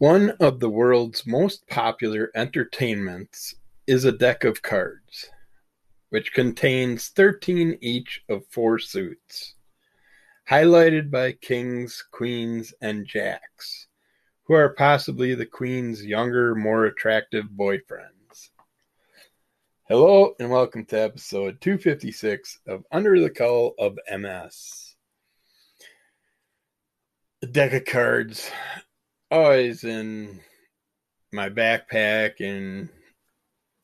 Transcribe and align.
One 0.00 0.30
of 0.40 0.60
the 0.60 0.70
world's 0.70 1.26
most 1.26 1.68
popular 1.68 2.30
entertainments 2.34 3.54
is 3.86 4.06
a 4.06 4.12
deck 4.12 4.44
of 4.44 4.62
cards, 4.62 5.28
which 6.08 6.32
contains 6.32 7.08
13 7.08 7.76
each 7.82 8.24
of 8.26 8.46
four 8.46 8.78
suits, 8.78 9.56
highlighted 10.48 11.10
by 11.10 11.32
kings, 11.32 12.02
queens, 12.12 12.72
and 12.80 13.06
jacks, 13.06 13.88
who 14.44 14.54
are 14.54 14.72
possibly 14.72 15.34
the 15.34 15.44
queen's 15.44 16.02
younger, 16.02 16.54
more 16.54 16.86
attractive 16.86 17.44
boyfriends. 17.54 18.48
Hello, 19.86 20.34
and 20.40 20.48
welcome 20.48 20.86
to 20.86 20.98
episode 20.98 21.60
256 21.60 22.60
of 22.66 22.86
Under 22.90 23.20
the 23.20 23.28
Cull 23.28 23.74
of 23.78 23.98
MS. 24.10 24.94
A 27.42 27.46
deck 27.46 27.74
of 27.74 27.84
cards 27.84 28.50
always 29.30 29.84
in 29.84 30.40
my 31.32 31.48
backpack 31.48 32.40
and 32.40 32.88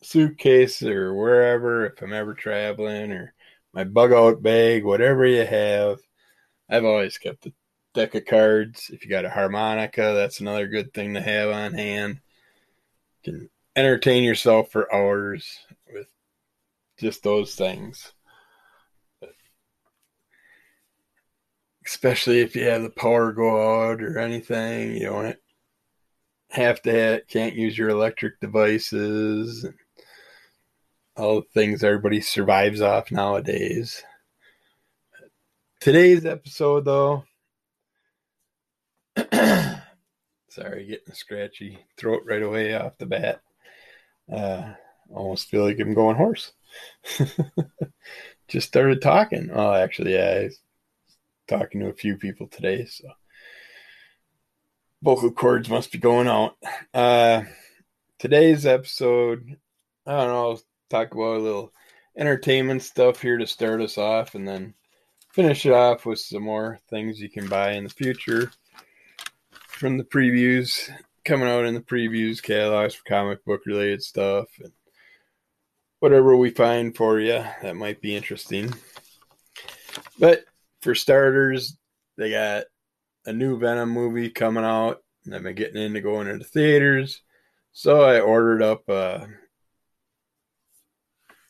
suitcase 0.02 0.82
or 0.82 1.14
wherever 1.14 1.87
if 1.87 2.02
I'm 2.02 2.12
ever 2.12 2.34
traveling 2.34 3.12
or 3.12 3.34
my 3.73 3.84
bug 3.84 4.12
out 4.12 4.42
bag, 4.42 4.84
whatever 4.84 5.27
you 5.27 5.45
have. 5.45 5.98
I've 6.68 6.84
always 6.84 7.18
kept 7.18 7.46
a 7.46 7.52
deck 7.95 8.14
of 8.14 8.24
cards. 8.24 8.90
If 8.92 9.04
you 9.04 9.10
got 9.10 9.24
a 9.24 9.30
harmonica, 9.30 10.12
that's 10.14 10.40
another 10.40 10.66
good 10.66 10.92
thing 10.92 11.14
to 11.14 11.20
have 11.20 11.51
on 11.51 11.74
hand. 11.74 12.20
You 13.23 13.32
can 13.32 13.51
entertain 13.76 14.24
yourself 14.24 14.70
for 14.70 14.92
hours 14.92 15.59
with 15.92 16.06
just 16.98 17.23
those 17.23 17.54
things. 17.54 18.12
Especially 21.86 22.40
if 22.40 22.56
you 22.56 22.64
have 22.64 22.82
the 22.82 22.90
power 22.90 23.32
go 23.32 23.90
out 23.90 24.02
or 24.02 24.18
anything. 24.18 24.96
You 24.96 25.06
don't 25.06 25.36
have 26.50 26.82
to 26.82 26.92
have, 26.92 27.28
can't 27.28 27.54
use 27.54 27.78
your 27.78 27.90
electric 27.90 28.40
devices. 28.40 29.65
And 29.65 29.74
all 31.16 31.37
the 31.37 31.46
things 31.54 31.82
everybody 31.82 32.20
survives 32.20 32.80
off 32.80 33.10
nowadays. 33.10 34.02
Today's 35.80 36.26
episode, 36.26 36.84
though. 36.84 37.24
sorry, 40.51 40.87
getting 40.87 41.10
a 41.10 41.14
scratchy 41.14 41.79
throat 41.96 42.23
right 42.26 42.42
away 42.42 42.74
off 42.74 42.98
the 42.98 43.07
bat. 43.07 43.40
Uh, 44.30 44.73
almost 45.10 45.48
feel 45.48 45.64
like 45.64 45.79
I'm 45.79 45.95
going 45.95 46.16
hoarse. 46.16 46.52
Just 48.48 48.68
started 48.68 49.01
talking. 49.01 49.51
Oh, 49.52 49.73
actually, 49.73 50.14
yeah, 50.14 50.48
talking 51.46 51.80
to 51.80 51.88
a 51.88 51.94
few 51.94 52.16
people 52.16 52.48
today, 52.48 52.84
so 52.86 53.08
vocal 55.02 55.30
cords 55.30 55.68
must 55.68 55.92
be 55.92 55.98
going 55.98 56.28
out. 56.28 56.56
Uh, 56.92 57.42
today's 58.18 58.66
episode, 58.66 59.56
I 60.06 60.12
don't 60.12 60.28
know, 60.28 60.50
I'll 60.50 60.60
talk 60.90 61.12
about 61.12 61.36
a 61.36 61.40
little 61.40 61.72
entertainment 62.16 62.82
stuff 62.82 63.20
here 63.20 63.38
to 63.38 63.46
start 63.46 63.80
us 63.80 63.98
off, 63.98 64.34
and 64.34 64.47
then 64.47 64.74
finish 65.32 65.66
it 65.66 65.72
off 65.72 66.06
with 66.06 66.19
some 66.19 66.42
more 66.42 66.80
things 66.88 67.20
you 67.20 67.28
can 67.28 67.48
buy 67.48 67.72
in 67.72 67.84
the 67.84 67.91
future 67.91 68.50
from 69.69 69.98
the 69.98 70.04
previews 70.04 70.91
coming 71.26 71.48
out 71.48 71.66
in 71.66 71.74
the 71.74 71.80
previews 71.80 72.42
catalogs 72.42 72.94
for 72.94 73.04
comic 73.04 73.44
book 73.44 73.60
related 73.66 74.02
stuff 74.02 74.47
and 74.62 74.72
whatever 75.98 76.36
we 76.36 76.50
find 76.50 76.97
for 76.97 77.20
you 77.20 77.44
that 77.62 77.76
might 77.76 78.00
be 78.00 78.16
interesting. 78.16 78.72
But 80.19 80.44
for 80.87 80.94
starters, 80.94 81.76
they 82.16 82.31
got 82.31 82.66
a 83.25 83.32
new 83.32 83.59
Venom 83.59 83.91
movie 83.91 84.31
coming 84.31 84.62
out, 84.62 85.03
and 85.25 85.34
I've 85.34 85.42
been 85.42 85.56
getting 85.56 85.82
into 85.82 86.00
going 86.00 86.28
into 86.28 86.44
theaters. 86.44 87.22
So 87.72 88.03
I 88.03 88.20
ordered 88.20 88.62
up 88.62 88.88
uh, 88.88 89.26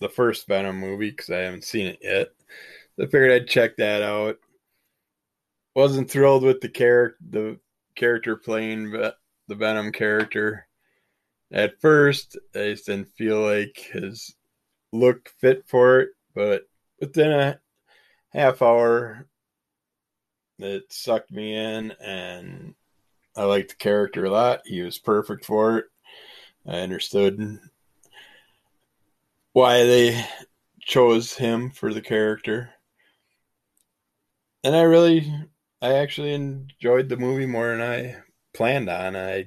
the 0.01 0.09
first 0.09 0.49
Venom 0.49 0.79
movie 0.79 1.11
because 1.11 1.29
I 1.29 1.41
haven't 1.41 1.65
seen 1.65 1.87
it 1.87 1.99
yet. 2.01 2.29
So 2.97 3.05
I 3.05 3.07
figured 3.09 3.31
I'd 3.31 3.47
check 3.47 3.77
that 3.77 4.03
out. 4.03 4.39
Wasn't 5.75 6.11
thrilled 6.11 6.43
with 6.43 6.63
the 6.63 6.71
character, 6.71 7.19
the 7.29 7.61
character 7.95 8.37
playing 8.37 8.91
the 8.91 9.15
Venom 9.55 9.93
character. 9.93 10.67
At 11.53 11.79
first, 11.83 12.39
I 12.55 12.71
just 12.71 12.87
didn't 12.87 13.13
feel 13.19 13.43
like 13.43 13.91
his 13.93 14.35
look 14.95 15.29
fit 15.43 15.65
for 15.69 16.01
it, 16.01 16.09
but 16.35 16.63
within 17.01 17.33
a 17.33 17.61
half 18.37 18.61
hour 18.61 19.27
it 20.59 20.93
sucked 20.93 21.31
me 21.31 21.57
in 21.57 21.91
and 22.05 22.75
I 23.35 23.45
liked 23.45 23.71
the 23.71 23.77
character 23.77 24.27
a 24.27 24.31
lot. 24.31 24.61
He 24.67 24.83
was 24.83 24.99
perfect 24.99 25.47
for 25.47 25.79
it. 25.79 25.87
I 26.67 26.81
understood 26.81 27.59
why 29.53 29.85
they 29.85 30.27
chose 30.81 31.33
him 31.33 31.71
for 31.71 31.95
the 31.95 32.03
character. 32.03 32.71
And 34.63 34.77
I 34.77 34.83
really 34.83 35.33
I 35.81 35.95
actually 35.95 36.35
enjoyed 36.35 37.09
the 37.09 37.17
movie 37.17 37.47
more 37.47 37.71
than 37.71 37.81
I 37.81 38.17
planned 38.53 38.91
on. 38.91 39.17
I 39.17 39.47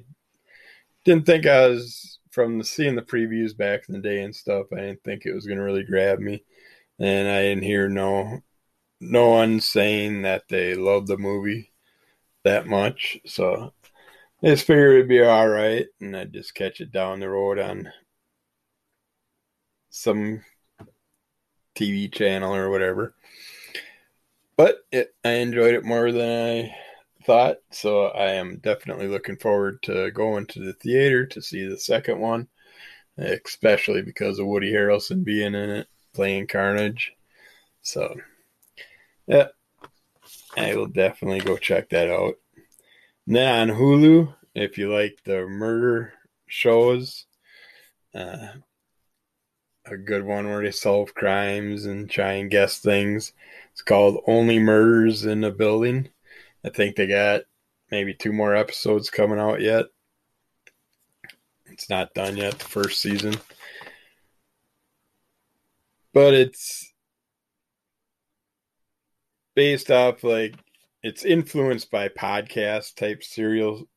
didn't 1.04 1.26
think 1.26 1.46
I 1.46 1.68
was 1.68 2.18
from 2.32 2.62
seeing 2.64 2.96
the 2.96 3.02
previews 3.02 3.56
back 3.56 3.88
in 3.88 3.94
the 3.94 4.00
day 4.00 4.22
and 4.22 4.34
stuff, 4.34 4.66
I 4.72 4.80
didn't 4.80 5.04
think 5.04 5.26
it 5.26 5.34
was 5.34 5.46
gonna 5.46 5.62
really 5.62 5.84
grab 5.84 6.18
me. 6.18 6.42
And 6.98 7.28
I 7.28 7.42
didn't 7.42 7.64
hear 7.64 7.88
no 7.88 8.42
no 9.00 9.30
one 9.30 9.60
saying 9.60 10.22
that 10.22 10.44
they 10.48 10.74
love 10.74 11.06
the 11.06 11.16
movie 11.16 11.72
that 12.44 12.66
much. 12.66 13.18
So 13.26 13.72
I 14.42 14.46
just 14.46 14.66
figured 14.66 14.96
it'd 14.96 15.08
be 15.08 15.22
all 15.22 15.48
right, 15.48 15.86
and 16.00 16.16
I'd 16.16 16.32
just 16.32 16.54
catch 16.54 16.80
it 16.80 16.92
down 16.92 17.20
the 17.20 17.28
road 17.28 17.58
on 17.58 17.90
some 19.90 20.42
TV 21.74 22.12
channel 22.12 22.54
or 22.54 22.70
whatever. 22.70 23.14
But 24.56 24.80
it, 24.92 25.14
I 25.24 25.32
enjoyed 25.32 25.74
it 25.74 25.84
more 25.84 26.12
than 26.12 26.66
I 26.66 26.76
thought, 27.24 27.58
so 27.70 28.06
I 28.08 28.32
am 28.32 28.58
definitely 28.58 29.08
looking 29.08 29.36
forward 29.36 29.82
to 29.84 30.10
going 30.10 30.46
to 30.48 30.60
the 30.60 30.74
theater 30.74 31.26
to 31.26 31.40
see 31.40 31.66
the 31.66 31.78
second 31.78 32.18
one, 32.18 32.48
especially 33.16 34.02
because 34.02 34.38
of 34.38 34.46
Woody 34.46 34.72
Harrelson 34.72 35.24
being 35.24 35.54
in 35.54 35.70
it, 35.70 35.88
playing 36.12 36.46
Carnage. 36.46 37.12
So 37.82 38.14
yeah, 39.30 39.46
I 40.56 40.74
will 40.74 40.88
definitely 40.88 41.40
go 41.40 41.56
check 41.56 41.90
that 41.90 42.10
out. 42.10 42.34
And 43.26 43.36
then 43.36 43.70
on 43.70 43.76
Hulu, 43.76 44.34
if 44.56 44.76
you 44.76 44.92
like 44.92 45.20
the 45.24 45.46
murder 45.46 46.14
shows, 46.48 47.26
uh, 48.12 48.48
a 49.84 49.96
good 49.96 50.24
one 50.24 50.48
where 50.48 50.62
they 50.62 50.72
solve 50.72 51.14
crimes 51.14 51.86
and 51.86 52.10
try 52.10 52.32
and 52.32 52.50
guess 52.50 52.78
things. 52.78 53.32
It's 53.70 53.82
called 53.82 54.22
Only 54.26 54.58
Murders 54.58 55.24
in 55.24 55.44
a 55.44 55.52
Building. 55.52 56.08
I 56.64 56.70
think 56.70 56.96
they 56.96 57.06
got 57.06 57.42
maybe 57.90 58.12
two 58.12 58.32
more 58.32 58.54
episodes 58.54 59.10
coming 59.10 59.38
out 59.38 59.60
yet. 59.60 59.86
It's 61.66 61.88
not 61.88 62.14
done 62.14 62.36
yet, 62.36 62.58
the 62.58 62.64
first 62.64 63.00
season. 63.00 63.36
But 66.12 66.34
it's 66.34 66.89
based 69.54 69.90
off 69.90 70.24
like 70.24 70.54
it's 71.02 71.24
influenced 71.24 71.90
by 71.90 72.08
podcast 72.08 72.94
type 72.96 73.22
serial 73.22 73.88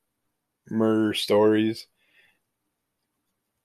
murder 0.70 1.14
stories. 1.14 1.88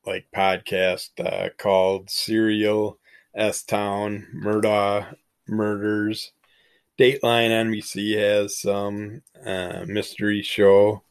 Like 0.05 0.27
podcast 0.35 1.11
uh, 1.21 1.51
called 1.59 2.11
serial 2.11 2.99
s 3.35 3.63
town 3.63 4.27
murder 4.33 5.17
murders. 5.47 6.33
Dateline 6.99 7.51
nbc 7.51 8.19
has 8.19 8.59
some 8.59 9.23
uh, 9.45 9.85
mystery 9.87 10.43
show. 10.43 11.03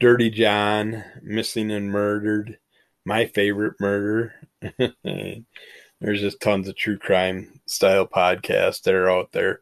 Dirty 0.00 0.30
john 0.30 1.04
missing 1.22 1.70
and 1.70 1.90
murdered 1.90 2.58
my 3.04 3.26
favorite 3.26 3.74
murder 3.80 4.34
there's 6.04 6.20
just 6.20 6.40
tons 6.40 6.68
of 6.68 6.76
true 6.76 6.98
crime 6.98 7.60
style 7.66 8.06
podcasts 8.06 8.82
that 8.82 8.94
are 8.94 9.10
out 9.10 9.32
there 9.32 9.60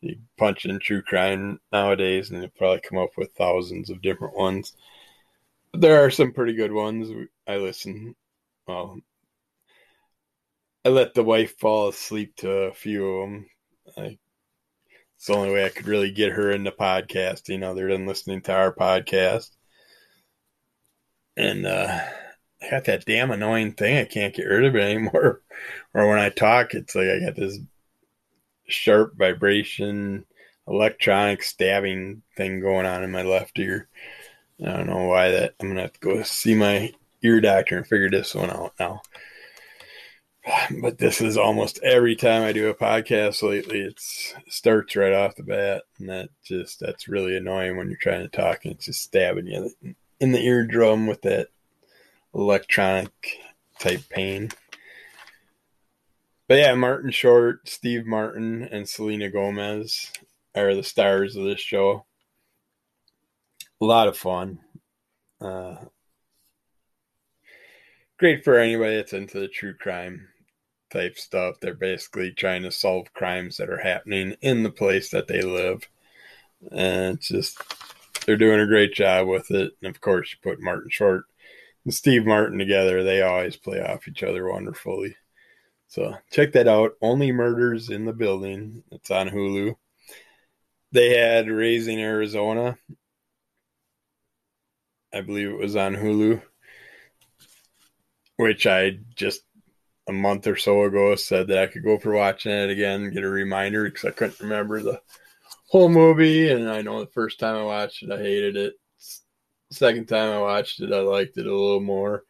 you 0.00 0.16
punch 0.36 0.64
in 0.64 0.78
true 0.78 1.02
crime 1.02 1.60
nowadays 1.72 2.30
and 2.30 2.42
you 2.42 2.50
probably 2.56 2.80
come 2.80 2.98
up 2.98 3.10
with 3.16 3.32
thousands 3.32 3.90
of 3.90 4.02
different 4.02 4.36
ones. 4.36 4.74
But 5.72 5.80
there 5.80 6.04
are 6.04 6.10
some 6.10 6.32
pretty 6.32 6.54
good 6.54 6.72
ones. 6.72 7.28
I 7.46 7.56
listen. 7.56 8.14
Well, 8.66 8.98
I 10.84 10.90
let 10.90 11.14
the 11.14 11.24
wife 11.24 11.58
fall 11.58 11.88
asleep 11.88 12.36
to 12.36 12.50
a 12.50 12.72
few 12.74 13.06
of 13.06 13.30
them. 13.30 13.46
I, 13.96 14.18
it's 15.16 15.26
the 15.26 15.34
only 15.34 15.52
way 15.52 15.64
I 15.64 15.70
could 15.70 15.86
really 15.86 16.10
get 16.10 16.32
her 16.32 16.50
into 16.50 16.70
podcasting 16.70 17.62
other 17.62 17.88
than 17.88 18.06
listening 18.06 18.42
to 18.42 18.52
our 18.52 18.72
podcast. 18.74 19.50
And 21.36 21.66
uh, 21.66 22.00
I 22.62 22.70
got 22.70 22.84
that 22.84 23.04
damn 23.04 23.30
annoying 23.30 23.72
thing. 23.72 23.98
I 23.98 24.04
can't 24.04 24.34
get 24.34 24.44
rid 24.44 24.64
of 24.64 24.76
it 24.76 24.82
anymore. 24.82 25.42
or 25.94 26.08
when 26.08 26.18
I 26.18 26.30
talk, 26.30 26.74
it's 26.74 26.94
like 26.94 27.08
I 27.08 27.20
got 27.20 27.36
this 27.36 27.58
sharp 28.66 29.16
vibration, 29.16 30.24
electronic 30.66 31.42
stabbing 31.42 32.22
thing 32.36 32.60
going 32.60 32.86
on 32.86 33.04
in 33.04 33.10
my 33.10 33.22
left 33.22 33.58
ear. 33.58 33.88
I 34.64 34.72
don't 34.72 34.86
know 34.86 35.04
why 35.04 35.30
that. 35.32 35.54
I'm 35.60 35.68
gonna 35.68 35.82
have 35.82 35.92
to 35.92 36.00
go 36.00 36.22
see 36.22 36.54
my 36.54 36.92
ear 37.22 37.40
doctor 37.40 37.76
and 37.76 37.86
figure 37.86 38.10
this 38.10 38.34
one 38.34 38.50
out 38.50 38.72
now. 38.78 39.02
But 40.80 40.98
this 40.98 41.20
is 41.20 41.36
almost 41.36 41.80
every 41.82 42.14
time 42.14 42.44
I 42.44 42.52
do 42.52 42.68
a 42.68 42.74
podcast 42.74 43.42
lately. 43.42 43.80
It 43.80 44.00
starts 44.48 44.94
right 44.94 45.12
off 45.12 45.34
the 45.34 45.42
bat, 45.42 45.82
and 45.98 46.08
that 46.08 46.28
just 46.44 46.80
that's 46.80 47.08
really 47.08 47.36
annoying 47.36 47.76
when 47.76 47.88
you're 47.88 47.98
trying 48.00 48.22
to 48.22 48.28
talk 48.28 48.64
and 48.64 48.74
it's 48.74 48.86
just 48.86 49.02
stabbing 49.02 49.48
you 49.48 49.70
in 50.20 50.32
the 50.32 50.40
eardrum 50.40 51.06
with 51.06 51.22
that 51.22 51.48
electronic 52.36 53.38
type 53.78 54.02
pain. 54.10 54.50
But 56.48 56.58
yeah, 56.58 56.74
Martin 56.74 57.10
Short, 57.10 57.68
Steve 57.68 58.06
Martin, 58.06 58.62
and 58.62 58.88
Selena 58.88 59.30
Gomez 59.30 60.12
are 60.54 60.74
the 60.74 60.82
stars 60.82 61.34
of 61.34 61.44
this 61.44 61.60
show. 61.60 62.04
A 63.80 63.84
lot 63.84 64.08
of 64.08 64.16
fun. 64.16 64.60
Uh, 65.40 65.76
great 68.18 68.44
for 68.44 68.58
anybody 68.58 68.96
that's 68.96 69.12
into 69.12 69.40
the 69.40 69.48
true 69.48 69.74
crime 69.74 70.28
type 70.92 71.18
stuff. 71.18 71.56
They're 71.60 71.74
basically 71.74 72.30
trying 72.30 72.62
to 72.62 72.70
solve 72.70 73.12
crimes 73.12 73.56
that 73.56 73.68
are 73.70 73.80
happening 73.80 74.36
in 74.40 74.62
the 74.62 74.70
place 74.70 75.10
that 75.10 75.26
they 75.26 75.42
live. 75.42 75.88
And 76.70 77.16
it's 77.16 77.28
just, 77.28 77.60
they're 78.24 78.36
doing 78.36 78.60
a 78.60 78.66
great 78.66 78.94
job 78.94 79.26
with 79.26 79.50
it. 79.50 79.72
And 79.82 79.94
of 79.94 80.00
course, 80.00 80.30
you 80.32 80.38
put 80.48 80.62
Martin 80.62 80.90
Short 80.90 81.24
and 81.86 81.94
Steve 81.94 82.26
Martin 82.26 82.58
together, 82.58 83.04
they 83.04 83.22
always 83.22 83.56
play 83.56 83.80
off 83.80 84.08
each 84.08 84.24
other 84.24 84.50
wonderfully. 84.50 85.14
So 85.86 86.14
check 86.32 86.50
that 86.52 86.66
out. 86.66 86.94
Only 87.00 87.30
Murders 87.30 87.90
in 87.90 88.04
the 88.04 88.12
Building. 88.12 88.82
It's 88.90 89.12
on 89.12 89.28
Hulu. 89.28 89.76
They 90.90 91.16
had 91.16 91.48
Raising 91.48 92.00
Arizona. 92.00 92.76
I 95.14 95.20
believe 95.20 95.48
it 95.48 95.58
was 95.58 95.76
on 95.76 95.94
Hulu, 95.94 96.42
which 98.36 98.66
I 98.66 98.98
just 99.14 99.42
a 100.08 100.12
month 100.12 100.48
or 100.48 100.56
so 100.56 100.82
ago 100.82 101.14
said 101.14 101.46
that 101.48 101.58
I 101.58 101.66
could 101.68 101.84
go 101.84 101.98
for 101.98 102.12
watching 102.12 102.50
it 102.50 102.70
again, 102.70 103.12
get 103.12 103.22
a 103.22 103.28
reminder 103.28 103.84
because 103.84 104.06
I 104.06 104.10
couldn't 104.10 104.40
remember 104.40 104.82
the 104.82 105.00
whole 105.68 105.88
movie. 105.88 106.50
And 106.50 106.68
I 106.68 106.82
know 106.82 106.98
the 106.98 107.10
first 107.12 107.38
time 107.38 107.54
I 107.54 107.62
watched 107.62 108.02
it, 108.02 108.10
I 108.10 108.18
hated 108.18 108.56
it. 108.56 108.74
Second 109.70 110.06
time 110.06 110.32
I 110.32 110.40
watched 110.40 110.80
it, 110.80 110.92
I 110.92 111.00
liked 111.00 111.38
it 111.38 111.46
a 111.46 111.54
little 111.54 111.80
more. 111.80 112.24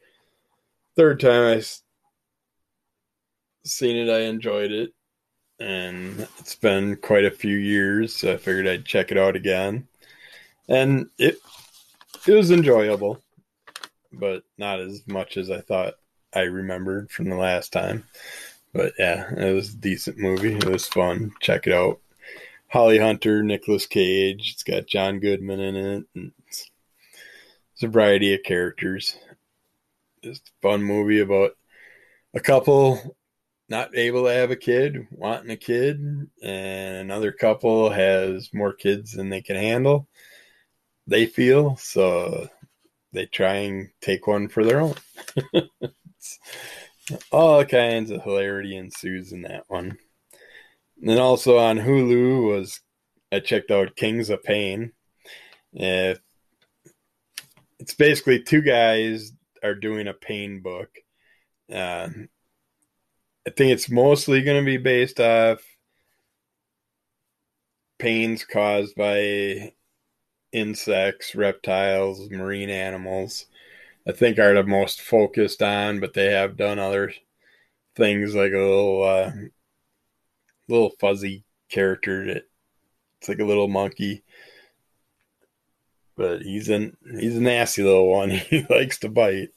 Third 0.96 1.20
time 1.20 1.58
I 1.58 1.62
seen 3.64 3.96
it, 3.96 4.10
I 4.10 4.20
enjoyed 4.20 4.72
it. 4.72 4.92
And 5.58 6.26
it's 6.38 6.54
been 6.54 6.96
quite 6.96 7.24
a 7.24 7.30
few 7.30 7.56
years, 7.56 8.14
so 8.14 8.32
I 8.32 8.36
figured 8.36 8.66
I'd 8.66 8.84
check 8.84 9.10
it 9.10 9.18
out 9.18 9.36
again. 9.36 9.86
And 10.68 11.08
it 11.18 11.38
it 12.26 12.34
was 12.34 12.50
enjoyable, 12.50 13.22
but 14.12 14.42
not 14.58 14.80
as 14.80 15.06
much 15.06 15.36
as 15.36 15.50
I 15.50 15.60
thought 15.60 15.94
I 16.34 16.40
remembered 16.40 17.10
from 17.10 17.28
the 17.28 17.36
last 17.36 17.72
time. 17.72 18.04
But 18.72 18.92
yeah, 18.98 19.32
it 19.34 19.54
was 19.54 19.72
a 19.72 19.78
decent 19.78 20.18
movie. 20.18 20.54
It 20.54 20.66
was 20.66 20.86
fun. 20.86 21.32
Check 21.40 21.66
it 21.66 21.72
out. 21.72 22.00
Holly 22.68 22.98
Hunter, 22.98 23.42
Nicolas 23.42 23.86
Cage. 23.86 24.52
It's 24.52 24.62
got 24.62 24.86
John 24.86 25.20
Goodman 25.20 25.60
in 25.60 25.76
it. 25.76 26.04
And 26.14 26.32
it's, 27.76 27.82
it's 27.82 27.88
a 27.88 27.88
variety 27.88 28.34
of 28.34 28.42
characters. 28.42 29.16
Just 30.24 30.48
a 30.48 30.52
fun 30.62 30.82
movie 30.82 31.20
about 31.20 31.52
a 32.34 32.40
couple 32.40 33.16
not 33.68 33.96
able 33.96 34.24
to 34.24 34.30
have 34.30 34.50
a 34.50 34.56
kid, 34.56 35.08
wanting 35.10 35.50
a 35.50 35.56
kid, 35.56 36.00
and 36.42 36.96
another 36.96 37.32
couple 37.32 37.90
has 37.90 38.48
more 38.54 38.72
kids 38.72 39.12
than 39.12 39.28
they 39.28 39.42
can 39.42 39.56
handle. 39.56 40.08
They 41.06 41.26
feel 41.26 41.76
so 41.76 42.48
they 43.12 43.26
try 43.26 43.54
and 43.54 43.90
take 44.00 44.26
one 44.26 44.48
for 44.48 44.64
their 44.64 44.80
own. 44.80 44.94
all 47.32 47.64
kinds 47.64 48.10
of 48.10 48.22
hilarity 48.22 48.76
ensues 48.76 49.32
in 49.32 49.42
that 49.42 49.64
one. 49.68 49.98
And 51.00 51.08
then 51.10 51.18
also 51.18 51.58
on 51.58 51.78
Hulu 51.78 52.48
was 52.48 52.80
I 53.32 53.40
checked 53.40 53.70
out 53.70 53.96
Kings 53.96 54.30
of 54.30 54.42
Pain. 54.42 54.92
If 55.72 56.20
it's 57.78 57.94
basically 57.94 58.42
two 58.42 58.62
guys 58.62 59.32
are 59.62 59.74
doing 59.74 60.08
a 60.08 60.14
pain 60.14 60.60
book. 60.60 60.90
Uh, 61.72 62.08
I 63.46 63.50
think 63.50 63.72
it's 63.72 63.90
mostly 63.90 64.42
going 64.42 64.60
to 64.62 64.66
be 64.66 64.76
based 64.76 65.20
off 65.20 65.60
pains 67.98 68.44
caused 68.44 68.94
by 68.96 69.72
insects, 70.52 71.34
reptiles, 71.34 72.30
marine 72.30 72.70
animals. 72.70 73.46
I 74.08 74.12
think 74.12 74.38
are 74.38 74.54
the 74.54 74.62
most 74.62 75.00
focused 75.00 75.62
on, 75.62 76.00
but 76.00 76.14
they 76.14 76.32
have 76.32 76.56
done 76.56 76.78
other 76.78 77.12
things 77.96 78.34
like 78.34 78.52
a 78.52 78.58
little 78.58 79.02
uh, 79.02 79.30
little 80.68 80.92
fuzzy 81.00 81.44
character 81.68 82.26
that 82.26 82.44
it's 83.18 83.28
like 83.28 83.40
a 83.40 83.44
little 83.44 83.68
monkey. 83.68 84.22
But 86.16 86.42
he's 86.42 86.68
an 86.68 86.96
he's 87.18 87.36
a 87.36 87.40
nasty 87.40 87.82
little 87.82 88.10
one. 88.10 88.30
he 88.50 88.66
likes 88.68 88.98
to 89.00 89.08
bite. 89.08 89.50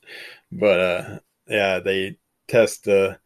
But 0.52 0.80
uh 0.80 1.20
yeah, 1.48 1.80
they 1.80 2.18
test 2.48 2.84
the 2.84 3.20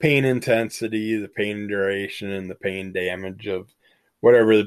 pain 0.00 0.24
intensity, 0.24 1.16
the 1.16 1.28
pain 1.28 1.68
duration, 1.68 2.30
and 2.30 2.50
the 2.50 2.54
pain 2.54 2.92
damage 2.92 3.46
of 3.46 3.68
whatever 4.20 4.64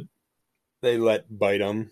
they 0.81 0.97
let 0.97 1.25
bite 1.37 1.59
them. 1.59 1.91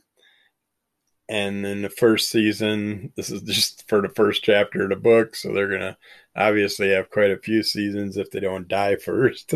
And 1.30 1.66
in 1.66 1.82
the 1.82 1.90
first 1.90 2.30
season, 2.30 3.12
this 3.18 3.30
is 3.30 3.42
just 3.42 3.88
for 3.90 4.02
the 4.02 4.10
first 4.10 4.44
chapter 4.44 4.84
of 4.84 4.90
the 4.90 4.96
book, 4.96 5.36
so 5.36 5.52
they're 5.52 5.70
gonna 5.70 5.98
obviously 6.36 6.90
have 6.92 7.10
quite 7.10 7.32
a 7.32 7.38
few 7.38 7.64
seasons 7.64 8.16
if 8.18 8.32
they 8.32 8.40
don't 8.40 8.68
die 8.68 8.96
first. 9.04 9.54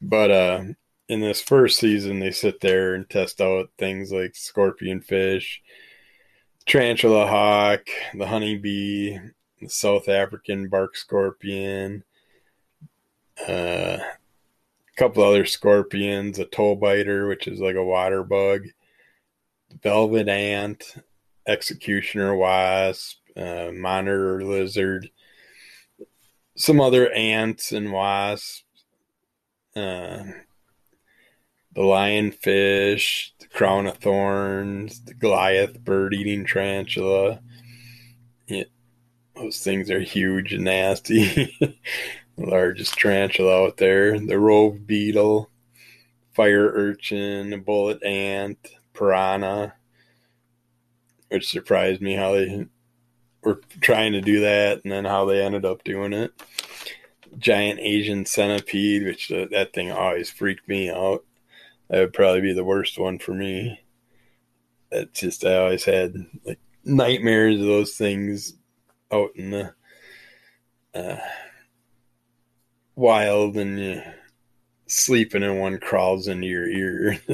but 0.00 0.30
uh, 0.30 0.64
in 1.08 1.20
this 1.20 1.42
first 1.42 1.78
season, 1.78 2.18
they 2.18 2.30
sit 2.30 2.60
there 2.60 2.94
and 2.94 3.08
test 3.08 3.40
out 3.40 3.70
things 3.78 4.10
like 4.10 4.34
scorpion 4.34 5.00
fish, 5.00 5.62
tarantula 6.66 7.26
hawk, 7.26 7.86
the 8.14 8.26
honeybee, 8.26 9.18
the 9.60 9.68
South 9.68 10.08
African 10.08 10.68
bark 10.68 10.96
scorpion, 10.96 12.04
uh, 13.48 13.98
a 13.98 14.96
couple 14.96 15.22
other 15.22 15.44
scorpions, 15.44 16.38
a 16.38 16.46
toe 16.46 16.74
biter, 16.74 17.26
which 17.26 17.46
is 17.48 17.60
like 17.60 17.76
a 17.76 17.84
water 17.84 18.22
bug, 18.22 18.62
velvet 19.82 20.28
ant, 20.28 20.96
executioner 21.46 22.34
wasp, 22.34 23.18
uh, 23.36 23.70
monitor 23.74 24.42
lizard, 24.42 25.10
some 26.56 26.80
other 26.80 27.12
ants 27.12 27.72
and 27.72 27.92
wasps, 27.92 28.64
uh, 29.76 30.22
the 31.74 31.82
lionfish, 31.82 33.30
the 33.40 33.48
crown 33.48 33.86
of 33.86 33.98
thorns, 33.98 35.00
the 35.00 35.14
Goliath 35.14 35.80
bird 35.80 36.14
eating 36.14 36.46
tarantula. 36.46 37.40
Yeah, 38.46 38.64
those 39.36 39.58
things 39.58 39.90
are 39.90 40.00
huge 40.00 40.52
and 40.52 40.64
nasty. 40.64 41.56
The 42.36 42.46
largest 42.46 42.98
tarantula 42.98 43.66
out 43.66 43.76
there, 43.76 44.18
the 44.18 44.40
rove 44.40 44.88
beetle, 44.88 45.50
fire 46.32 46.66
urchin, 46.66 47.62
bullet 47.62 48.02
ant, 48.02 48.58
piranha, 48.92 49.74
which 51.28 51.48
surprised 51.48 52.00
me 52.00 52.14
how 52.14 52.32
they 52.32 52.66
were 53.42 53.60
trying 53.80 54.12
to 54.14 54.20
do 54.20 54.40
that 54.40 54.82
and 54.82 54.92
then 54.92 55.04
how 55.04 55.26
they 55.26 55.44
ended 55.44 55.64
up 55.64 55.84
doing 55.84 56.12
it. 56.12 56.32
Giant 57.38 57.78
Asian 57.78 58.26
centipede, 58.26 59.04
which 59.04 59.30
uh, 59.30 59.46
that 59.52 59.72
thing 59.72 59.92
always 59.92 60.30
freaked 60.30 60.68
me 60.68 60.90
out. 60.90 61.24
That 61.88 62.00
would 62.00 62.12
probably 62.12 62.40
be 62.40 62.52
the 62.52 62.64
worst 62.64 62.98
one 62.98 63.18
for 63.18 63.34
me. 63.34 63.80
It's 64.90 65.20
just 65.20 65.44
I 65.44 65.56
always 65.56 65.84
had 65.84 66.14
like 66.44 66.58
nightmares 66.84 67.60
of 67.60 67.66
those 67.66 67.96
things 67.96 68.54
out 69.12 69.30
in 69.34 69.50
the 69.50 69.74
uh, 70.94 71.18
wild 72.94 73.56
and 73.56 73.78
you 73.78 74.02
sleeping 74.86 75.42
and 75.42 75.60
one 75.60 75.78
crawls 75.78 76.28
into 76.28 76.46
your 76.46 76.68
ear. 76.68 77.20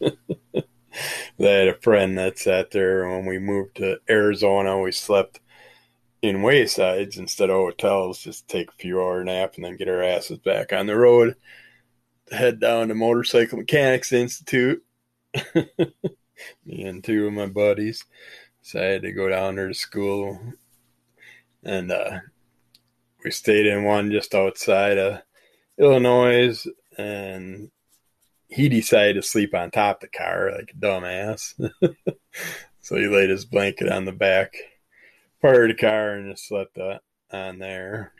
I 1.40 1.44
had 1.44 1.68
a 1.68 1.80
friend 1.80 2.16
that 2.18 2.38
sat 2.38 2.70
there 2.70 3.08
when 3.08 3.26
we 3.26 3.38
moved 3.38 3.76
to 3.76 3.98
Arizona. 4.08 4.78
We 4.78 4.92
slept 4.92 5.40
in 6.22 6.42
waysides 6.42 7.18
instead 7.18 7.50
of 7.50 7.56
hotels. 7.56 8.22
Just 8.22 8.48
take 8.48 8.68
a 8.68 8.78
few 8.78 9.00
hour 9.00 9.22
nap 9.24 9.54
and 9.56 9.64
then 9.64 9.76
get 9.76 9.88
our 9.88 10.02
asses 10.02 10.38
back 10.38 10.72
on 10.72 10.86
the 10.86 10.96
road. 10.96 11.36
Head 12.30 12.60
down 12.60 12.88
to 12.88 12.94
Motorcycle 12.94 13.58
Mechanics 13.58 14.12
Institute. 14.12 14.82
Me 15.54 16.84
and 16.84 17.02
two 17.02 17.26
of 17.26 17.32
my 17.32 17.46
buddies. 17.46 18.04
Had 18.72 19.02
to 19.02 19.12
go 19.12 19.28
down 19.28 19.56
there 19.56 19.68
to 19.68 19.74
school 19.74 20.40
and 21.64 21.90
uh, 21.90 22.18
we 23.24 23.30
stayed 23.30 23.66
in 23.66 23.84
one 23.84 24.10
just 24.10 24.34
outside 24.34 24.98
of 24.98 25.22
Illinois, 25.78 26.66
and 26.98 27.70
he 28.48 28.68
decided 28.68 29.14
to 29.14 29.22
sleep 29.22 29.54
on 29.54 29.70
top 29.70 29.96
of 29.96 30.10
the 30.10 30.18
car 30.18 30.52
like 30.52 30.72
a 30.72 30.78
dumbass. 30.78 31.54
So 32.80 32.96
he 32.96 33.06
laid 33.06 33.30
his 33.30 33.46
blanket 33.46 33.88
on 33.88 34.04
the 34.04 34.12
back 34.12 34.56
part 35.40 35.70
of 35.70 35.74
the 35.74 35.80
car 35.80 36.10
and 36.16 36.30
just 36.30 36.46
slept 36.46 36.78
on 37.32 37.58
there. 37.58 38.12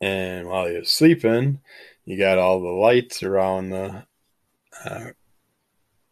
And 0.00 0.46
while 0.46 0.66
he 0.68 0.76
was 0.78 0.88
sleeping, 0.88 1.58
you 2.04 2.18
got 2.18 2.38
all 2.38 2.60
the 2.60 2.68
lights 2.68 3.22
around 3.22 3.70
the 3.70 4.04
uh, 4.84 5.10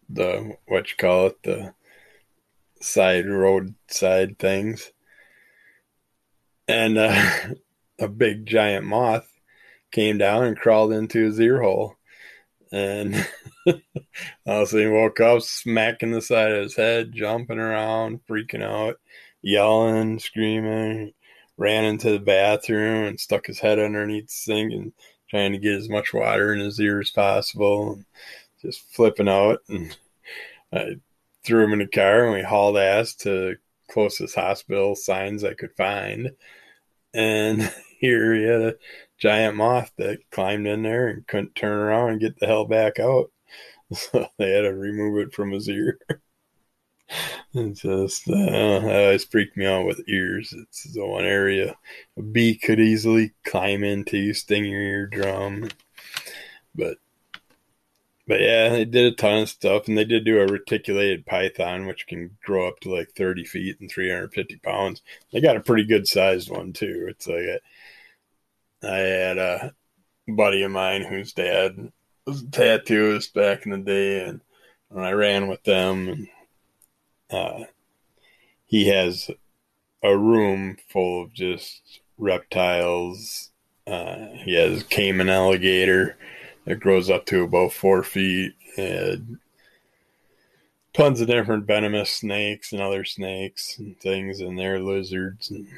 the 0.09 0.57
what 0.67 0.91
you 0.91 0.97
call 0.97 1.27
it 1.29 1.43
the 1.43 1.75
side 2.81 3.29
road 3.29 3.75
side 3.89 4.39
things, 4.39 4.93
and 6.69 6.99
uh, 6.99 7.31
a 7.99 8.09
big 8.09 8.47
giant 8.47 8.87
moth 8.87 9.29
came 9.91 10.19
down 10.19 10.45
and 10.45 10.57
crawled 10.57 10.93
into 10.93 11.25
his 11.25 11.41
ear 11.41 11.63
hole. 11.63 11.97
And 12.73 13.17
all 13.67 13.75
of 14.47 14.63
a 14.63 14.67
sudden 14.67 14.87
he 14.87 14.93
woke 14.93 15.19
up 15.19 15.43
smacking 15.43 16.13
the 16.13 16.23
side 16.23 16.53
of 16.53 16.63
his 16.63 16.77
head, 16.77 17.11
jumping 17.13 17.59
around, 17.59 18.21
freaking 18.31 18.63
out, 18.63 18.97
yelling, 19.43 20.21
screaming, 20.21 21.13
ran 21.57 21.85
into 21.85 22.13
the 22.13 22.21
bathroom 22.21 23.07
and 23.07 23.19
stuck 23.19 23.47
his 23.47 23.59
head 23.59 23.81
underneath 23.81 24.27
the 24.27 24.33
sink 24.33 24.73
and 24.73 24.93
trying 25.31 25.53
to 25.53 25.59
get 25.59 25.77
as 25.77 25.89
much 25.89 26.13
water 26.13 26.53
in 26.53 26.61
his 26.61 26.81
ear 26.81 27.01
as 27.01 27.11
possible. 27.11 27.93
And 27.93 28.05
just 28.61 28.83
flipping 28.93 29.29
out. 29.29 29.61
And 29.69 29.97
I 30.73 30.97
threw 31.45 31.65
him 31.65 31.73
in 31.73 31.79
the 31.81 31.87
car 31.87 32.25
and 32.25 32.35
we 32.35 32.43
hauled 32.43 32.77
ass 32.77 33.15
to 33.17 33.57
closest 33.91 34.35
hospital 34.35 34.95
signs 34.95 35.45
I 35.45 35.55
could 35.55 35.75
find. 35.77 36.33
And 37.15 37.73
here 38.01 38.35
he 38.35 38.43
had 38.45 38.61
a 38.61 38.75
giant 39.19 39.57
moth 39.57 39.93
that 39.99 40.19
climbed 40.31 40.67
in 40.67 40.83
there 40.83 41.09
and 41.09 41.27
couldn't 41.27 41.55
turn 41.55 41.79
around 41.79 42.11
and 42.11 42.21
get 42.21 42.39
the 42.39 42.47
hell 42.47 42.65
back 42.65 42.99
out. 42.99 43.31
So 43.93 44.29
they 44.39 44.53
had 44.53 44.61
to 44.63 44.73
remove 44.73 45.19
it 45.19 45.35
from 45.35 45.51
his 45.51 45.69
ear. 45.69 45.99
and 47.55 47.75
just 47.77 48.29
uh, 48.29 48.35
always 48.35 49.25
freaked 49.25 49.57
me 49.57 49.67
out 49.67 49.87
with 49.87 50.09
ears. 50.09 50.55
It's 50.57 50.93
the 50.93 51.05
one 51.05 51.25
area 51.25 51.77
a 52.17 52.23
bee 52.23 52.57
could 52.57 52.81
easily 52.81 53.33
climb 53.45 53.85
into, 53.85 54.33
sting 54.35 54.65
your 54.65 54.81
eardrum. 54.81 55.69
But 56.75 56.99
but 58.31 58.41
yeah, 58.41 58.69
they 58.69 58.85
did 58.85 59.13
a 59.13 59.17
ton 59.17 59.43
of 59.43 59.49
stuff, 59.49 59.89
and 59.89 59.99
they 59.99 60.05
did 60.05 60.25
do 60.25 60.39
a 60.39 60.47
reticulated 60.47 61.27
python, 61.27 61.87
which 61.87 62.07
can 62.07 62.37
grow 62.45 62.69
up 62.69 62.79
to 62.81 62.95
like 62.95 63.11
30 63.17 63.45
feet 63.45 63.81
and 63.81 63.91
350 63.91 64.57
pounds. 64.59 65.03
They 65.33 65.41
got 65.41 65.57
a 65.57 65.61
pretty 65.61 65.85
good 65.85 66.07
sized 66.07 66.49
one 66.49 66.73
too. 66.73 67.07
It's 67.09 67.27
like 67.27 67.39
a, 67.39 67.59
I 68.85 68.99
had 68.99 69.39
a 69.39 69.75
buddy 70.29 70.63
of 70.63 70.71
mine 70.71 71.03
whose 71.03 71.33
dad 71.33 71.91
was 72.25 72.43
a 72.43 72.47
tattooist 72.47 73.35
back 73.35 73.67
in 73.67 73.73
the 73.73 73.79
day, 73.79 74.23
and 74.25 74.41
when 74.91 75.05
I 75.05 75.11
ran 75.11 75.49
with 75.49 75.65
them, 75.65 76.09
and 76.09 76.29
uh, 77.31 77.65
he 78.67 78.89
has 78.89 79.31
a 80.03 80.17
room 80.17 80.77
full 80.89 81.25
of 81.25 81.33
just 81.33 82.01
reptiles. 82.19 83.51
Uh, 83.87 84.29
he 84.45 84.55
has 84.55 84.83
a 84.83 84.85
caiman 84.85 85.29
alligator 85.29 86.17
that 86.65 86.81
grows 86.81 87.11
up 87.11 87.27
to 87.27 87.43
about 87.43 87.73
four 87.73 88.03
feet. 88.03 88.55
Tons 90.93 91.21
of 91.21 91.29
different 91.29 91.67
venomous 91.67 92.13
snakes 92.13 92.73
and 92.73 92.81
other 92.81 93.05
snakes 93.05 93.79
and 93.79 93.99
things, 94.01 94.41
and 94.41 94.59
there 94.59 94.81
lizards. 94.81 95.51
And 95.51 95.69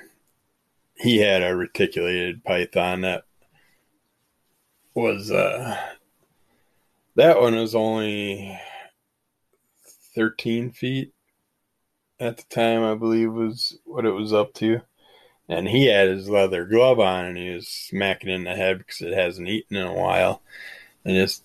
he 0.97 1.19
had 1.19 1.43
a 1.43 1.55
reticulated 1.55 2.45
python 2.45 3.03
that 3.03 3.25
was 4.95 5.31
uh, 5.31 5.77
that 7.17 7.41
one 7.41 7.57
was 7.57 7.75
only 7.75 8.59
13 10.15 10.71
feet 10.73 11.13
at 12.23 12.37
the 12.37 12.45
time, 12.45 12.85
I 12.85 12.95
believe 12.95 13.33
was 13.33 13.79
what 13.85 14.05
it 14.07 14.13
was 14.13 14.33
up 14.33 14.55
to. 14.55 14.81
And 15.49 15.69
he 15.69 15.87
had 15.87 16.09
his 16.09 16.29
leather 16.29 16.65
glove 16.65 17.01
on 17.01 17.25
and 17.25 17.37
he 17.37 17.51
was 17.51 17.67
smacking 17.67 18.31
in 18.31 18.45
the 18.45 18.55
head 18.55 18.79
because 18.79 19.03
it 19.03 19.13
hasn't 19.13 19.49
eaten 19.49 19.77
in 19.77 19.87
a 19.87 19.93
while 19.93 20.41
and 21.05 21.17
just 21.17 21.43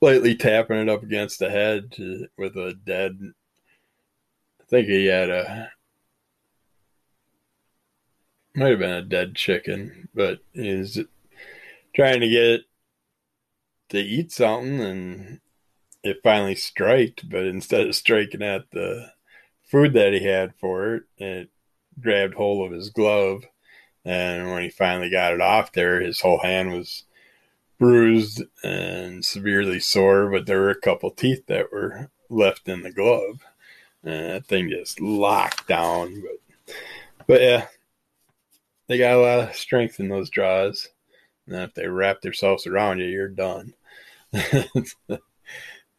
lightly 0.00 0.34
tapping 0.34 0.78
it 0.78 0.88
up 0.88 1.04
against 1.04 1.38
the 1.38 1.48
head 1.48 1.92
to, 1.92 2.26
with 2.36 2.56
a 2.56 2.74
dead. 2.74 3.32
I 4.60 4.64
think 4.64 4.88
he 4.88 5.06
had 5.06 5.30
a 5.30 5.70
might 8.56 8.70
have 8.70 8.80
been 8.80 8.90
a 8.90 9.02
dead 9.02 9.36
chicken, 9.36 10.08
but 10.12 10.40
he's 10.52 10.98
trying 11.94 12.20
to 12.20 12.28
get 12.28 12.42
it 12.42 12.62
to 13.90 13.98
eat 14.00 14.32
something, 14.32 14.80
and 14.80 15.40
it 16.02 16.18
finally 16.24 16.56
striked. 16.56 17.30
But 17.30 17.46
instead 17.46 17.86
of 17.86 17.94
striking 17.94 18.42
at 18.42 18.70
the 18.72 19.12
food 19.70 19.92
that 19.94 20.12
he 20.12 20.24
had 20.24 20.54
for 20.56 20.96
it, 20.96 21.02
it 21.16 21.48
grabbed 22.00 22.34
hold 22.34 22.66
of 22.66 22.76
his 22.76 22.90
glove. 22.90 23.44
And 24.04 24.50
when 24.50 24.62
he 24.62 24.70
finally 24.70 25.10
got 25.10 25.32
it 25.34 25.40
off 25.40 25.72
there, 25.72 26.00
his 26.00 26.20
whole 26.20 26.40
hand 26.40 26.72
was 26.72 27.04
bruised 27.78 28.42
and 28.64 29.24
severely 29.24 29.78
sore, 29.78 30.30
but 30.30 30.46
there 30.46 30.60
were 30.60 30.70
a 30.70 30.80
couple 30.80 31.10
teeth 31.10 31.46
that 31.46 31.72
were 31.72 32.10
left 32.28 32.68
in 32.68 32.82
the 32.82 32.90
glove. 32.90 33.44
And 34.02 34.30
that 34.30 34.46
thing 34.46 34.70
just 34.70 35.00
locked 35.00 35.68
down. 35.68 36.22
But, 36.22 36.74
but 37.26 37.40
yeah, 37.42 37.66
they 38.88 38.98
got 38.98 39.14
a 39.14 39.20
lot 39.20 39.50
of 39.50 39.56
strength 39.56 40.00
in 40.00 40.08
those 40.08 40.30
jaws. 40.30 40.88
And 41.46 41.56
if 41.56 41.74
they 41.74 41.86
wrap 41.86 42.22
themselves 42.22 42.66
around 42.66 42.98
you, 42.98 43.06
you're 43.06 43.28
done. 43.28 43.74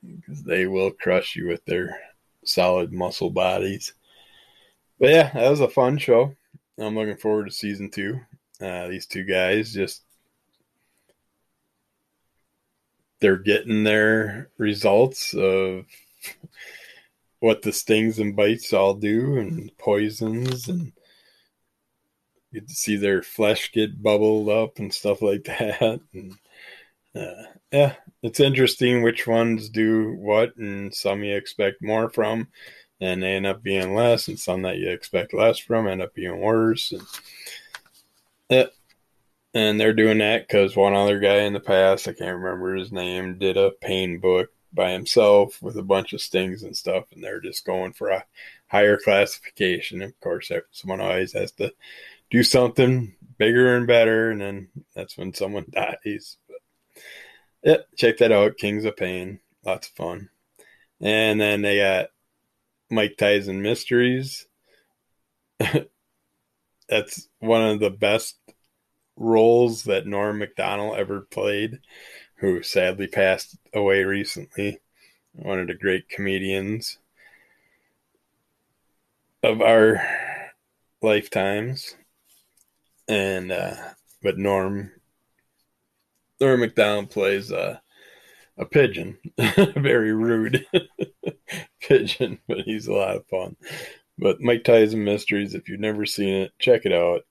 Because 0.04 0.42
they 0.44 0.66
will 0.66 0.90
crush 0.90 1.36
you 1.36 1.48
with 1.48 1.63
their 1.66 1.96
solid 2.45 2.91
muscle 2.91 3.29
bodies. 3.29 3.93
But 5.00 5.10
yeah, 5.10 5.31
that 5.33 5.50
was 5.50 5.62
a 5.62 5.67
fun 5.67 5.98
show. 5.98 6.36
I'm 6.77 6.95
looking 6.95 7.17
forward 7.17 7.45
to 7.45 7.51
season 7.51 7.89
two. 7.89 8.19
Uh, 8.60 8.88
these 8.88 9.07
two 9.07 9.24
guys 9.24 9.74
just 9.74 10.03
they're 13.19 13.38
getting 13.38 13.83
their 13.83 14.50
results 14.57 15.33
of 15.33 15.86
what 17.39 17.62
the 17.62 17.71
stings 17.71 18.19
and 18.19 18.36
bites 18.36 18.74
all 18.74 18.93
do 18.93 19.38
and 19.38 19.75
poisons 19.77 20.67
and 20.67 20.91
you 22.51 22.62
see 22.67 22.98
their 22.98 23.24
flesh 23.24 23.71
get 23.71 24.01
bubbled 24.01 24.50
up 24.50 24.77
and 24.79 24.93
stuff 24.93 25.21
like 25.21 25.43
that 25.45 26.01
and 26.13 26.36
uh, 27.15 27.44
yeah 27.72 27.96
it's 28.24 28.39
interesting 28.39 29.01
which 29.01 29.27
ones 29.27 29.70
do 29.70 30.13
what 30.15 30.56
and 30.58 30.94
some 30.94 31.24
you 31.24 31.36
expect 31.36 31.82
more 31.82 32.10
from 32.10 32.48
and 33.00 33.22
they 33.22 33.34
end 33.34 33.46
up 33.46 33.63
being 33.63 33.96
less 33.96 34.27
and 34.27 34.39
some 34.39 34.62
that 34.62 34.77
you 34.77 34.89
expect 34.89 35.34
less 35.34 35.58
from 35.58 35.88
end 35.88 36.01
up 36.01 36.13
being 36.13 36.39
worse 36.39 36.91
and 36.91 37.01
yeah 38.50 38.65
and 39.53 39.80
they're 39.80 39.94
doing 39.94 40.20
that 40.20 40.48
because 40.48 40.75
one 40.75 40.94
other 40.94 41.20
guy 41.20 41.41
in 41.41 41.53
the 41.53 41.60
past, 41.60 42.08
I 42.08 42.13
can't 42.13 42.38
remember 42.38 42.75
his 42.75 42.91
name, 42.91 43.38
did 43.38 43.58
a 43.58 43.72
pain 43.82 44.20
book 44.20 44.50
by 44.74 44.91
himself 44.91 45.62
with 45.62 45.77
a 45.77 45.84
bunch 45.84 46.13
of 46.13 46.22
stings 46.22 46.63
and 46.63 46.75
stuff, 46.75 47.06
and 47.12 47.24
they're 47.24 47.41
just 47.41 47.65
going 47.65 47.91
for 47.91 48.10
a 48.10 48.24
higher 48.68 48.98
classification. 48.98 50.01
Of 50.01 50.18
course, 50.22 50.51
someone 50.72 51.01
always 51.01 51.34
has 51.34 51.51
to 51.53 51.74
do 52.30 52.44
something 52.44 53.13
bigger 53.38 53.75
and 53.75 53.86
better, 53.86 54.32
and 54.32 54.39
then 54.39 54.70
that's 54.96 55.18
when 55.18 55.34
someone 55.34 55.65
dies. 55.72 56.38
Yeah, 57.63 57.77
check 57.95 58.17
that 58.17 58.31
out. 58.31 58.57
Kings 58.57 58.86
of 58.86 58.98
Pain, 58.98 59.39
lots 59.63 59.88
of 59.88 59.93
fun. 59.93 60.29
And 61.00 61.39
then 61.39 61.62
they 61.62 61.79
got 61.79 62.10
Mike 62.89 63.17
Tyson 63.17 63.62
Mysteries. 63.62 64.48
that's 66.89 67.27
one 67.39 67.62
of 67.62 67.79
the 67.79 67.89
best 67.89 68.38
roles 69.15 69.83
that 69.83 70.07
Norm 70.07 70.39
Macdonald 70.39 70.98
ever 70.98 71.21
played, 71.21 71.79
who 72.36 72.63
sadly 72.63 73.07
passed 73.07 73.55
away 73.74 74.03
recently. 74.03 74.79
One 75.33 75.60
of 75.60 75.67
the 75.67 75.75
great 75.75 76.10
comedians 76.10 76.98
of 79.43 79.62
our 79.62 80.01
lifetimes. 81.01 81.95
And 83.07 83.51
uh 83.51 83.75
but 84.21 84.38
Norm 84.38 84.91
Norm 86.41 86.60
Macdonald 86.60 87.12
plays 87.12 87.51
uh, 87.51 87.77
a 88.57 88.65
pigeon, 88.65 89.17
very 89.77 90.12
rude 90.12 90.65
pigeon, 91.79 92.39
but 92.48 92.62
he's 92.62 92.88
a 92.88 92.93
lot 92.93 93.15
of 93.15 93.27
fun. 93.27 93.55
But 94.17 94.41
Mike 94.41 94.63
Tyson 94.63 95.03
Mysteries, 95.03 95.53
if 95.53 95.69
you've 95.69 95.79
never 95.79 96.05
seen 96.05 96.33
it, 96.33 96.51
check 96.60 96.86
it 96.86 96.91
out. 96.91 97.21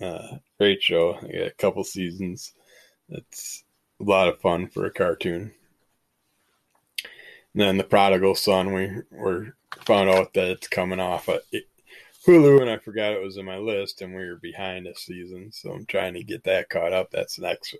Uh, 0.00 0.38
great 0.58 0.82
show. 0.82 1.18
Yeah, 1.28 1.46
a 1.46 1.50
couple 1.50 1.84
seasons. 1.84 2.52
It's 3.08 3.64
a 4.00 4.04
lot 4.04 4.28
of 4.28 4.40
fun 4.40 4.68
for 4.68 4.86
a 4.86 4.90
cartoon. 4.90 5.52
And 7.54 7.62
then 7.62 7.76
the 7.76 7.84
prodigal 7.84 8.36
son, 8.36 8.72
we 8.72 9.02
were 9.10 9.56
found 9.84 10.10
out 10.10 10.32
that 10.34 10.48
it's 10.48 10.68
coming 10.68 11.00
off 11.00 11.28
at 11.28 11.42
Hulu, 12.26 12.60
and 12.60 12.70
I 12.70 12.78
forgot 12.78 13.12
it 13.12 13.22
was 13.22 13.36
in 13.36 13.46
my 13.46 13.56
list, 13.56 14.02
and 14.02 14.14
we 14.14 14.26
were 14.26 14.36
behind 14.36 14.86
a 14.86 14.94
season, 14.94 15.50
so 15.50 15.72
I'm 15.72 15.86
trying 15.86 16.14
to 16.14 16.22
get 16.22 16.44
that 16.44 16.68
caught 16.68 16.92
up. 16.92 17.10
That's 17.10 17.38
an 17.38 17.46
ex- 17.46 17.74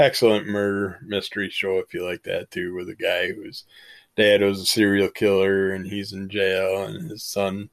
excellent 0.00 0.46
murder 0.46 0.98
mystery 1.02 1.50
show 1.50 1.78
if 1.78 1.92
you 1.94 2.04
like 2.04 2.22
that 2.24 2.50
too, 2.50 2.74
with 2.74 2.88
a 2.88 2.94
guy 2.94 3.32
whose 3.32 3.64
dad 4.16 4.42
was 4.42 4.60
a 4.60 4.66
serial 4.66 5.08
killer 5.08 5.72
and 5.72 5.86
he's 5.86 6.12
in 6.12 6.28
jail, 6.28 6.84
and 6.84 7.10
his 7.10 7.22
son 7.22 7.70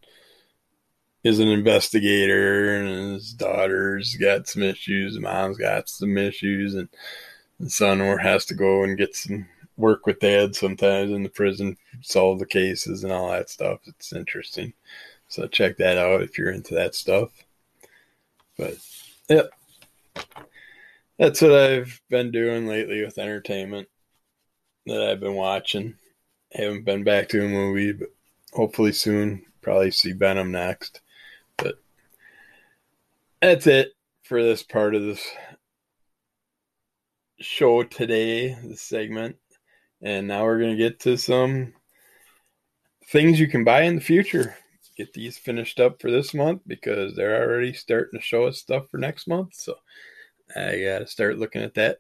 is 1.23 1.39
an 1.39 1.47
investigator, 1.47 2.75
and 2.75 3.13
his 3.13 3.33
daughter's 3.33 4.15
got 4.15 4.47
some 4.47 4.63
issues, 4.63 5.19
mom's 5.19 5.57
got 5.57 5.89
some 5.89 6.17
issues, 6.17 6.75
and 6.75 6.89
the 7.59 7.69
son 7.69 8.01
or 8.01 8.17
has 8.17 8.45
to 8.45 8.53
go 8.53 8.83
and 8.83 8.97
get 8.97 9.15
some 9.15 9.47
work 9.77 10.05
with 10.05 10.19
dad 10.19 10.55
sometimes 10.55 11.11
in 11.11 11.23
the 11.23 11.29
prison, 11.29 11.77
solve 12.01 12.39
the 12.39 12.45
cases 12.45 13.03
and 13.03 13.13
all 13.13 13.31
that 13.31 13.49
stuff. 13.49 13.79
It's 13.85 14.13
interesting. 14.13 14.73
So 15.27 15.47
check 15.47 15.77
that 15.77 15.97
out 15.97 16.21
if 16.21 16.37
you're 16.37 16.51
into 16.51 16.75
that 16.75 16.95
stuff. 16.95 17.31
But 18.57 18.77
yep. 19.27 19.49
That's 21.17 21.41
what 21.41 21.51
I've 21.51 21.99
been 22.09 22.31
doing 22.31 22.67
lately 22.67 23.03
with 23.03 23.17
entertainment 23.17 23.87
that 24.85 25.01
I've 25.01 25.19
been 25.19 25.33
watching. 25.33 25.95
I 26.55 26.61
Haven't 26.61 26.85
been 26.85 27.03
back 27.03 27.27
to 27.29 27.43
a 27.43 27.49
movie, 27.49 27.91
but 27.91 28.09
hopefully 28.53 28.91
soon. 28.91 29.43
Probably 29.61 29.89
see 29.89 30.11
Venom 30.11 30.51
next. 30.51 31.01
But 31.57 31.79
that's 33.41 33.65
it 33.65 33.93
for 34.23 34.43
this 34.43 34.61
part 34.61 34.93
of 34.93 35.01
this 35.01 35.27
show 37.39 37.81
today, 37.81 38.55
this 38.63 38.83
segment. 38.83 39.37
And 40.03 40.27
now 40.27 40.43
we're 40.43 40.59
going 40.59 40.77
to 40.77 40.83
get 40.83 40.99
to 41.01 41.17
some 41.17 41.73
things 43.07 43.39
you 43.39 43.47
can 43.47 43.63
buy 43.63 43.81
in 43.81 43.95
the 43.95 44.01
future. 44.01 44.55
Get 44.95 45.13
these 45.13 45.37
finished 45.37 45.79
up 45.79 45.99
for 45.99 46.11
this 46.11 46.35
month 46.35 46.61
because 46.67 47.15
they're 47.15 47.41
already 47.41 47.73
starting 47.73 48.19
to 48.19 48.23
show 48.23 48.45
us 48.45 48.59
stuff 48.59 48.89
for 48.89 48.99
next 48.99 49.27
month. 49.27 49.55
So 49.55 49.75
I 50.55 50.79
got 50.79 50.99
to 50.99 51.07
start 51.07 51.37
looking 51.37 51.61
at 51.61 51.73
that 51.75 51.97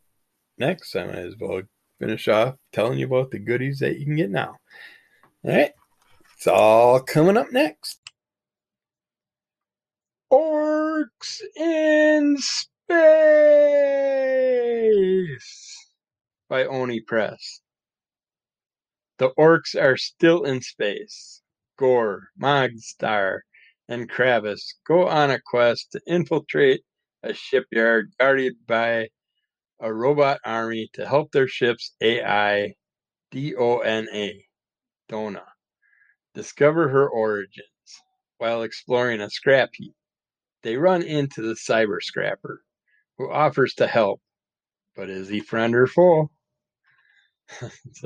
next. 0.57 0.95
I 0.95 1.05
might 1.05 1.15
as 1.15 1.35
well 1.39 1.61
finish 1.99 2.27
off 2.27 2.55
telling 2.71 2.99
you 2.99 3.07
about 3.07 3.31
the 3.31 3.39
goodies 3.39 3.79
that 3.79 3.99
you 3.99 4.05
can 4.05 4.15
get 4.15 4.29
now. 4.29 4.57
All 5.43 5.51
right. 5.51 5.71
It's 6.35 6.47
all 6.47 6.99
coming 6.99 7.37
up 7.37 7.51
next. 7.51 7.99
Orcs 10.31 11.41
in 11.55 12.37
Space 12.37 12.87
by 16.49 16.65
Oni 16.65 17.01
Press. 17.01 17.61
The 19.17 19.31
orcs 19.37 19.75
are 19.75 19.97
still 19.97 20.43
in 20.43 20.61
space. 20.61 21.41
Gore, 21.77 22.29
Mogstar, 22.39 23.39
and 23.87 24.09
Kravis 24.09 24.75
go 24.85 25.07
on 25.07 25.31
a 25.31 25.39
quest 25.39 25.91
to 25.93 26.01
infiltrate 26.07 26.83
a 27.23 27.33
shipyard 27.33 28.11
guarded 28.19 28.55
by 28.67 29.09
a 29.79 29.93
robot 29.93 30.39
army 30.45 30.89
to 30.93 31.07
help 31.07 31.31
their 31.31 31.47
ship's 31.47 31.93
AI, 32.01 32.73
D-O-N-A, 33.31 34.45
Donna, 35.09 35.45
discover 36.33 36.89
her 36.89 37.09
origins. 37.09 37.67
While 38.37 38.63
exploring 38.63 39.21
a 39.21 39.29
scrap 39.29 39.69
heap, 39.73 39.95
they 40.63 40.77
run 40.77 41.01
into 41.03 41.41
the 41.41 41.55
cyber 41.55 42.01
scrapper, 42.01 42.63
who 43.17 43.31
offers 43.31 43.73
to 43.75 43.87
help, 43.87 44.21
but 44.95 45.09
is 45.09 45.27
he 45.29 45.39
friend 45.39 45.75
or 45.75 45.87
foe? 45.87 46.29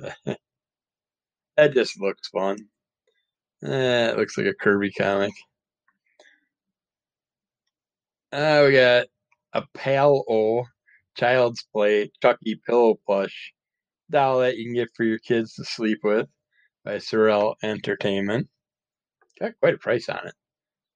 that 1.57 1.73
just 1.73 1.99
looks 1.99 2.27
fun. 2.29 2.57
Eh, 3.63 4.09
it 4.09 4.17
looks 4.17 4.37
like 4.37 4.47
a 4.47 4.53
Kirby 4.53 4.91
comic. 4.91 5.33
Uh, 8.31 8.63
we 8.65 8.73
got 8.73 9.07
a 9.53 9.63
Pal 9.73 10.23
O 10.29 10.63
Child's 11.17 11.65
Play 11.73 12.11
Chucky 12.21 12.55
Pillow 12.65 12.97
Plush 13.05 13.53
doll 14.09 14.39
that 14.39 14.57
you 14.57 14.65
can 14.65 14.73
get 14.73 14.89
for 14.95 15.03
your 15.03 15.19
kids 15.19 15.55
to 15.55 15.65
sleep 15.65 15.99
with 16.03 16.27
by 16.85 16.95
Surreal 16.95 17.55
Entertainment. 17.61 18.47
Got 19.39 19.59
quite 19.59 19.73
a 19.73 19.79
price 19.79 20.07
on 20.07 20.27
it. 20.27 20.33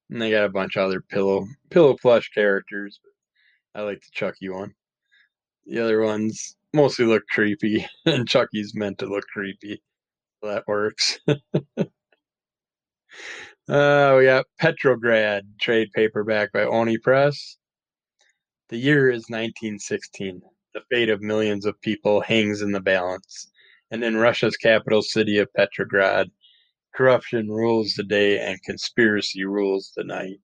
And 0.09 0.21
they 0.21 0.31
got 0.31 0.45
a 0.45 0.49
bunch 0.49 0.77
of 0.77 0.85
other 0.85 1.01
pillow 1.01 1.45
pillow 1.69 1.95
plush 2.01 2.29
characters. 2.29 3.01
I 3.73 3.81
like 3.81 3.99
the 3.99 4.11
Chucky 4.13 4.47
one. 4.47 4.73
The 5.65 5.79
other 5.79 6.01
ones 6.01 6.55
mostly 6.73 7.05
look 7.05 7.23
creepy, 7.29 7.85
and 8.05 8.27
Chucky's 8.27 8.73
meant 8.75 8.99
to 8.99 9.07
look 9.07 9.25
creepy. 9.33 9.81
So 10.41 10.49
that 10.51 10.63
works. 10.67 11.19
Uh, 13.67 14.19
yeah. 14.21 14.41
Petrograd 14.59 15.43
trade 15.59 15.89
paperback 15.93 16.51
by 16.51 16.63
Oni 16.63 16.97
Press. 16.97 17.57
The 18.69 18.77
year 18.77 19.09
is 19.09 19.23
1916. 19.29 20.41
The 20.73 20.81
fate 20.91 21.09
of 21.09 21.21
millions 21.21 21.65
of 21.65 21.79
people 21.81 22.21
hangs 22.21 22.61
in 22.61 22.71
the 22.71 22.79
balance. 22.79 23.51
And 23.91 24.03
in 24.03 24.17
Russia's 24.17 24.57
capital 24.57 25.01
city 25.01 25.37
of 25.39 25.53
Petrograd, 25.53 26.29
corruption 26.95 27.49
rules 27.49 27.93
the 27.93 28.03
day 28.03 28.39
and 28.39 28.61
conspiracy 28.63 29.45
rules 29.45 29.91
the 29.95 30.03
night. 30.03 30.39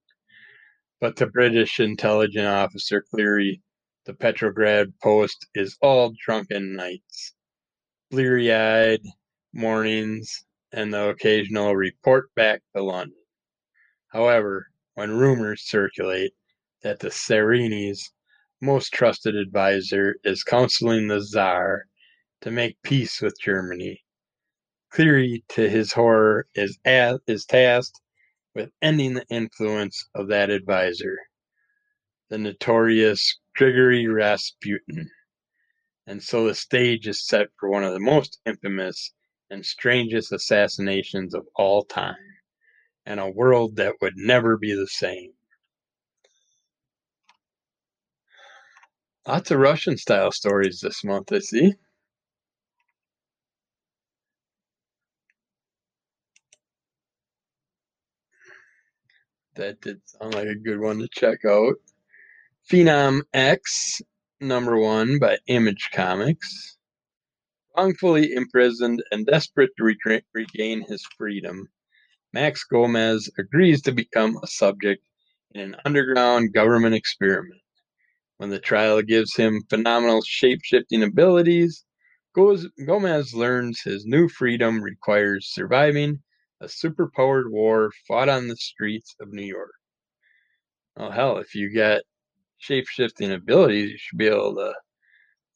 But 1.00 1.16
to 1.16 1.26
British 1.26 1.80
intelligence 1.80 2.46
officer 2.46 3.04
Cleary, 3.10 3.62
the 4.04 4.14
Petrograd 4.14 4.92
post 5.00 5.46
is 5.54 5.76
all 5.80 6.12
drunken 6.24 6.74
nights, 6.74 7.34
bleary 8.10 8.52
eyed 8.52 9.02
mornings, 9.52 10.44
and 10.72 10.92
the 10.92 11.10
occasional 11.10 11.76
report 11.76 12.34
back 12.34 12.62
to 12.74 12.82
London. 12.82 13.16
However, 14.08 14.68
when 14.94 15.16
rumors 15.16 15.62
circulate 15.62 16.32
that 16.82 17.00
the 17.00 17.10
Tsarina's 17.10 18.12
most 18.60 18.92
trusted 18.92 19.34
advisor 19.34 20.16
is 20.24 20.44
counseling 20.44 21.08
the 21.08 21.20
Tsar 21.20 21.86
to 22.40 22.50
make 22.50 22.82
peace 22.82 23.20
with 23.20 23.34
Germany, 23.40 24.02
Cleary, 24.90 25.42
to 25.48 25.70
his 25.70 25.92
horror, 25.92 26.46
is, 26.54 26.78
is 26.84 27.46
tasked 27.46 28.00
with 28.54 28.70
ending 28.82 29.14
the 29.14 29.26
influence 29.30 30.06
of 30.14 30.28
that 30.28 30.50
advisor, 30.50 31.18
the 32.28 32.36
notorious 32.36 33.38
Grigory 33.56 34.06
Rasputin. 34.06 35.10
And 36.06 36.22
so 36.22 36.46
the 36.46 36.54
stage 36.54 37.06
is 37.06 37.26
set 37.26 37.48
for 37.58 37.70
one 37.70 37.84
of 37.84 37.94
the 37.94 38.00
most 38.00 38.40
infamous 38.44 39.12
and 39.52 39.66
strangest 39.66 40.32
assassinations 40.32 41.34
of 41.34 41.46
all 41.54 41.84
time, 41.84 42.16
and 43.04 43.20
a 43.20 43.28
world 43.28 43.76
that 43.76 43.94
would 44.00 44.14
never 44.16 44.56
be 44.56 44.74
the 44.74 44.86
same. 44.86 45.30
Lots 49.28 49.50
of 49.50 49.58
Russian 49.58 49.98
style 49.98 50.32
stories 50.32 50.80
this 50.80 51.04
month, 51.04 51.30
I 51.32 51.40
see. 51.40 51.74
That 59.56 59.82
did 59.82 60.00
sound 60.06 60.34
like 60.34 60.48
a 60.48 60.54
good 60.54 60.80
one 60.80 60.98
to 61.00 61.08
check 61.12 61.44
out. 61.44 61.74
Phenom 62.70 63.20
X, 63.34 64.00
number 64.40 64.78
one 64.78 65.18
by 65.18 65.36
Image 65.46 65.90
Comics. 65.92 66.78
Wrongfully 67.76 68.34
imprisoned 68.34 69.02
and 69.10 69.24
desperate 69.24 69.70
to 69.78 69.96
regain 70.34 70.82
his 70.82 71.06
freedom, 71.16 71.68
Max 72.32 72.64
Gomez 72.64 73.30
agrees 73.38 73.80
to 73.82 73.92
become 73.92 74.38
a 74.42 74.46
subject 74.46 75.02
in 75.52 75.74
an 75.74 75.76
underground 75.84 76.52
government 76.52 76.94
experiment. 76.94 77.62
When 78.36 78.50
the 78.50 78.60
trial 78.60 79.00
gives 79.02 79.36
him 79.36 79.62
phenomenal 79.70 80.22
shape 80.22 80.60
shifting 80.62 81.02
abilities, 81.02 81.84
Gomez 82.34 83.34
learns 83.34 83.80
his 83.80 84.04
new 84.04 84.28
freedom 84.28 84.82
requires 84.82 85.48
surviving 85.52 86.22
a 86.60 86.66
superpowered 86.66 87.50
war 87.50 87.90
fought 88.06 88.28
on 88.28 88.48
the 88.48 88.56
streets 88.56 89.14
of 89.20 89.32
New 89.32 89.44
York. 89.44 89.74
Oh, 90.96 91.10
hell, 91.10 91.38
if 91.38 91.54
you 91.54 91.74
got 91.74 92.02
shape 92.58 92.86
shifting 92.86 93.32
abilities, 93.32 93.90
you 93.90 93.98
should 93.98 94.18
be 94.18 94.28
able 94.28 94.54
to 94.56 94.74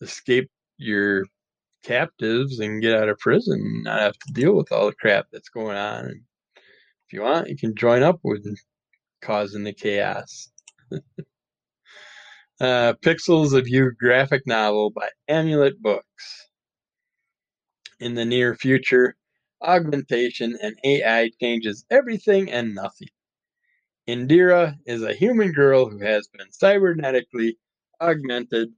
escape 0.00 0.50
your 0.78 1.24
captives 1.86 2.58
and 2.58 2.82
get 2.82 2.98
out 2.98 3.08
of 3.08 3.18
prison 3.18 3.60
and 3.60 3.84
not 3.84 4.00
have 4.00 4.18
to 4.18 4.32
deal 4.32 4.54
with 4.54 4.72
all 4.72 4.86
the 4.86 4.94
crap 4.94 5.26
that's 5.32 5.48
going 5.48 5.76
on. 5.76 6.06
And 6.06 6.20
if 7.06 7.12
you 7.12 7.22
want, 7.22 7.48
you 7.48 7.56
can 7.56 7.74
join 7.76 8.02
up 8.02 8.18
with 8.24 8.44
causing 9.22 9.64
the 9.64 9.72
chaos. 9.72 10.50
uh, 12.60 12.94
Pixels 13.02 13.56
of 13.56 13.68
You 13.68 13.92
graphic 13.92 14.42
novel 14.46 14.90
by 14.90 15.08
Amulet 15.28 15.80
Books. 15.80 16.48
In 18.00 18.14
the 18.14 18.24
near 18.24 18.54
future, 18.54 19.16
augmentation 19.62 20.58
and 20.60 20.76
AI 20.84 21.30
changes 21.40 21.86
everything 21.90 22.50
and 22.50 22.74
nothing. 22.74 23.08
Indira 24.08 24.76
is 24.86 25.02
a 25.02 25.14
human 25.14 25.52
girl 25.52 25.88
who 25.88 25.98
has 25.98 26.28
been 26.28 26.48
cybernetically 26.48 27.54
augmented 28.00 28.68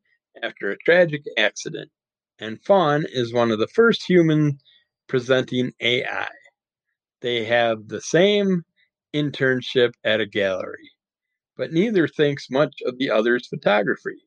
after 0.43 0.71
a 0.71 0.79
tragic 0.79 1.23
accident 1.37 1.91
and 2.39 2.63
Fawn 2.65 3.05
is 3.09 3.33
one 3.33 3.51
of 3.51 3.59
the 3.59 3.69
first 3.69 4.09
human 4.09 4.59
presenting 5.09 5.73
AI. 5.81 6.29
They 7.21 7.45
have 7.45 7.89
the 7.89 8.01
same 8.01 8.65
internship 9.15 9.95
at 10.05 10.21
a 10.21 10.27
gallery, 10.27 10.91
but 11.57 11.73
neither 11.73 12.07
thinks 12.09 12.51
much 12.51 12.77
of 12.87 12.99
the 12.99 13.11
other's 13.11 13.47
photography. 13.49 14.23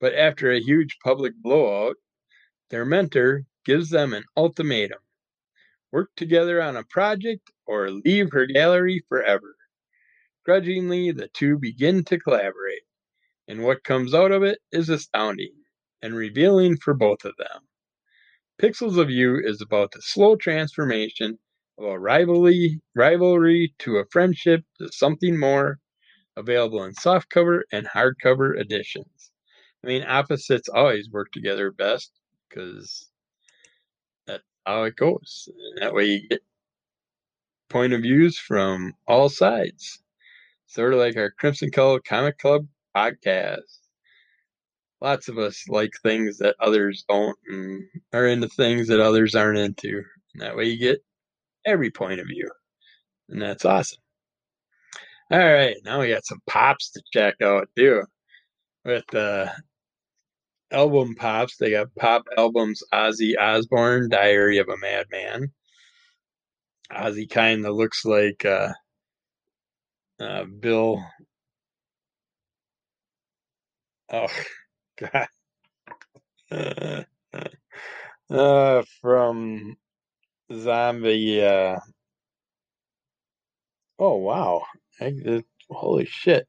But 0.00 0.14
after 0.14 0.50
a 0.50 0.60
huge 0.60 0.98
public 1.02 1.34
blowout, 1.36 1.96
their 2.70 2.84
mentor 2.84 3.44
gives 3.64 3.90
them 3.90 4.12
an 4.12 4.24
ultimatum 4.36 4.98
work 5.92 6.10
together 6.16 6.60
on 6.60 6.76
a 6.76 6.84
project, 6.84 7.52
or 7.66 7.88
leave 7.88 8.32
her 8.32 8.46
gallery 8.46 9.04
forever. 9.08 9.54
Grudgingly, 10.44 11.12
the 11.12 11.28
two 11.28 11.56
begin 11.56 12.02
to 12.04 12.18
collaborate, 12.18 12.82
and 13.46 13.62
what 13.62 13.84
comes 13.84 14.12
out 14.12 14.32
of 14.32 14.42
it 14.42 14.58
is 14.72 14.88
astounding 14.88 15.54
and 16.04 16.14
revealing 16.14 16.76
for 16.76 16.92
both 16.92 17.24
of 17.24 17.34
them. 17.38 17.62
Pixels 18.60 18.98
of 18.98 19.08
You 19.08 19.40
is 19.42 19.62
about 19.62 19.90
the 19.90 20.02
slow 20.02 20.36
transformation 20.36 21.38
of 21.78 21.86
a 21.86 21.98
rivalry, 21.98 22.78
rivalry 22.94 23.74
to 23.78 23.96
a 23.96 24.04
friendship 24.12 24.64
to 24.78 24.92
something 24.92 25.40
more, 25.40 25.78
available 26.36 26.84
in 26.84 26.92
softcover 26.92 27.62
and 27.72 27.86
hardcover 27.88 28.60
editions. 28.60 29.32
I 29.82 29.86
mean, 29.86 30.04
opposites 30.04 30.68
always 30.68 31.10
work 31.10 31.32
together 31.32 31.70
best 31.70 32.12
because 32.48 33.08
that's 34.26 34.44
how 34.66 34.82
it 34.82 34.96
goes. 34.96 35.48
And 35.56 35.82
that 35.82 35.94
way 35.94 36.04
you 36.04 36.28
get 36.28 36.40
point 37.70 37.94
of 37.94 38.02
views 38.02 38.38
from 38.38 38.92
all 39.08 39.30
sides. 39.30 40.02
Sort 40.66 40.92
of 40.92 40.98
like 40.98 41.16
our 41.16 41.30
Crimson 41.30 41.70
Cult 41.70 42.04
Comic 42.04 42.36
Club 42.38 42.66
podcast. 42.94 43.83
Lots 45.04 45.28
of 45.28 45.36
us 45.36 45.64
like 45.68 45.92
things 46.02 46.38
that 46.38 46.56
others 46.58 47.04
don't 47.06 47.36
and 47.48 47.84
are 48.14 48.26
into 48.26 48.48
things 48.48 48.88
that 48.88 49.00
others 49.00 49.34
aren't 49.34 49.58
into. 49.58 50.02
And 50.32 50.42
that 50.42 50.56
way 50.56 50.64
you 50.64 50.78
get 50.78 51.04
every 51.66 51.90
point 51.90 52.20
of 52.20 52.26
view. 52.26 52.48
And 53.28 53.42
that's 53.42 53.66
awesome. 53.66 54.00
All 55.30 55.38
right, 55.38 55.76
now 55.84 56.00
we 56.00 56.08
got 56.08 56.24
some 56.24 56.40
pops 56.46 56.90
to 56.92 57.02
check 57.12 57.34
out 57.42 57.68
too. 57.76 58.04
With 58.86 59.14
uh 59.14 59.48
album 60.70 61.16
pops, 61.16 61.58
they 61.58 61.72
got 61.72 61.94
pop 61.96 62.22
albums 62.38 62.82
Ozzy 62.90 63.34
Osbourne, 63.38 64.08
Diary 64.08 64.56
of 64.56 64.70
a 64.70 64.78
Madman. 64.78 65.52
Ozzy 66.90 67.28
kind 67.28 67.66
of 67.66 67.74
looks 67.74 68.06
like 68.06 68.46
uh, 68.46 68.72
uh, 70.18 70.44
Bill. 70.44 71.04
Oh, 74.10 74.28
God. 74.96 75.28
Uh, 78.30 78.82
from 79.02 79.76
Zombie. 80.52 81.44
Uh, 81.44 81.78
oh, 83.98 84.16
wow. 84.16 84.62
I, 85.00 85.42
holy 85.68 86.06
shit. 86.06 86.48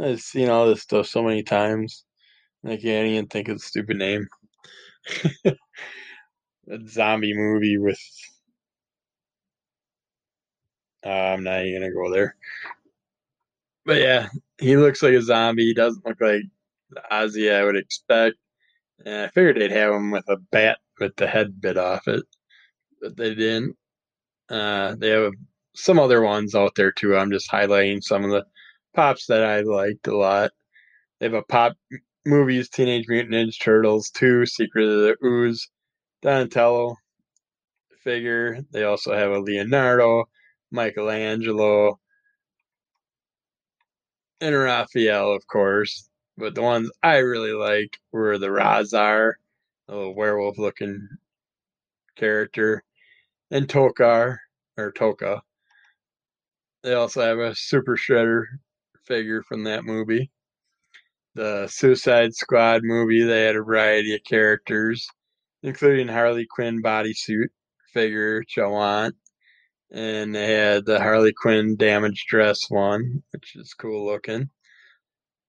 I've 0.00 0.20
seen 0.20 0.48
all 0.48 0.68
this 0.68 0.82
stuff 0.82 1.06
so 1.06 1.22
many 1.22 1.42
times. 1.42 2.04
I 2.64 2.76
can't 2.76 3.08
even 3.08 3.26
think 3.26 3.48
of 3.48 3.56
the 3.56 3.64
stupid 3.64 3.96
name. 3.96 4.28
a 5.44 5.54
zombie 6.86 7.34
movie 7.34 7.78
with. 7.78 8.00
Uh, 11.04 11.08
I'm 11.08 11.44
not 11.44 11.64
even 11.64 11.80
gonna 11.80 11.92
go 11.92 12.12
there. 12.12 12.36
But 13.84 13.98
yeah, 14.00 14.28
he 14.58 14.76
looks 14.76 15.02
like 15.02 15.14
a 15.14 15.22
zombie. 15.22 15.64
He 15.64 15.74
doesn't 15.74 16.04
look 16.04 16.20
like 16.20 16.42
the 16.90 17.02
Ozzy 17.10 17.52
I 17.54 17.64
would 17.64 17.76
expect. 17.76 18.36
And 19.04 19.26
I 19.26 19.28
figured 19.28 19.56
they'd 19.56 19.70
have 19.70 19.94
him 19.94 20.10
with 20.10 20.28
a 20.28 20.36
bat 20.50 20.78
with 20.98 21.14
the 21.16 21.26
head 21.26 21.60
bit 21.60 21.76
off 21.76 22.08
it, 22.08 22.24
but 23.00 23.16
they 23.16 23.34
didn't. 23.34 23.76
Uh, 24.48 24.96
they 24.96 25.10
have 25.10 25.32
some 25.74 25.98
other 25.98 26.22
ones 26.22 26.54
out 26.54 26.74
there 26.74 26.90
too. 26.90 27.16
I'm 27.16 27.30
just 27.30 27.50
highlighting 27.50 28.02
some 28.02 28.24
of 28.24 28.30
the 28.30 28.44
pops 28.94 29.26
that 29.26 29.44
I 29.44 29.60
liked 29.60 30.08
a 30.08 30.16
lot. 30.16 30.50
They 31.20 31.26
have 31.26 31.34
a 31.34 31.42
pop 31.42 31.74
movies 32.26 32.68
Teenage 32.68 33.06
Mutant 33.08 33.34
Ninja 33.34 33.60
Turtles 33.60 34.10
2, 34.10 34.46
Secret 34.46 34.88
of 34.88 35.00
the 35.00 35.16
Ooze, 35.24 35.68
Donatello 36.22 36.96
figure. 38.02 38.60
They 38.72 38.84
also 38.84 39.14
have 39.14 39.30
a 39.30 39.40
Leonardo, 39.40 40.24
Michelangelo, 40.70 41.98
and 44.40 44.54
Raphael, 44.54 45.32
of 45.32 45.46
course. 45.46 46.07
But 46.38 46.54
the 46.54 46.62
ones 46.62 46.90
I 47.02 47.18
really 47.18 47.52
like 47.52 47.98
were 48.12 48.38
the 48.38 48.46
Rahzar, 48.46 49.34
a 49.88 49.94
little 49.94 50.14
werewolf 50.14 50.56
looking 50.56 51.06
character, 52.16 52.82
and 53.50 53.68
Tokka, 53.68 54.38
or 54.78 54.92
Tokka. 54.92 55.42
They 56.82 56.94
also 56.94 57.20
have 57.20 57.38
a 57.38 57.54
Super 57.54 57.98
Shredder 57.98 58.44
figure 59.06 59.42
from 59.42 59.64
that 59.64 59.84
movie 59.84 60.30
the 61.38 61.68
Suicide 61.68 62.34
Squad 62.34 62.82
movie, 62.82 63.22
they 63.22 63.44
had 63.44 63.54
a 63.54 63.62
variety 63.62 64.12
of 64.12 64.24
characters, 64.24 65.06
including 65.62 66.08
Harley 66.08 66.46
Quinn 66.50 66.82
bodysuit 66.82 67.50
figure, 67.94 68.40
which 68.40 68.58
I 68.58 68.66
want. 68.66 69.14
And 69.92 70.34
they 70.34 70.52
had 70.52 70.84
the 70.84 70.98
Harley 70.98 71.32
Quinn 71.32 71.76
damage 71.76 72.26
dress 72.28 72.68
one, 72.68 73.22
which 73.30 73.54
is 73.54 73.72
cool 73.72 74.04
looking. 74.04 74.50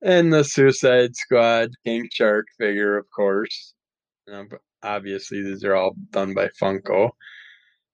And 0.01 0.31
the 0.31 0.43
Suicide 0.43 1.15
Squad 1.15 1.71
King 1.85 2.07
Shark 2.11 2.45
figure, 2.57 2.97
of 2.97 3.05
course. 3.13 3.73
Know, 4.27 4.45
obviously, 4.83 5.43
these 5.43 5.63
are 5.63 5.75
all 5.75 5.95
done 6.11 6.33
by 6.33 6.49
Funko. 6.61 7.09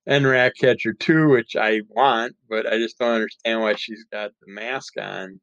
And 0.05 0.25
Ratcatcher 0.25 0.93
2, 0.93 1.29
which 1.29 1.55
I 1.55 1.81
want, 1.89 2.35
but 2.47 2.71
I 2.71 2.77
just 2.77 2.99
don't 2.99 3.15
understand 3.15 3.61
why 3.61 3.75
she's 3.75 4.05
got 4.11 4.31
the 4.41 4.53
mask 4.53 4.93
on 4.99 5.39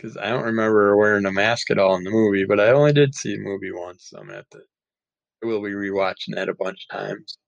because 0.00 0.16
I 0.16 0.30
don't 0.30 0.44
remember 0.44 0.88
her 0.88 0.96
wearing 0.96 1.26
a 1.26 1.32
mask 1.32 1.70
at 1.70 1.78
all 1.78 1.94
in 1.94 2.04
the 2.04 2.10
movie, 2.10 2.44
but 2.46 2.58
I 2.58 2.70
only 2.70 2.92
did 2.92 3.14
see 3.14 3.36
the 3.36 3.42
movie 3.42 3.72
once, 3.72 4.08
so 4.08 4.18
I'm 4.18 4.28
have 4.30 4.48
to. 4.50 4.60
I 5.42 5.46
will 5.46 5.62
be 5.62 5.70
rewatching 5.70 6.34
that 6.34 6.48
a 6.48 6.54
bunch 6.54 6.86
of 6.90 6.98
times. 6.98 7.38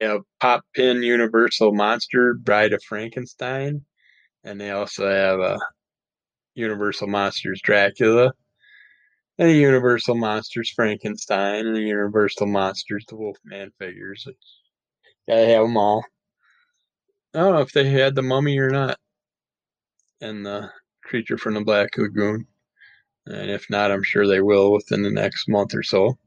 Have 0.00 0.20
Pop 0.40 0.64
Pin 0.74 1.02
Universal 1.02 1.74
Monster 1.74 2.34
Bride 2.34 2.72
of 2.72 2.82
Frankenstein, 2.82 3.84
and 4.44 4.60
they 4.60 4.70
also 4.70 5.08
have 5.08 5.40
a 5.40 5.58
Universal 6.54 7.08
Monsters 7.08 7.60
Dracula, 7.62 8.32
and 9.38 9.50
Universal 9.50 10.14
Monsters 10.14 10.70
Frankenstein, 10.70 11.66
and 11.66 11.76
Universal 11.76 12.46
Monsters 12.46 13.04
the 13.08 13.16
Wolfman 13.16 13.72
figures. 13.78 14.26
Gotta 15.28 15.46
have 15.46 15.62
them 15.62 15.76
all. 15.76 16.04
I 17.34 17.40
don't 17.40 17.54
know 17.54 17.62
if 17.62 17.72
they 17.72 17.88
had 17.88 18.14
the 18.14 18.22
mummy 18.22 18.58
or 18.58 18.70
not, 18.70 18.98
and 20.20 20.46
the 20.46 20.70
Creature 21.02 21.38
from 21.38 21.54
the 21.54 21.60
Black 21.60 21.96
Lagoon. 21.98 22.46
And 23.26 23.50
if 23.50 23.68
not, 23.70 23.90
I'm 23.90 24.02
sure 24.02 24.26
they 24.26 24.40
will 24.40 24.72
within 24.72 25.02
the 25.02 25.10
next 25.10 25.48
month 25.48 25.74
or 25.74 25.82
so. 25.82 26.18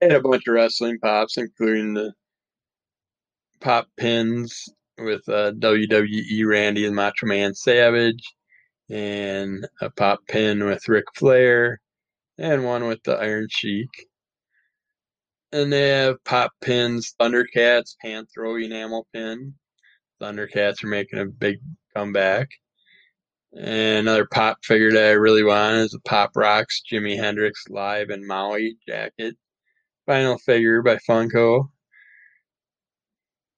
They 0.00 0.08
had 0.08 0.16
a 0.16 0.20
bunch 0.20 0.46
of 0.46 0.54
wrestling 0.54 0.98
pops, 0.98 1.36
including 1.36 1.94
the 1.94 2.12
pop 3.60 3.88
pins 3.96 4.68
with 4.98 5.26
uh, 5.28 5.52
WWE 5.52 6.46
Randy 6.46 6.86
and 6.86 6.94
Macho 6.94 7.26
Man 7.26 7.54
Savage, 7.54 8.22
and 8.90 9.66
a 9.80 9.90
pop 9.90 10.20
pin 10.28 10.64
with 10.64 10.88
Ric 10.88 11.04
Flair, 11.16 11.80
and 12.38 12.64
one 12.64 12.86
with 12.86 13.02
the 13.04 13.16
Iron 13.16 13.48
Sheik. 13.50 13.90
And 15.52 15.72
they 15.72 15.88
have 15.88 16.22
pop 16.24 16.52
pins, 16.60 17.14
Thundercats, 17.20 17.94
Panthro 18.04 18.62
enamel 18.62 19.06
pin. 19.12 19.54
Thundercats 20.20 20.82
are 20.82 20.88
making 20.88 21.20
a 21.20 21.26
big 21.26 21.58
comeback. 21.94 22.48
And 23.56 24.00
another 24.08 24.26
pop 24.26 24.58
figure 24.64 24.90
that 24.90 25.10
I 25.10 25.12
really 25.12 25.44
want 25.44 25.76
is 25.76 25.94
a 25.94 26.00
Pop 26.00 26.32
Rocks 26.34 26.82
Jimi 26.90 27.16
Hendrix 27.16 27.64
Live 27.68 28.10
in 28.10 28.26
Maui 28.26 28.76
jacket. 28.88 29.36
Final 30.06 30.38
figure 30.38 30.82
by 30.82 30.98
Funko. 31.08 31.70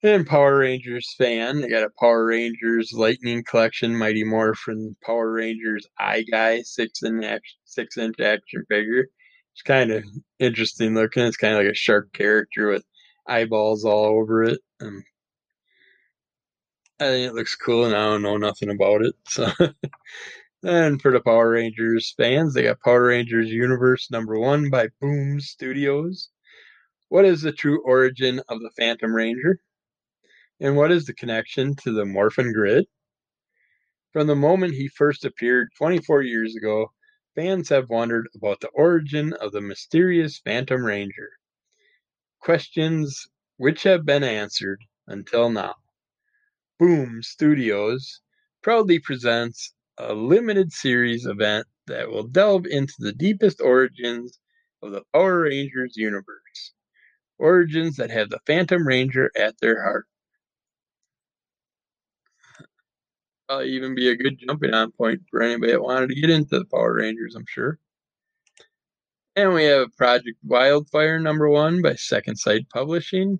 And 0.07 0.25
Power 0.25 0.59
Rangers 0.59 1.13
fan. 1.19 1.61
They 1.61 1.69
got 1.69 1.83
a 1.83 1.91
Power 1.99 2.27
Rangers 2.27 2.93
Lightning 2.93 3.43
Collection 3.43 3.97
Mighty 3.97 4.23
Morphin 4.23 4.95
Power 5.05 5.33
Rangers 5.33 5.85
Eye 5.99 6.23
Guy 6.31 6.63
six 6.63 7.03
inch 7.03 7.43
six 7.65 7.99
inch 7.99 8.21
action 8.21 8.65
figure. 8.69 9.09
It's 9.53 9.63
kind 9.63 9.91
of 9.91 10.05
interesting 10.39 10.95
looking. 10.95 11.25
It's 11.25 11.37
kind 11.37 11.55
of 11.55 11.65
like 11.65 11.73
a 11.73 11.75
shark 11.75 12.13
character 12.13 12.69
with 12.69 12.85
eyeballs 13.27 13.85
all 13.85 14.05
over 14.05 14.45
it. 14.45 14.61
And 14.79 15.03
I 17.01 17.05
think 17.07 17.29
it 17.29 17.35
looks 17.35 17.57
cool, 17.57 17.87
and 17.87 17.97
I 17.97 18.05
don't 18.05 18.23
know 18.23 18.37
nothing 18.37 18.71
about 18.71 19.03
it. 19.03 19.15
So, 19.27 19.51
and 20.63 21.03
for 21.03 21.11
the 21.11 21.21
Power 21.21 21.51
Rangers 21.51 22.15
fans, 22.17 22.55
they 22.55 22.63
got 22.63 22.81
Power 22.81 23.07
Rangers 23.07 23.51
Universe 23.51 24.09
number 24.13 24.39
one 24.39 24.71
by 24.71 24.87
Boom 25.01 25.41
Studios. 25.41 26.29
What 27.09 27.25
is 27.25 27.43
the 27.43 27.51
true 27.51 27.83
origin 27.85 28.41
of 28.49 28.61
the 28.61 28.71
Phantom 28.79 29.13
Ranger? 29.13 29.59
And 30.61 30.77
what 30.77 30.93
is 30.93 31.07
the 31.07 31.15
connection 31.15 31.77
to 31.77 31.93
the 31.93 32.07
Morphin 32.07 32.53
Grid? 32.53 32.87
From 34.13 34.27
the 34.27 34.37
moment 34.37 34.75
he 34.75 34.89
first 34.89 35.25
appeared 35.25 35.69
24 35.79 36.23
years 36.23 36.57
ago, 36.57 36.93
fans 37.35 37.69
have 37.69 37.91
wondered 37.91 38.29
about 38.35 38.61
the 38.61 38.69
origin 38.69 39.35
of 39.35 39.53
the 39.53 39.61
mysterious 39.61 40.39
Phantom 40.39 40.85
Ranger. 40.85 41.31
Questions 42.41 43.27
which 43.59 43.83
have 43.83 44.07
been 44.07 44.25
answered 44.25 44.81
until 45.07 45.51
now. 45.51 45.75
Boom 46.79 47.23
Studios 47.23 48.23
proudly 48.63 48.99
presents 48.99 49.75
a 49.99 50.15
limited 50.15 50.73
series 50.73 51.27
event 51.27 51.67
that 51.87 52.11
will 52.11 52.27
delve 52.27 52.67
into 52.67 52.95
the 52.99 53.13
deepest 53.13 53.61
origins 53.61 54.39
of 54.83 54.93
the 54.93 55.03
Power 55.13 55.43
Rangers 55.43 55.97
universe. 55.97 56.73
origins 57.39 57.97
that 57.97 58.11
have 58.11 58.31
the 58.31 58.41
Phantom 58.47 58.87
Ranger 58.87 59.31
at 59.37 59.59
their 59.61 59.83
heart. 59.83 60.07
Probably 63.49 63.71
even 63.71 63.95
be 63.95 64.09
a 64.09 64.17
good 64.17 64.39
jumping 64.39 64.75
on 64.75 64.91
point 64.93 65.23
for 65.31 65.43
anybody 65.43 65.73
that 65.73 65.83
wanted 65.83 66.09
to 66.09 66.21
get 66.21 66.31
into 66.31 66.59
the 66.59 66.65
Power 66.65 66.95
Rangers, 66.95 67.35
I'm 67.37 67.47
sure. 67.47 67.79
And 69.37 69.53
we 69.55 69.65
have 69.65 69.97
Project 69.97 70.39
Wildfire 70.43 71.21
number 71.21 71.49
one 71.49 71.83
by 71.83 71.95
Second 71.95 72.37
Sight 72.37 72.69
Publishing. 72.71 73.39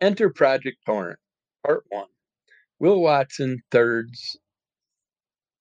Enter 0.00 0.30
Project 0.30 0.78
Torrent, 0.84 1.18
Part 1.64 1.84
One. 1.88 2.08
Will 2.78 3.00
Watson 3.00 3.62
Third's 3.70 4.36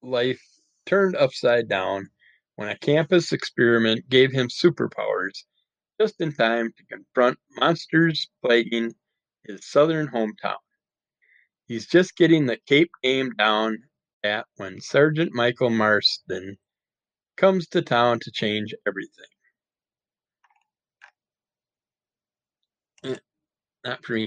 life 0.01 0.41
turned 0.85 1.15
upside 1.15 1.69
down 1.69 2.09
when 2.55 2.69
a 2.69 2.77
campus 2.77 3.31
experiment 3.31 4.09
gave 4.09 4.31
him 4.31 4.47
superpowers 4.47 5.43
just 5.99 6.19
in 6.21 6.31
time 6.31 6.71
to 6.77 6.85
confront 6.85 7.39
monsters 7.55 8.29
plaguing 8.43 8.93
his 9.45 9.65
southern 9.65 10.07
hometown. 10.07 10.57
He's 11.67 11.85
just 11.85 12.15
getting 12.15 12.45
the 12.45 12.57
Cape 12.65 12.91
game 13.03 13.31
down 13.37 13.77
at 14.23 14.45
when 14.55 14.79
Sergeant 14.79 15.33
Michael 15.33 15.69
Marston 15.69 16.57
comes 17.35 17.67
to 17.69 17.81
town 17.81 18.19
to 18.21 18.31
change 18.31 18.73
everything. 18.87 19.25
Eh, 23.03 23.15
not 23.83 24.03
for. 24.05 24.17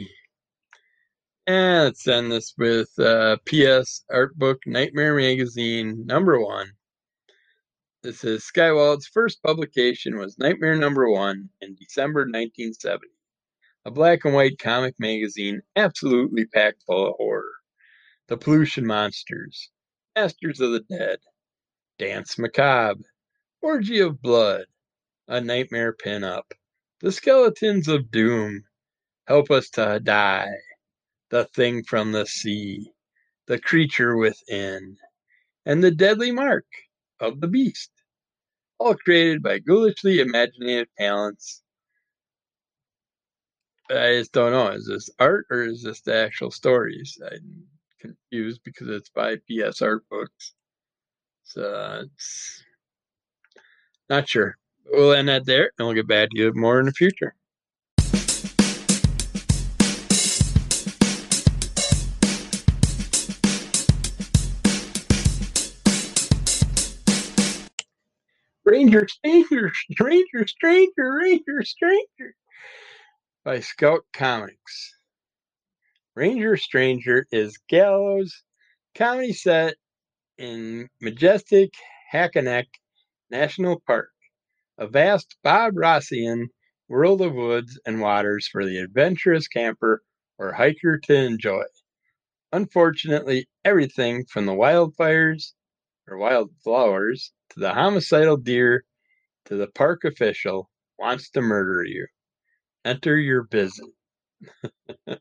And 1.47 1.85
let's 1.85 2.07
end 2.07 2.31
this 2.31 2.55
with 2.59 2.91
uh, 2.99 3.39
P.S. 3.47 4.05
Art 4.11 4.39
Book 4.39 4.61
Nightmare 4.67 5.17
Magazine 5.17 6.05
number 6.07 6.39
one. 6.39 6.71
This 8.03 8.23
is 8.23 8.45
Skywald's 8.45 9.07
first 9.07 9.43
publication 9.43 10.19
was 10.19 10.39
Nightmare 10.39 10.77
number 10.77 11.11
one 11.11 11.49
in 11.61 11.75
December 11.75 12.21
1970. 12.21 13.09
A 13.87 13.91
black 13.91 14.27
and 14.27 14.35
white 14.35 14.59
comic 14.59 14.95
magazine 14.99 15.63
absolutely 15.75 16.45
packed 16.45 16.83
full 16.83 17.09
of 17.09 17.15
horror. 17.17 17.55
The 18.29 18.37
pollution 18.37 18.87
monsters, 18.87 19.71
masters 20.15 20.61
of 20.61 20.73
the 20.73 20.81
dead, 20.81 21.21
dance 21.99 22.39
macabre, 22.39 23.03
Orgy 23.63 24.01
of 24.01 24.21
Blood, 24.21 24.67
A 25.29 25.41
Nightmare 25.41 25.95
Pin-Up, 25.95 26.53
The 27.01 27.11
Skeletons 27.11 27.89
of 27.89 28.11
Doom, 28.11 28.65
Help 29.27 29.51
Us 29.51 29.71
to 29.71 29.99
Die, 29.99 30.55
The 31.31 31.47
Thing 31.47 31.83
from 31.83 32.13
the 32.13 32.27
Sea, 32.27 32.93
The 33.47 33.59
Creature 33.59 34.19
Within, 34.19 34.99
and 35.65 35.83
The 35.83 35.91
Deadly 35.91 36.33
Mark 36.33 36.67
of 37.19 37.41
the 37.41 37.49
Beast. 37.49 37.91
All 38.79 38.95
created 38.95 39.43
by 39.43 39.59
ghoulishly 39.59 40.21
imaginative 40.21 40.89
talents. 40.99 41.63
I 43.91 44.19
just 44.19 44.33
don't 44.33 44.53
know. 44.53 44.69
Is 44.69 44.87
this 44.87 45.11
art 45.19 45.47
or 45.51 45.65
is 45.65 45.83
this 45.83 46.01
the 46.03 46.15
actual 46.15 46.53
stories? 46.53 47.19
I'm 47.25 47.65
confused 48.01 48.61
because 48.65 48.89
it's 48.89 49.09
by 49.09 49.37
PS 49.37 49.83
Art 49.83 50.05
Books. 50.09 50.55
So 51.43 52.05
it's 52.05 52.63
not 54.09 54.29
sure. 54.29 54.57
We'll 54.87 55.13
end 55.13 55.29
that 55.29 55.45
there 55.45 55.73
and 55.77 55.89
we'll 55.89 55.97
get 55.97 56.07
back 56.07 56.31
to 56.31 56.39
you 56.39 56.53
more 56.55 56.79
in 56.79 56.87
the 56.87 56.93
future. 56.93 57.35
Ranger, 68.65 69.09
Stranger, 69.09 69.73
Stranger, 69.91 70.47
Stranger, 70.47 71.13
Ranger, 71.13 71.65
Stranger 71.65 72.37
by 73.43 73.59
Scout 73.59 74.05
Comics. 74.13 74.95
Ranger 76.15 76.59
Stranger 76.59 77.27
is 77.33 77.57
Gallows 77.71 78.43
comedy 78.95 79.33
set 79.33 79.77
in 80.37 80.91
majestic 81.01 81.71
Hackanack 82.13 82.67
National 83.31 83.81
Park, 83.87 84.11
a 84.77 84.87
vast 84.87 85.37
Bob 85.43 85.73
Rossian 85.79 86.51
world 86.89 87.23
of 87.23 87.33
woods 87.33 87.81
and 87.87 88.03
waters 88.03 88.47
for 88.47 88.67
the 88.67 88.77
adventurous 88.77 89.49
camper 89.49 90.03
or 90.37 90.53
hiker 90.53 90.99
to 90.99 91.15
enjoy. 91.15 91.65
Unfortunately, 92.53 93.49
everything 93.65 94.27
from 94.27 94.45
the 94.45 94.53
wildfires 94.53 95.53
or 96.07 96.19
wildflowers 96.19 97.33
to 97.51 97.61
the 97.61 97.73
homicidal 97.73 98.37
deer 98.37 98.85
to 99.47 99.57
the 99.57 99.69
park 99.69 100.05
official 100.05 100.69
wants 100.99 101.31
to 101.31 101.41
murder 101.41 101.85
you. 101.85 102.07
Enter 102.85 103.17
your 103.17 103.47
visit. 103.51 103.87
uh, 105.09 105.17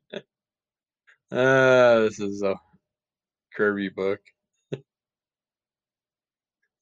this 1.31 2.19
is 2.19 2.41
a 2.41 2.55
Kirby 3.55 3.89
book. 3.89 4.19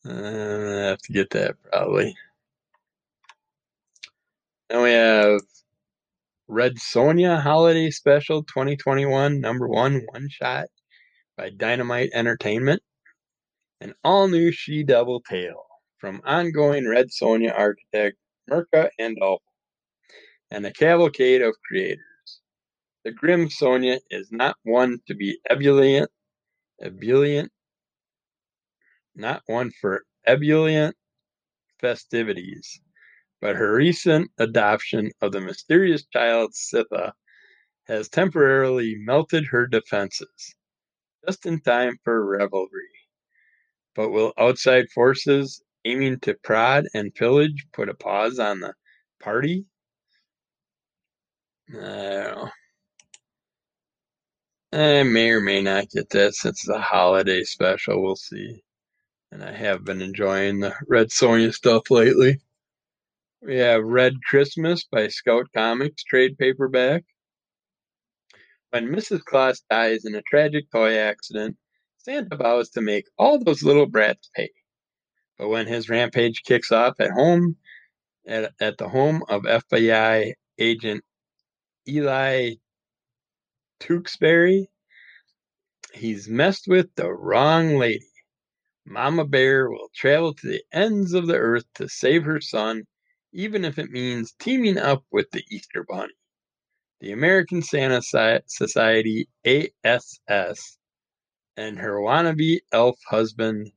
Uh, 0.06 0.12
I 0.12 0.88
have 0.90 1.00
to 1.00 1.14
get 1.14 1.32
that 1.32 1.56
probably. 1.64 2.16
Then 4.70 4.84
we 4.84 4.92
have 4.92 5.42
Red 6.48 6.76
Sonja 6.76 7.42
Holiday 7.42 7.90
Special 7.90 8.44
2021 8.44 9.42
number 9.42 9.68
one 9.68 10.04
one 10.12 10.30
shot 10.30 10.68
by 11.38 11.50
Dynamite 11.50 12.12
Entertainment. 12.14 12.82
An 13.82 13.94
all 14.04 14.28
new 14.28 14.52
She 14.52 14.84
Devil 14.84 15.22
tale 15.22 15.66
from 15.98 16.22
ongoing 16.26 16.88
Red 16.88 17.08
Sonja 17.10 17.58
architect 17.58 18.18
Mirka 18.50 18.90
Andolfo 19.00 19.40
and 20.52 20.66
a 20.66 20.74
cavalcade 20.74 21.42
of 21.42 21.56
creators. 21.68 22.42
The 23.04 23.12
grim 23.12 23.50
Sonja 23.50 24.00
is 24.10 24.32
not 24.32 24.58
one 24.64 25.00
to 25.08 25.16
be 25.16 25.40
ebullient, 25.50 26.10
ebullient 26.82 27.52
not 29.16 29.42
one 29.48 29.72
for 29.82 30.06
ebullient 30.26 30.96
festivities, 31.80 32.80
but 33.42 33.56
her 33.56 33.76
recent 33.76 34.32
adoption 34.38 35.12
of 35.22 35.32
the 35.32 35.42
mysterious 35.42 36.06
child 36.06 36.54
Sitha 36.54 37.14
has 37.86 38.10
temporarily 38.10 38.96
melted 39.00 39.46
her 39.48 39.68
defenses, 39.68 40.56
just 41.26 41.46
in 41.46 41.60
time 41.62 41.98
for 42.04 42.26
revelry. 42.26 42.90
But 43.96 44.10
will 44.10 44.34
outside 44.38 44.90
forces 44.92 45.62
aiming 45.86 46.20
to 46.22 46.36
prod 46.44 46.86
and 46.94 47.14
pillage 47.14 47.66
put 47.74 47.90
a 47.90 47.94
pause 47.96 48.40
on 48.40 48.60
the 48.60 48.74
party? 49.20 49.66
Don't 51.72 51.82
know. 51.82 52.50
I 54.74 55.04
may 55.04 55.32
or 55.32 55.42
may 55.42 55.62
not 55.62 55.90
get 55.90 56.10
that 56.10 56.36
since 56.36 56.62
it's 56.62 56.70
a 56.70 56.80
holiday 56.80 57.44
special. 57.44 58.02
We'll 58.02 58.16
see 58.16 58.62
and 59.32 59.44
I 59.44 59.52
have 59.52 59.84
been 59.84 60.02
enjoying 60.02 60.60
the 60.60 60.74
Red 60.88 61.08
Sonja 61.08 61.54
stuff 61.54 61.90
lately. 61.90 62.40
We 63.42 63.58
have 63.58 63.84
Red 63.84 64.14
Christmas 64.28 64.84
by 64.86 65.10
Scout 65.10 65.48
Comics 65.56 66.04
trade 66.04 66.38
paperback. 66.38 67.04
When 68.70 68.88
Mrs. 68.88 69.24
Claus 69.24 69.62
dies 69.70 70.06
in 70.06 70.16
a 70.16 70.22
tragic 70.24 70.70
toy 70.72 70.98
accident, 70.98 71.58
Santa 71.98 72.36
vows 72.36 72.70
to 72.72 72.82
make 72.82 73.06
all 73.18 73.44
those 73.44 73.64
little 73.64 73.86
brats 73.86 74.30
pay. 74.36 74.50
But 75.38 75.50
when 75.50 75.68
his 75.68 75.90
rampage 75.90 76.44
kicks 76.44 76.72
off 76.72 77.00
at 77.00 77.12
home, 77.12 77.58
at, 78.28 78.54
at 78.60 78.78
the 78.78 78.90
home 78.90 79.24
of 79.30 79.44
FBI 79.44 80.34
agent 80.58 81.04
Eli 81.88 82.56
Tewksbury, 83.80 84.70
he's 85.94 86.28
messed 86.28 86.68
with 86.68 86.94
the 86.96 87.12
wrong 87.12 87.78
lady. 87.78 88.10
Mama 88.86 89.26
Bear 89.26 89.70
will 89.70 89.90
travel 89.96 90.34
to 90.34 90.48
the 90.48 90.64
ends 90.72 91.14
of 91.14 91.28
the 91.28 91.38
earth 91.38 91.66
to 91.76 91.88
save 91.88 92.24
her 92.24 92.42
son, 92.42 92.84
even 93.32 93.64
if 93.64 93.78
it 93.78 93.92
means 93.92 94.34
teaming 94.40 94.78
up 94.78 95.04
with 95.12 95.30
the 95.32 95.44
Easter 95.50 95.84
Bunny. 95.84 96.14
The 97.00 97.12
American 97.12 97.62
Santa 97.62 98.02
Society, 98.48 99.30
ASS, 99.46 100.78
and 101.56 101.80
her 101.80 102.00
wannabe 102.00 102.60
elf 102.72 103.00
husband. 103.08 103.72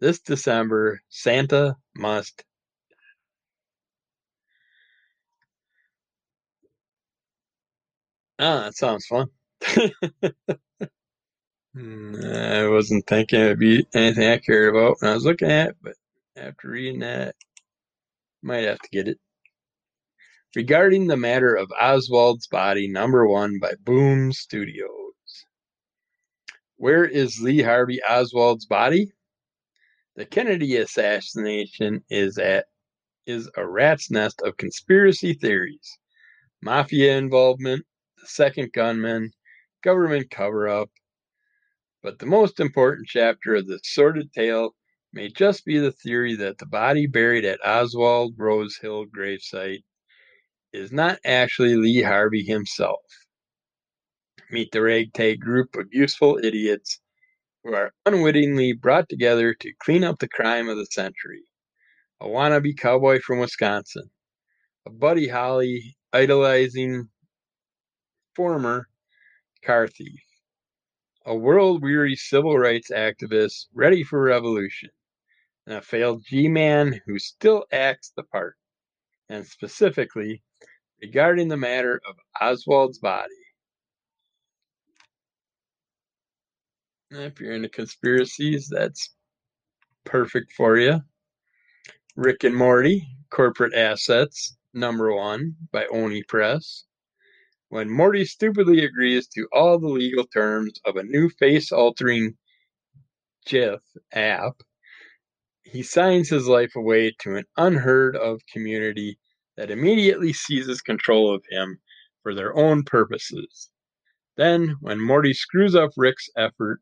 This 0.00 0.20
December, 0.20 1.00
Santa 1.08 1.76
must 1.96 2.44
Ah, 8.38 8.64
that 8.64 8.76
sounds 8.76 9.06
fun. 9.06 9.28
Hmm, 11.74 12.14
I 12.24 12.68
wasn't 12.68 13.06
thinking 13.06 13.40
it'd 13.40 13.58
be 13.58 13.84
anything 13.94 14.28
I 14.28 14.38
cared 14.38 14.74
about 14.74 14.96
when 15.00 15.10
I 15.10 15.14
was 15.14 15.24
looking 15.24 15.50
at 15.50 15.70
it, 15.70 15.76
but 15.82 15.94
after 16.36 16.68
reading 16.68 17.00
that, 17.00 17.34
might 18.42 18.64
have 18.64 18.78
to 18.78 18.88
get 18.90 19.08
it. 19.08 19.18
Regarding 20.54 21.08
the 21.08 21.16
matter 21.16 21.54
of 21.56 21.72
Oswald's 21.80 22.46
body, 22.46 22.86
number 22.86 23.26
one 23.26 23.58
by 23.58 23.72
Boom 23.84 24.32
Studios. 24.32 25.14
Where 26.76 27.04
is 27.04 27.40
Lee 27.40 27.62
Harvey 27.62 28.00
Oswald's 28.08 28.66
body? 28.66 29.10
The 30.14 30.26
Kennedy 30.26 30.76
assassination 30.76 32.04
is 32.08 32.38
at 32.38 32.66
is 33.26 33.50
a 33.56 33.66
rat's 33.66 34.12
nest 34.12 34.42
of 34.42 34.56
conspiracy 34.58 35.34
theories, 35.34 35.98
mafia 36.62 37.16
involvement, 37.16 37.84
second 38.24 38.72
gunman, 38.72 39.32
government 39.82 40.30
cover 40.30 40.68
up. 40.68 40.90
But 42.02 42.18
the 42.18 42.26
most 42.26 42.60
important 42.60 43.08
chapter 43.08 43.54
of 43.54 43.66
this 43.66 43.80
sordid 43.84 44.32
tale 44.32 44.74
may 45.12 45.28
just 45.28 45.64
be 45.64 45.78
the 45.78 45.92
theory 45.92 46.34
that 46.36 46.58
the 46.58 46.66
body 46.66 47.06
buried 47.06 47.44
at 47.44 47.64
Oswald 47.64 48.34
Rose 48.36 48.76
Hill 48.76 49.06
gravesite 49.06 49.84
is 50.72 50.90
not 50.90 51.18
actually 51.24 51.76
Lee 51.76 52.02
Harvey 52.02 52.42
himself. 52.42 53.00
Meet 54.50 54.72
the 54.72 54.82
ragtag 54.82 55.40
group 55.40 55.76
of 55.76 55.86
useful 55.92 56.38
idiots 56.42 57.00
who 57.62 57.74
are 57.74 57.94
unwittingly 58.04 58.72
brought 58.72 59.08
together 59.08 59.54
to 59.54 59.72
clean 59.78 60.04
up 60.04 60.18
the 60.18 60.28
crime 60.28 60.68
of 60.68 60.76
the 60.76 60.86
century. 60.86 61.44
A 62.20 62.26
wannabe 62.26 62.76
cowboy 62.76 63.20
from 63.20 63.38
Wisconsin, 63.38 64.10
a 64.86 64.90
Buddy 64.90 65.28
Holly 65.28 65.96
idolizing 66.12 67.08
former 68.34 68.88
car 69.64 69.88
thief, 69.88 70.22
a 71.26 71.34
world 71.34 71.82
weary 71.82 72.16
civil 72.16 72.58
rights 72.58 72.90
activist 72.90 73.66
ready 73.74 74.02
for 74.02 74.22
revolution, 74.22 74.90
and 75.66 75.76
a 75.76 75.82
failed 75.82 76.24
G 76.24 76.48
man 76.48 77.00
who 77.06 77.18
still 77.18 77.64
acts 77.72 78.12
the 78.16 78.22
part, 78.24 78.56
and 79.28 79.46
specifically 79.46 80.42
regarding 81.00 81.48
the 81.48 81.56
matter 81.56 82.00
of 82.08 82.16
Oswald's 82.40 82.98
body. 82.98 83.30
If 87.10 87.40
you're 87.40 87.52
into 87.52 87.68
conspiracies, 87.68 88.68
that's 88.68 89.14
perfect 90.04 90.52
for 90.52 90.78
you. 90.78 91.00
Rick 92.16 92.44
and 92.44 92.54
Morty, 92.54 93.06
Corporate 93.30 93.74
Assets, 93.74 94.56
number 94.72 95.14
one 95.14 95.54
by 95.72 95.86
Oni 95.86 96.22
Press. 96.24 96.84
When 97.68 97.90
Morty 97.90 98.24
stupidly 98.24 98.84
agrees 98.84 99.26
to 99.28 99.48
all 99.52 99.78
the 99.78 99.88
legal 99.88 100.26
terms 100.26 100.80
of 100.84 100.96
a 100.96 101.02
new 101.02 101.28
face 101.28 101.72
altering 101.72 102.36
GIF 103.46 103.80
app, 104.12 104.62
he 105.64 105.82
signs 105.82 106.28
his 106.28 106.46
life 106.46 106.76
away 106.76 107.12
to 107.20 107.36
an 107.36 107.44
unheard 107.56 108.16
of 108.16 108.46
community 108.52 109.18
that 109.56 109.70
immediately 109.70 110.32
seizes 110.32 110.80
control 110.82 111.34
of 111.34 111.44
him 111.50 111.80
for 112.22 112.34
their 112.34 112.56
own 112.56 112.84
purposes. 112.84 113.70
Then, 114.36 114.76
when 114.80 115.00
Morty 115.00 115.32
screws 115.32 115.74
up 115.74 115.90
Rick's 115.96 116.28
effort, 116.36 116.80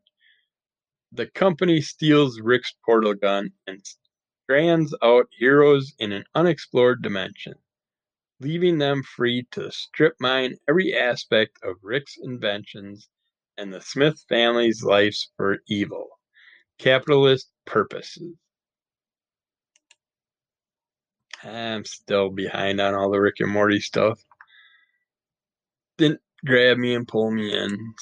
the 1.13 1.27
company 1.27 1.81
steals 1.81 2.41
Rick's 2.41 2.75
portal 2.85 3.15
gun 3.15 3.53
and 3.67 3.83
strands 4.45 4.95
out 5.03 5.29
heroes 5.39 5.95
in 5.99 6.13
an 6.13 6.25
unexplored 6.35 7.03
dimension, 7.03 7.55
leaving 8.43 8.79
them 8.79 9.03
free 9.05 9.47
to 9.53 9.71
strip 9.71 10.17
mine 10.19 10.57
every 10.69 10.95
aspect 10.95 11.59
of 11.63 11.77
Rick's 11.83 12.17
inventions 12.21 13.09
and 13.57 13.73
the 13.73 13.81
Smith 13.81 14.25
family's 14.29 14.83
lives 14.83 15.31
for 15.37 15.59
evil, 15.69 16.09
capitalist 16.79 17.51
purposes. 17.67 18.35
I'm 21.45 21.85
still 21.85 22.31
behind 22.31 22.81
on 22.81 22.95
all 22.95 23.11
the 23.11 23.21
Rick 23.21 23.37
and 23.39 23.51
Morty 23.51 23.81
stuff. 23.81 24.21
Didn't 25.99 26.21
grab 26.45 26.79
me 26.79 26.95
and 26.95 27.07
pull 27.07 27.31
me 27.31 27.57
in. 27.57 27.95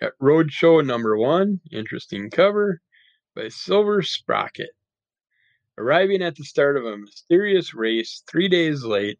Got 0.00 0.12
Roadshow 0.20 0.84
number 0.84 1.16
one, 1.16 1.60
interesting 1.70 2.28
cover 2.30 2.80
by 3.36 3.48
Silver 3.48 4.02
Sprocket. 4.02 4.70
Arriving 5.76 6.22
at 6.22 6.36
the 6.36 6.44
start 6.44 6.76
of 6.76 6.86
a 6.86 6.96
mysterious 6.96 7.74
race 7.74 8.22
three 8.28 8.48
days 8.48 8.84
late 8.84 9.18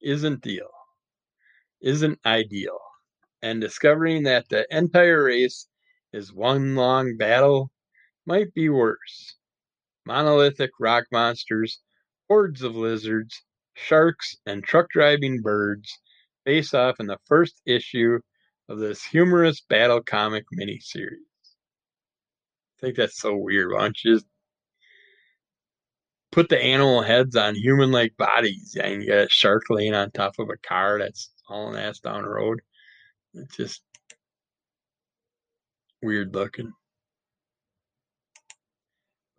isn't 0.00 0.40
deal, 0.40 0.70
isn't 1.82 2.18
ideal, 2.24 2.80
and 3.42 3.60
discovering 3.60 4.22
that 4.22 4.48
the 4.48 4.66
entire 4.74 5.24
race 5.24 5.68
is 6.12 6.32
one 6.32 6.74
long 6.74 7.16
battle 7.18 7.70
might 8.24 8.52
be 8.54 8.68
worse. 8.68 9.36
Monolithic 10.06 10.70
rock 10.80 11.04
monsters 11.12 11.80
hordes 12.28 12.62
of 12.62 12.76
lizards, 12.76 13.42
sharks, 13.74 14.36
and 14.46 14.64
truck 14.64 14.88
driving 14.88 15.42
birds 15.42 15.98
face 16.44 16.72
off 16.72 16.98
in 16.98 17.06
the 17.06 17.18
first 17.26 17.60
issue 17.66 18.18
of 18.70 18.78
this 18.78 19.04
humorous 19.04 19.60
battle 19.60 20.02
comic 20.02 20.44
miniseries. 20.54 21.26
I 22.78 22.80
think 22.80 22.96
that's 22.96 23.20
so 23.20 23.36
weird. 23.36 23.72
Why 23.72 23.80
don't 23.82 23.98
you 24.02 24.14
just 24.14 24.26
put 26.32 26.48
the 26.48 26.60
animal 26.60 27.02
heads 27.02 27.36
on 27.36 27.54
human 27.54 27.90
like 27.90 28.16
bodies 28.16 28.76
and 28.80 29.02
you 29.02 29.08
got 29.08 29.26
a 29.26 29.28
shark 29.28 29.64
laying 29.70 29.94
on 29.94 30.10
top 30.10 30.34
of 30.38 30.48
a 30.48 30.56
car 30.56 30.98
that's 30.98 31.30
hauling 31.46 31.78
ass 31.80 31.98
down 31.98 32.22
the 32.22 32.28
road? 32.28 32.60
It's 33.34 33.56
just 33.56 33.82
weird 36.02 36.34
looking. 36.34 36.72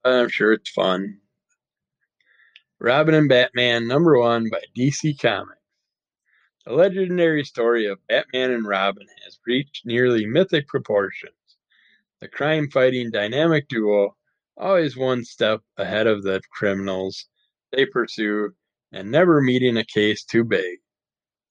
I'm 0.03 0.29
sure 0.29 0.53
it's 0.53 0.69
fun. 0.69 1.19
Robin 2.79 3.13
and 3.13 3.29
Batman 3.29 3.87
number 3.87 4.17
one 4.17 4.49
by 4.49 4.61
DC 4.75 5.19
Comics. 5.21 5.61
The 6.65 6.73
legendary 6.73 7.43
story 7.43 7.87
of 7.87 8.05
Batman 8.07 8.51
and 8.51 8.67
Robin 8.67 9.07
has 9.23 9.39
reached 9.45 9.85
nearly 9.85 10.25
mythic 10.25 10.67
proportions. 10.67 11.33
The 12.19 12.27
crime 12.27 12.69
fighting 12.69 13.11
dynamic 13.11 13.67
duo, 13.67 14.15
always 14.61 14.95
one 14.95 15.25
step 15.25 15.59
ahead 15.77 16.07
of 16.07 16.23
the 16.23 16.39
criminals 16.53 17.25
they 17.71 17.85
pursue 17.85 18.51
and 18.91 19.09
never 19.09 19.41
meeting 19.41 19.77
a 19.77 19.85
case 19.85 20.23
too 20.23 20.43
big. 20.43 20.77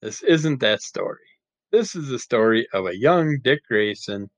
This 0.01 0.23
isn't 0.23 0.61
that 0.61 0.81
story. 0.81 1.19
This 1.71 1.95
is 1.95 2.07
the 2.07 2.19
story 2.19 2.67
of 2.73 2.85
a 2.85 2.97
young 2.97 3.39
Dick 3.43 3.59
Grayson, 3.67 4.29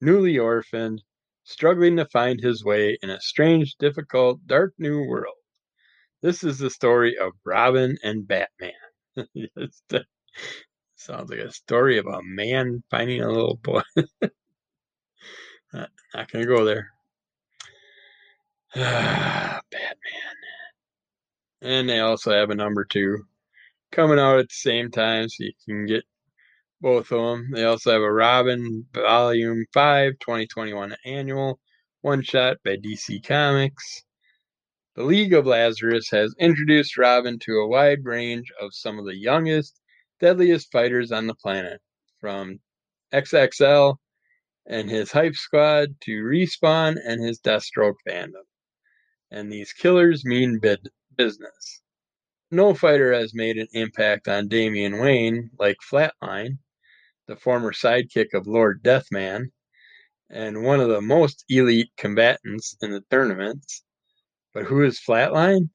newly 0.00 0.38
orphaned, 0.38 1.02
struggling 1.44 1.96
to 1.96 2.06
find 2.06 2.40
his 2.40 2.64
way 2.64 2.98
in 3.02 3.10
a 3.10 3.20
strange, 3.20 3.74
difficult, 3.78 4.46
dark 4.46 4.74
new 4.78 5.04
world. 5.06 5.34
This 6.22 6.44
is 6.44 6.58
the 6.58 6.70
story 6.70 7.16
of 7.18 7.32
Robin 7.44 7.96
and 8.02 8.28
Batman. 8.28 8.72
sounds 10.96 11.30
like 11.30 11.40
a 11.40 11.50
story 11.52 11.98
of 11.98 12.06
a 12.06 12.20
man 12.22 12.82
finding 12.90 13.22
a 13.22 13.28
little 13.30 13.56
boy. 13.56 13.82
not, 15.72 15.90
not 16.14 16.30
gonna 16.30 16.46
go 16.46 16.64
there. 16.64 16.90
Batman. 18.74 19.60
And 21.62 21.88
they 21.88 21.98
also 21.98 22.30
have 22.32 22.50
a 22.50 22.54
number 22.54 22.84
two 22.84 23.24
coming 23.90 24.18
out 24.18 24.38
at 24.38 24.48
the 24.48 24.54
same 24.54 24.90
time, 24.90 25.28
so 25.28 25.42
you 25.44 25.52
can 25.64 25.86
get 25.86 26.04
both 26.80 27.10
of 27.10 27.20
them. 27.20 27.50
They 27.52 27.64
also 27.64 27.92
have 27.92 28.02
a 28.02 28.12
Robin 28.12 28.86
Volume 28.94 29.66
5 29.74 30.12
2021 30.20 30.94
annual 31.04 31.58
one 32.02 32.22
shot 32.22 32.58
by 32.64 32.76
DC 32.76 33.26
Comics. 33.26 34.04
The 34.94 35.02
League 35.02 35.34
of 35.34 35.46
Lazarus 35.46 36.08
has 36.10 36.34
introduced 36.38 36.96
Robin 36.96 37.38
to 37.40 37.58
a 37.58 37.68
wide 37.68 38.04
range 38.04 38.52
of 38.60 38.72
some 38.72 38.98
of 38.98 39.04
the 39.04 39.16
youngest, 39.16 39.80
deadliest 40.20 40.70
fighters 40.70 41.10
on 41.10 41.26
the 41.26 41.34
planet, 41.34 41.80
from 42.20 42.60
XXL 43.12 43.96
and 44.66 44.88
his 44.88 45.10
Hype 45.10 45.34
Squad 45.34 45.96
to 46.02 46.22
Respawn 46.22 46.96
and 47.04 47.20
his 47.20 47.40
Deathstroke 47.40 47.96
fandom. 48.08 48.44
And 49.30 49.52
these 49.52 49.72
killers 49.72 50.24
mean 50.24 50.58
bid- 50.58 50.90
business. 51.16 51.80
No 52.50 52.74
fighter 52.74 53.12
has 53.12 53.32
made 53.32 53.58
an 53.58 53.68
impact 53.72 54.26
on 54.26 54.48
Damian 54.48 54.98
Wayne 54.98 55.50
like 55.58 55.76
Flatline, 55.88 56.58
the 57.26 57.36
former 57.36 57.72
sidekick 57.72 58.34
of 58.34 58.48
Lord 58.48 58.82
Deathman, 58.82 59.52
and 60.28 60.64
one 60.64 60.80
of 60.80 60.88
the 60.88 61.00
most 61.00 61.44
elite 61.48 61.90
combatants 61.96 62.76
in 62.82 62.90
the 62.90 63.02
tournaments. 63.10 63.84
But 64.52 64.64
who 64.64 64.82
is 64.82 65.00
Flatline? 65.00 65.70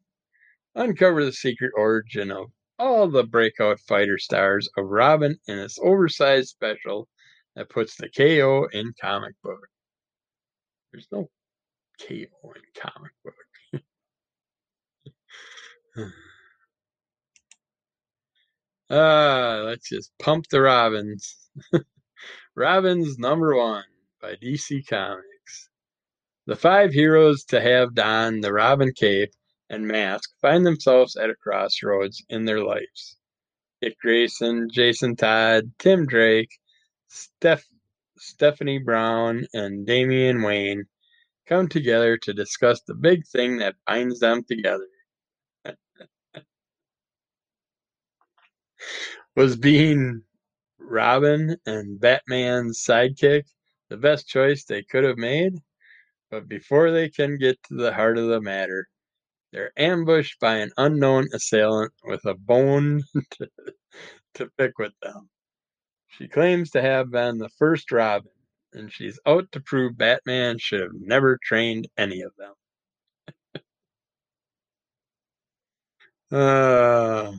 Uncover 0.75 1.23
the 1.23 1.31
secret 1.31 1.71
origin 1.77 2.31
of 2.31 2.51
all 2.77 3.07
the 3.07 3.23
breakout 3.23 3.79
fighter 3.79 4.17
stars 4.17 4.67
of 4.77 4.85
Robin 4.87 5.39
in 5.47 5.57
this 5.57 5.79
oversized 5.81 6.49
special 6.49 7.07
that 7.55 7.69
puts 7.69 7.95
the 7.95 8.09
KO 8.09 8.67
in 8.73 8.93
comic 8.99 9.35
book. 9.41 9.67
There's 10.91 11.07
no 11.11 11.29
KO 12.01 12.53
in 12.55 12.61
comic 12.75 13.11
book. 13.23 13.44
Ah, 15.97 16.03
uh, 18.89 19.63
let's 19.63 19.89
just 19.89 20.11
pump 20.19 20.47
the 20.49 20.61
Robins. 20.61 21.35
Robins 22.55 23.17
number 23.17 23.55
one 23.55 23.83
by 24.21 24.35
DC 24.35 24.85
Comics. 24.87 25.69
The 26.47 26.55
five 26.55 26.91
heroes 26.91 27.45
to 27.45 27.61
have 27.61 27.95
don 27.95 28.41
the 28.41 28.51
Robin 28.51 28.91
cape 28.93 29.31
and 29.69 29.87
mask 29.87 30.31
find 30.41 30.65
themselves 30.65 31.15
at 31.15 31.29
a 31.29 31.35
crossroads 31.35 32.23
in 32.29 32.45
their 32.45 32.61
lives. 32.63 33.17
Dick 33.81 33.97
Grayson, 33.99 34.69
Jason 34.71 35.15
Todd, 35.15 35.71
Tim 35.79 36.05
Drake, 36.05 36.51
Steph, 37.07 37.65
Stephanie 38.17 38.79
Brown, 38.79 39.47
and 39.53 39.87
Damian 39.87 40.41
Wayne 40.41 40.85
come 41.47 41.69
together 41.69 42.17
to 42.17 42.33
discuss 42.33 42.81
the 42.81 42.95
big 42.95 43.25
thing 43.27 43.57
that 43.57 43.75
binds 43.87 44.19
them 44.19 44.43
together. 44.43 44.87
Was 49.35 49.55
being 49.55 50.23
Robin 50.79 51.57
and 51.65 51.99
Batman's 51.99 52.83
sidekick 52.83 53.43
the 53.89 53.97
best 53.97 54.27
choice 54.27 54.63
they 54.63 54.83
could 54.83 55.03
have 55.03 55.17
made? 55.17 55.53
But 56.31 56.47
before 56.47 56.91
they 56.91 57.09
can 57.09 57.37
get 57.37 57.61
to 57.63 57.75
the 57.75 57.93
heart 57.93 58.17
of 58.17 58.27
the 58.27 58.41
matter, 58.41 58.87
they're 59.51 59.71
ambushed 59.77 60.39
by 60.39 60.55
an 60.55 60.71
unknown 60.77 61.27
assailant 61.33 61.93
with 62.03 62.25
a 62.25 62.35
bone 62.35 63.03
to, 63.31 63.49
to 64.35 64.49
pick 64.57 64.77
with 64.79 64.93
them. 65.01 65.29
She 66.07 66.27
claims 66.27 66.71
to 66.71 66.81
have 66.81 67.11
been 67.11 67.37
the 67.37 67.49
first 67.49 67.91
Robin, 67.91 68.31
and 68.73 68.91
she's 68.91 69.19
out 69.25 69.51
to 69.53 69.59
prove 69.59 69.97
Batman 69.97 70.57
should 70.59 70.81
have 70.81 70.93
never 70.93 71.37
trained 71.43 71.87
any 71.97 72.21
of 72.21 72.33
them. 72.37 72.53
uh, 76.31 77.33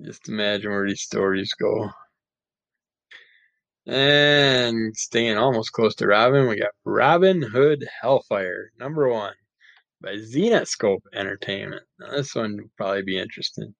just 0.00 0.28
imagine 0.28 0.70
where 0.70 0.86
these 0.86 1.02
stories 1.02 1.52
go. 1.54 1.90
And 3.86 4.96
staying 4.96 5.36
almost 5.36 5.72
close 5.72 5.94
to 5.96 6.06
Robin, 6.06 6.48
we 6.48 6.56
got 6.56 6.70
Robin 6.84 7.42
Hood 7.42 7.86
Hellfire, 8.00 8.72
number 8.78 9.08
one, 9.08 9.34
by 10.00 10.14
Zenescope 10.16 11.02
Entertainment. 11.12 11.82
Now, 11.98 12.12
this 12.12 12.34
one 12.34 12.56
will 12.56 12.70
probably 12.76 13.02
be 13.02 13.18
interesting. 13.18 13.74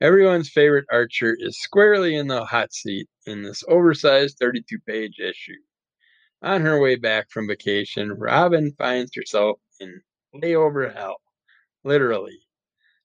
Everyone's 0.00 0.50
favorite 0.50 0.86
archer 0.92 1.36
is 1.38 1.60
squarely 1.60 2.14
in 2.16 2.28
the 2.28 2.44
hot 2.44 2.72
seat 2.72 3.08
in 3.26 3.42
this 3.42 3.64
oversized 3.68 4.38
32 4.38 4.78
page 4.86 5.18
issue. 5.18 5.60
On 6.42 6.60
her 6.60 6.80
way 6.80 6.96
back 6.96 7.30
from 7.30 7.48
vacation, 7.48 8.12
Robin 8.12 8.72
finds 8.78 9.12
herself 9.14 9.58
in 9.80 10.00
layover 10.34 10.94
hell. 10.94 11.20
Literally. 11.84 12.40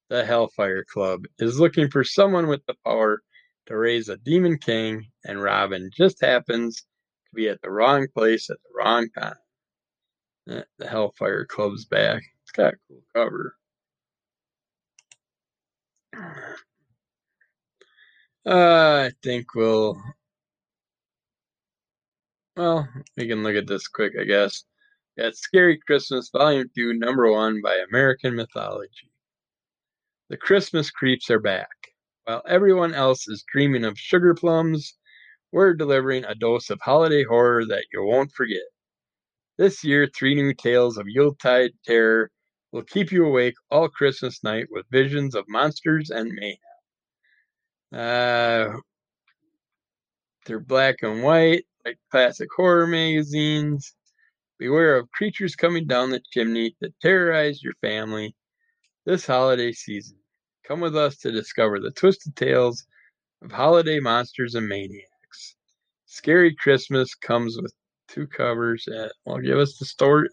The 0.10 0.26
Hellfire 0.26 0.84
Club 0.84 1.26
is 1.40 1.60
looking 1.60 1.90
for 1.90 2.04
someone 2.04 2.48
with 2.48 2.66
the 2.66 2.76
power 2.86 3.22
to 3.68 3.78
raise 3.78 4.10
a 4.10 4.18
demon 4.18 4.58
king, 4.58 5.08
and 5.26 5.42
Robin 5.42 5.90
just 5.96 6.22
happens 6.22 6.78
to 6.78 7.36
be 7.36 7.50
at 7.50 7.62
the 7.62 7.72
wrong 7.72 8.08
place 8.14 8.50
at 8.50 8.58
the 8.64 8.70
wrong 8.78 9.10
time. 9.18 9.36
Eh, 10.50 10.64
the 10.78 10.88
Hellfire 10.88 11.46
Club's 11.46 11.86
back. 11.86 12.22
It's 12.44 12.52
got 12.52 12.74
a 12.74 12.78
cool 12.88 13.04
cover. 13.16 13.56
Uh, 18.46 19.08
I 19.08 19.12
think 19.24 19.56
we'll. 19.56 19.98
Well, 22.58 22.90
we 23.16 23.26
can 23.26 23.42
look 23.42 23.56
at 23.56 23.68
this 23.68 23.88
quick, 23.88 24.12
I 24.20 24.26
guess. 24.26 24.66
Got 25.18 25.38
Scary 25.38 25.80
Christmas, 25.88 26.30
Volume 26.30 26.70
2, 26.76 26.92
Number 26.94 27.32
1 27.32 27.62
by 27.62 27.78
American 27.90 28.36
Mythology. 28.36 29.13
The 30.30 30.38
Christmas 30.38 30.90
creeps 30.90 31.30
are 31.30 31.40
back. 31.40 31.68
While 32.24 32.44
everyone 32.48 32.94
else 32.94 33.28
is 33.28 33.44
dreaming 33.52 33.84
of 33.84 34.00
sugar 34.00 34.34
plums, 34.34 34.98
we're 35.52 35.74
delivering 35.74 36.24
a 36.24 36.34
dose 36.34 36.70
of 36.70 36.80
holiday 36.82 37.26
horror 37.26 37.66
that 37.66 37.86
you 37.92 38.04
won't 38.04 38.32
forget. 38.32 38.64
This 39.58 39.84
year, 39.84 40.08
three 40.08 40.34
new 40.34 40.54
tales 40.54 40.98
of 40.98 41.10
Yuletide 41.10 41.74
terror 41.86 42.32
will 42.72 42.84
keep 42.84 43.12
you 43.12 43.26
awake 43.26 43.56
all 43.70 43.90
Christmas 43.90 44.42
night 44.44 44.68
with 44.72 44.86
visions 44.90 45.36
of 45.36 45.44
monsters 45.50 46.10
and 46.10 46.32
mayhem. 46.32 46.58
Uh, 47.92 48.80
they're 50.46 50.60
black 50.60 50.96
and 51.02 51.22
white, 51.22 51.66
like 51.86 51.98
classic 52.10 52.48
horror 52.56 52.88
magazines. 52.88 53.94
Beware 54.58 54.96
of 54.96 55.12
creatures 55.12 55.56
coming 55.58 55.86
down 55.86 56.12
the 56.12 56.22
chimney 56.32 56.76
to 56.82 56.94
terrorize 57.02 57.62
your 57.62 57.74
family 57.82 58.34
this 59.06 59.26
holiday 59.26 59.72
season. 59.72 60.18
Come 60.66 60.80
with 60.80 60.96
us 60.96 61.18
to 61.18 61.32
discover 61.32 61.80
the 61.80 61.92
twisted 61.92 62.36
tales 62.36 62.86
of 63.42 63.52
holiday 63.52 64.00
monsters 64.00 64.56
and 64.56 64.68
maniacs. 64.68 65.56
Scary 66.06 66.56
Christmas 66.56 67.14
comes 67.16 67.58
with 67.62 67.74
two 68.08 68.28
covers 68.28 68.86
that 68.86 69.14
will 69.26 69.40
give 69.40 69.58
us 69.58 69.78
the 69.78 69.86
story 69.86 70.30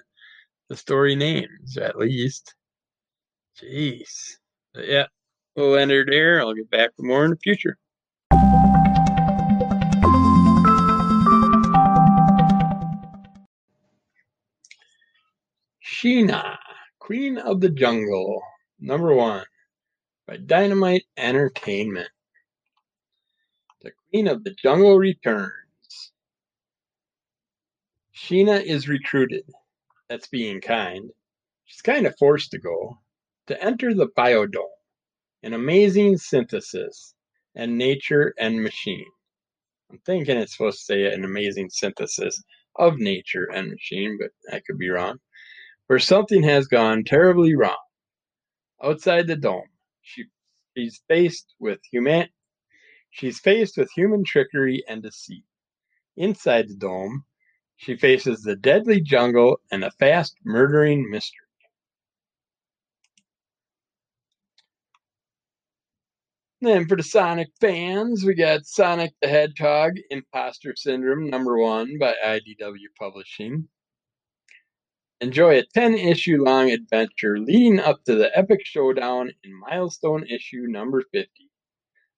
the 0.68 0.76
story 0.76 1.16
names 1.16 1.76
at 1.76 1.98
least. 1.98 2.54
Jeez. 3.60 4.36
But 4.72 4.86
yeah, 4.86 5.06
we'll 5.56 5.76
end 5.76 5.90
it 5.90 6.06
there. 6.08 6.40
I'll 6.40 6.54
get 6.54 6.70
back 6.70 6.94
for 6.94 7.02
more 7.02 7.24
in 7.24 7.32
the 7.32 7.36
future. 7.38 7.76
Sheena, 15.84 16.56
Queen 17.00 17.36
of 17.36 17.60
the 17.60 17.68
Jungle, 17.68 18.40
number 18.80 19.14
one 19.14 19.44
by 20.26 20.36
Dynamite 20.36 21.04
Entertainment. 21.16 22.08
The 23.82 23.92
Queen 24.10 24.28
of 24.28 24.44
the 24.44 24.54
Jungle 24.62 24.96
returns. 24.98 25.52
Sheena 28.14 28.62
is 28.62 28.88
recruited. 28.88 29.44
That's 30.08 30.28
being 30.28 30.60
kind. 30.60 31.10
She's 31.64 31.82
kind 31.82 32.06
of 32.06 32.16
forced 32.18 32.50
to 32.52 32.58
go 32.58 32.98
to 33.46 33.62
enter 33.62 33.94
the 33.94 34.08
biodome, 34.16 34.64
an 35.42 35.54
amazing 35.54 36.16
synthesis 36.18 37.14
and 37.54 37.78
nature 37.78 38.34
and 38.38 38.62
machine. 38.62 39.06
I'm 39.90 39.98
thinking 40.06 40.36
it's 40.36 40.52
supposed 40.52 40.78
to 40.78 40.84
say 40.84 41.12
an 41.12 41.24
amazing 41.24 41.70
synthesis 41.70 42.42
of 42.76 42.98
nature 42.98 43.48
and 43.52 43.70
machine, 43.70 44.18
but 44.20 44.30
I 44.54 44.60
could 44.60 44.78
be 44.78 44.90
wrong. 44.90 45.18
Where 45.86 45.98
something 45.98 46.42
has 46.44 46.68
gone 46.68 47.04
terribly 47.04 47.56
wrong. 47.56 47.76
Outside 48.82 49.26
the 49.26 49.36
dome, 49.36 49.68
she 50.02 50.24
she's 50.76 51.02
faced 51.08 51.54
with 51.58 51.80
human 51.90 52.28
she's 53.10 53.40
faced 53.40 53.76
with 53.76 53.90
human 53.92 54.24
trickery 54.24 54.82
and 54.88 55.02
deceit. 55.02 55.44
Inside 56.16 56.68
the 56.68 56.76
dome, 56.76 57.24
she 57.76 57.96
faces 57.96 58.42
the 58.42 58.56
deadly 58.56 59.00
jungle 59.00 59.60
and 59.70 59.84
a 59.84 59.90
fast 59.92 60.36
murdering 60.44 61.10
mystery. 61.10 61.46
Then 66.62 66.86
for 66.86 66.96
the 66.96 67.02
Sonic 67.02 67.48
fans, 67.58 68.22
we 68.24 68.34
got 68.34 68.66
Sonic 68.66 69.14
the 69.22 69.28
Hedgehog 69.28 69.92
Imposter 70.10 70.74
Syndrome 70.76 71.30
number 71.30 71.56
one 71.56 71.98
by 71.98 72.14
IDW 72.22 72.88
Publishing. 72.98 73.66
Enjoy 75.22 75.58
a 75.58 75.64
10 75.74 75.96
issue 75.96 76.42
long 76.42 76.70
adventure 76.70 77.38
leading 77.38 77.78
up 77.78 78.02
to 78.04 78.14
the 78.14 78.34
epic 78.36 78.60
showdown 78.64 79.30
in 79.44 79.60
milestone 79.60 80.26
issue 80.26 80.62
number 80.66 81.02
50. 81.12 81.50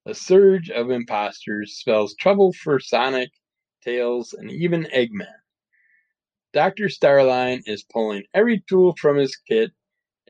A 0.07 0.14
surge 0.14 0.70
of 0.70 0.90
imposters 0.92 1.78
spells 1.78 2.14
trouble 2.14 2.53
for 2.53 2.78
Sonic, 2.78 3.32
Tails, 3.82 4.34
and 4.34 4.53
even 4.53 4.84
Eggman. 4.94 5.34
Dr. 6.53 6.84
Starline 6.84 7.62
is 7.66 7.82
pulling 7.82 8.22
every 8.34 8.62
tool 8.68 8.94
from 8.96 9.16
his 9.16 9.34
kit 9.34 9.72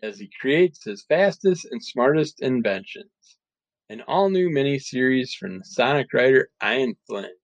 as 0.03 0.19
he 0.19 0.31
creates 0.41 0.83
his 0.83 1.05
fastest 1.05 1.67
and 1.71 1.85
smartest 1.85 2.41
inventions. 2.41 3.11
An 3.91 4.01
all 4.09 4.31
new 4.31 4.49
miniseries 4.49 5.35
from 5.39 5.59
the 5.59 5.65
Sonic 5.67 6.11
writer 6.15 6.51
Ian 6.65 6.97
Flynn. 7.07 7.35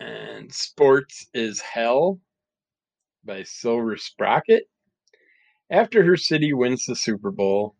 And 0.00 0.52
Sports 0.52 1.26
is 1.34 1.60
Hell 1.60 2.20
by 3.24 3.42
Silver 3.42 3.96
Sprocket. 3.96 4.68
After 5.70 6.04
her 6.04 6.16
city 6.16 6.52
wins 6.52 6.86
the 6.86 6.94
Super 6.94 7.30
Bowl, 7.30 7.74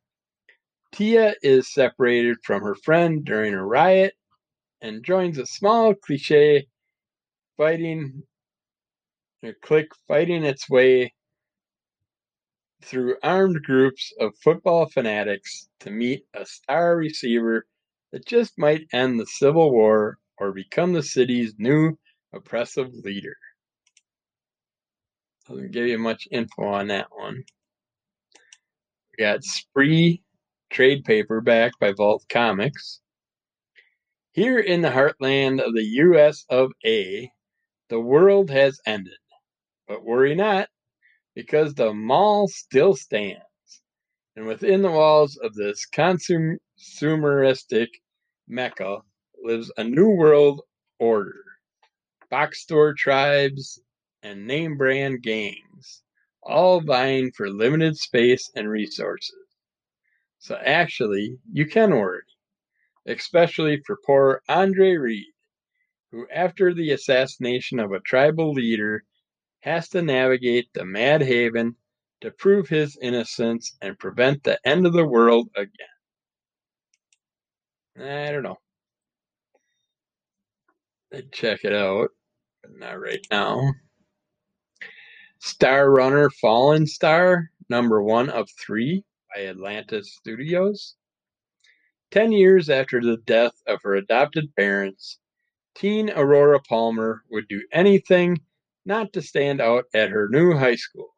Tia 0.92 1.34
is 1.42 1.72
separated 1.72 2.38
from 2.42 2.62
her 2.62 2.74
friend 2.74 3.24
during 3.24 3.54
a 3.54 3.64
riot 3.64 4.14
and 4.80 5.04
joins 5.04 5.38
a 5.38 5.46
small 5.46 5.94
cliche 5.94 6.66
fighting 7.56 8.22
a 9.42 9.52
clique 9.62 9.92
fighting 10.08 10.44
its 10.44 10.68
way 10.68 11.12
through 12.82 13.16
armed 13.22 13.62
groups 13.62 14.12
of 14.18 14.36
football 14.42 14.86
fanatics 14.86 15.68
to 15.80 15.90
meet 15.90 16.26
a 16.34 16.44
star 16.44 16.96
receiver 16.96 17.66
that 18.12 18.26
just 18.26 18.58
might 18.58 18.88
end 18.92 19.20
the 19.20 19.26
Civil 19.26 19.70
War 19.70 20.18
or 20.38 20.52
become 20.52 20.92
the 20.92 21.02
city's 21.02 21.54
new 21.58 21.96
oppressive 22.32 22.92
leader. 23.04 23.36
Doesn't 25.48 25.72
give 25.72 25.86
you 25.86 25.98
much 25.98 26.26
info 26.30 26.64
on 26.64 26.88
that 26.88 27.06
one. 27.10 27.44
We 29.10 29.24
got 29.24 29.44
Spree 29.44 30.22
trade 30.70 31.04
paperback 31.04 31.72
by 31.78 31.92
Vault 31.92 32.24
Comics. 32.28 33.00
Here 34.32 34.58
in 34.58 34.82
the 34.82 34.90
heartland 34.90 35.64
of 35.64 35.72
the 35.74 35.84
US 35.84 36.44
of 36.50 36.72
A, 36.84 37.30
the 37.88 38.00
world 38.00 38.50
has 38.50 38.80
ended. 38.86 39.14
But 39.86 40.04
worry 40.04 40.34
not, 40.34 40.68
because 41.34 41.74
the 41.74 41.94
mall 41.94 42.48
still 42.48 42.96
stands. 42.96 43.40
And 44.34 44.46
within 44.46 44.82
the 44.82 44.90
walls 44.90 45.38
of 45.42 45.54
this 45.54 45.86
consumeristic 45.94 47.86
mecca 48.48 48.98
lives 49.42 49.72
a 49.76 49.84
new 49.84 50.10
world 50.10 50.62
order 50.98 51.45
box 52.30 52.62
store 52.62 52.94
tribes, 52.94 53.80
and 54.22 54.46
name 54.46 54.76
brand 54.76 55.22
gangs, 55.22 56.02
all 56.42 56.80
vying 56.80 57.30
for 57.32 57.48
limited 57.48 57.96
space 57.96 58.50
and 58.56 58.68
resources. 58.68 59.36
So 60.38 60.56
actually, 60.64 61.38
you 61.52 61.66
can 61.66 61.90
worry, 61.90 62.22
especially 63.06 63.80
for 63.86 63.98
poor 64.04 64.42
Andre 64.48 64.94
Reed, 64.94 65.32
who, 66.10 66.26
after 66.32 66.74
the 66.74 66.92
assassination 66.92 67.78
of 67.78 67.92
a 67.92 68.00
tribal 68.00 68.52
leader, 68.52 69.04
has 69.60 69.88
to 69.90 70.02
navigate 70.02 70.68
the 70.74 70.84
Mad 70.84 71.22
Haven 71.22 71.76
to 72.20 72.30
prove 72.30 72.68
his 72.68 72.96
innocence 73.00 73.76
and 73.80 73.98
prevent 73.98 74.42
the 74.42 74.58
end 74.66 74.86
of 74.86 74.92
the 74.92 75.06
world 75.06 75.48
again. 75.56 75.70
I 77.98 78.30
don't 78.32 78.42
know. 78.42 78.58
Check 81.32 81.64
it 81.64 81.72
out, 81.72 82.10
not 82.78 83.00
right 83.00 83.26
now. 83.30 83.72
Star 85.38 85.90
Runner 85.90 86.30
Fallen 86.30 86.86
Star, 86.86 87.50
number 87.68 88.02
one 88.02 88.30
of 88.30 88.50
three 88.50 89.04
by 89.34 89.46
Atlantis 89.46 90.14
Studios. 90.14 90.96
Ten 92.10 92.32
years 92.32 92.70
after 92.70 93.00
the 93.00 93.18
death 93.18 93.52
of 93.66 93.82
her 93.82 93.94
adopted 93.94 94.54
parents, 94.56 95.18
teen 95.74 96.10
Aurora 96.10 96.60
Palmer 96.60 97.22
would 97.30 97.48
do 97.48 97.62
anything 97.72 98.38
not 98.84 99.12
to 99.12 99.22
stand 99.22 99.60
out 99.60 99.84
at 99.92 100.10
her 100.10 100.28
new 100.28 100.56
high 100.56 100.76
school. 100.76 101.14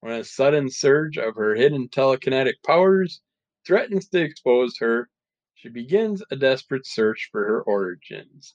When 0.00 0.14
a 0.14 0.24
sudden 0.24 0.70
surge 0.70 1.18
of 1.18 1.34
her 1.36 1.54
hidden 1.54 1.88
telekinetic 1.88 2.62
powers 2.64 3.20
threatens 3.66 4.08
to 4.10 4.22
expose 4.22 4.78
her, 4.78 5.10
she 5.54 5.68
begins 5.68 6.22
a 6.30 6.36
desperate 6.36 6.86
search 6.86 7.28
for 7.32 7.44
her 7.46 7.62
origins 7.62 8.54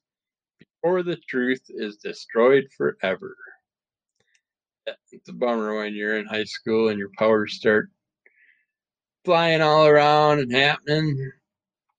before 0.86 1.02
the 1.02 1.18
truth 1.28 1.62
is 1.70 1.98
destroyed 1.98 2.66
forever. 2.78 3.36
It's 5.12 5.28
a 5.28 5.34
bummer 5.34 5.76
when 5.76 5.96
you're 5.96 6.20
in 6.20 6.28
high 6.28 6.44
school 6.44 6.90
and 6.90 7.00
your 7.00 7.10
powers 7.18 7.56
start 7.56 7.90
flying 9.24 9.62
all 9.62 9.88
around 9.88 10.42
and 10.42 10.52
happening. 10.52 11.32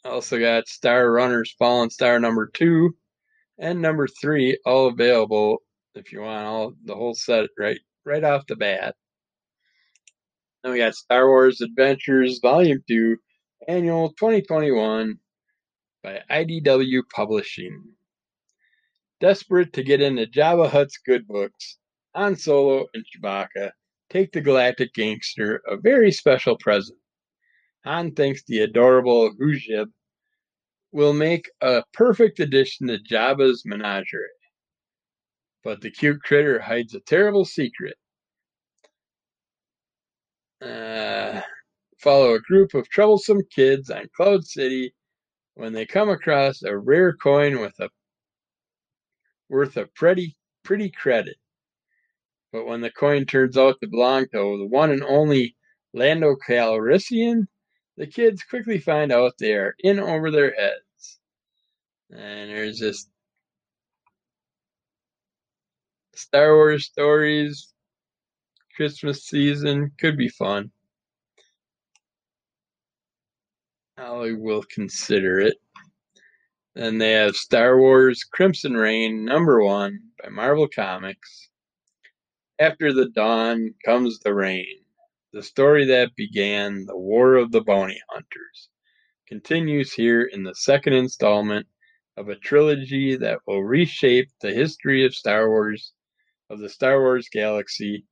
Also 0.04 0.38
got 0.38 0.68
Star 0.68 1.10
Runners 1.10 1.52
Fallen 1.58 1.90
Star 1.90 2.20
number 2.20 2.48
two 2.54 2.94
and 3.58 3.82
number 3.82 4.06
three, 4.06 4.56
all 4.64 4.86
available 4.86 5.62
if 5.96 6.12
you 6.12 6.20
want 6.20 6.46
all 6.46 6.72
the 6.84 6.94
whole 6.94 7.14
set 7.14 7.50
right 7.58 7.80
right 8.04 8.22
off 8.22 8.46
the 8.46 8.54
bat. 8.54 8.94
Then 10.62 10.74
we 10.74 10.78
got 10.78 10.94
Star 10.94 11.26
Wars 11.26 11.60
Adventures 11.60 12.38
Volume 12.40 12.84
2, 12.86 13.16
Annual 13.66 14.10
2021 14.10 15.18
by 16.04 16.20
IDW 16.30 17.02
Publishing. 17.12 17.95
Desperate 19.20 19.72
to 19.72 19.82
get 19.82 20.02
into 20.02 20.26
Jabba 20.26 20.68
Hutt's 20.68 20.98
good 20.98 21.26
books, 21.26 21.78
Han 22.14 22.36
Solo 22.36 22.86
and 22.94 23.04
Chewbacca 23.04 23.72
take 24.10 24.32
the 24.32 24.40
galactic 24.40 24.92
gangster 24.94 25.62
a 25.66 25.76
very 25.76 26.12
special 26.12 26.56
present. 26.56 26.98
Han 27.84 28.12
thinks 28.12 28.42
the 28.44 28.60
adorable 28.60 29.32
Hujib 29.34 29.88
will 30.92 31.12
make 31.12 31.50
a 31.60 31.82
perfect 31.92 32.40
addition 32.40 32.86
to 32.88 32.98
Jabba's 32.98 33.64
menagerie. 33.64 34.26
But 35.64 35.80
the 35.80 35.90
cute 35.90 36.22
critter 36.22 36.60
hides 36.60 36.94
a 36.94 37.00
terrible 37.00 37.44
secret. 37.44 37.96
Uh, 40.60 41.40
follow 41.98 42.34
a 42.34 42.40
group 42.40 42.74
of 42.74 42.88
troublesome 42.88 43.42
kids 43.54 43.90
on 43.90 44.08
Cloud 44.16 44.44
City 44.44 44.94
when 45.54 45.72
they 45.72 45.86
come 45.86 46.08
across 46.08 46.62
a 46.62 46.76
rare 46.76 47.14
coin 47.14 47.60
with 47.60 47.74
a 47.80 47.90
worth 49.48 49.76
a 49.76 49.86
pretty 49.86 50.36
pretty 50.62 50.90
credit. 50.90 51.36
But 52.52 52.66
when 52.66 52.80
the 52.80 52.90
coin 52.90 53.26
turns 53.26 53.56
out 53.56 53.80
to 53.80 53.88
belong 53.88 54.26
to 54.32 54.58
the 54.58 54.66
one 54.66 54.90
and 54.90 55.02
only 55.02 55.56
Lando 55.92 56.36
Calrissian, 56.36 57.46
the 57.96 58.06
kids 58.06 58.42
quickly 58.42 58.78
find 58.78 59.12
out 59.12 59.38
they 59.38 59.54
are 59.54 59.74
in 59.80 59.98
over 59.98 60.30
their 60.30 60.54
heads. 60.54 61.18
And 62.10 62.50
there's 62.50 62.78
just 62.78 63.10
Star 66.14 66.54
Wars 66.54 66.86
stories, 66.86 67.74
Christmas 68.74 69.24
season 69.24 69.92
could 69.98 70.16
be 70.16 70.28
fun. 70.28 70.70
I 73.98 74.32
will 74.32 74.62
consider 74.70 75.40
it. 75.40 75.56
Then 76.76 76.98
they 76.98 77.12
have 77.12 77.36
Star 77.36 77.80
Wars 77.80 78.22
Crimson 78.22 78.76
Reign 78.76 79.24
number 79.24 79.64
one 79.64 79.98
by 80.22 80.28
Marvel 80.28 80.68
Comics. 80.68 81.48
After 82.58 82.92
the 82.92 83.08
dawn 83.08 83.72
comes 83.82 84.18
the 84.18 84.34
rain. 84.34 84.84
The 85.32 85.42
story 85.42 85.86
that 85.86 86.14
began 86.16 86.84
the 86.84 86.98
War 86.98 87.36
of 87.36 87.50
the 87.50 87.62
Bounty 87.62 87.98
Hunters 88.10 88.68
continues 89.26 89.94
here 89.94 90.24
in 90.24 90.42
the 90.42 90.54
second 90.54 90.92
installment 90.92 91.66
of 92.18 92.28
a 92.28 92.36
trilogy 92.36 93.16
that 93.16 93.38
will 93.46 93.64
reshape 93.64 94.28
the 94.42 94.52
history 94.52 95.06
of 95.06 95.14
Star 95.14 95.48
Wars 95.48 95.94
of 96.50 96.58
the 96.58 96.68
Star 96.68 97.00
Wars 97.00 97.30
galaxy 97.32 98.04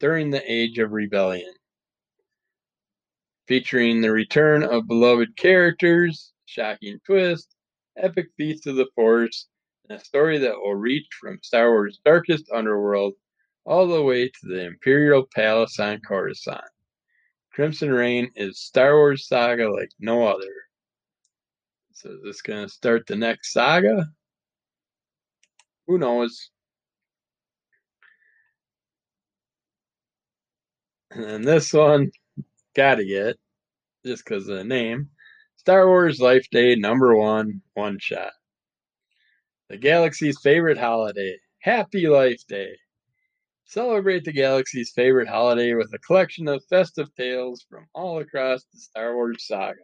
during 0.00 0.30
the 0.30 0.42
Age 0.52 0.80
of 0.80 0.90
Rebellion. 0.90 1.54
Featuring 3.46 4.00
the 4.00 4.10
return 4.10 4.64
of 4.64 4.88
beloved 4.88 5.36
characters, 5.36 6.32
shocking 6.46 6.98
twist, 7.06 7.54
epic 8.02 8.28
feats 8.36 8.66
of 8.66 8.76
the 8.76 8.88
Force, 8.94 9.46
and 9.88 9.98
a 9.98 10.04
story 10.04 10.38
that 10.38 10.56
will 10.56 10.74
reach 10.74 11.06
from 11.20 11.38
Star 11.42 11.70
Wars' 11.70 12.00
darkest 12.04 12.50
underworld 12.52 13.14
all 13.64 13.86
the 13.86 14.02
way 14.02 14.28
to 14.28 14.40
the 14.44 14.64
Imperial 14.64 15.26
Palace 15.34 15.78
on 15.78 16.00
Coruscant. 16.00 16.60
Crimson 17.52 17.90
Reign 17.90 18.30
is 18.36 18.60
Star 18.60 18.96
Wars 18.96 19.26
saga 19.26 19.70
like 19.70 19.90
no 19.98 20.26
other. 20.26 20.52
So 21.92 22.10
is 22.10 22.22
this 22.22 22.42
going 22.42 22.64
to 22.64 22.72
start 22.72 23.06
the 23.06 23.16
next 23.16 23.52
saga? 23.52 24.06
Who 25.86 25.98
knows? 25.98 26.50
And 31.10 31.24
then 31.24 31.42
this 31.42 31.72
one, 31.72 32.12
gotta 32.76 33.04
get, 33.04 33.36
just 34.04 34.24
because 34.24 34.46
of 34.48 34.58
the 34.58 34.64
name, 34.64 35.10
Star 35.68 35.86
Wars 35.86 36.18
Life 36.18 36.46
Day 36.50 36.76
number 36.76 37.14
one, 37.14 37.60
one 37.74 37.98
shot. 38.00 38.32
The 39.68 39.76
galaxy's 39.76 40.40
favorite 40.42 40.78
holiday. 40.78 41.36
Happy 41.58 42.06
Life 42.06 42.40
Day. 42.48 42.70
Celebrate 43.66 44.24
the 44.24 44.32
galaxy's 44.32 44.90
favorite 44.96 45.28
holiday 45.28 45.74
with 45.74 45.92
a 45.92 45.98
collection 45.98 46.48
of 46.48 46.64
festive 46.70 47.14
tales 47.16 47.66
from 47.68 47.86
all 47.94 48.18
across 48.18 48.64
the 48.72 48.78
Star 48.78 49.14
Wars 49.14 49.46
saga. 49.46 49.80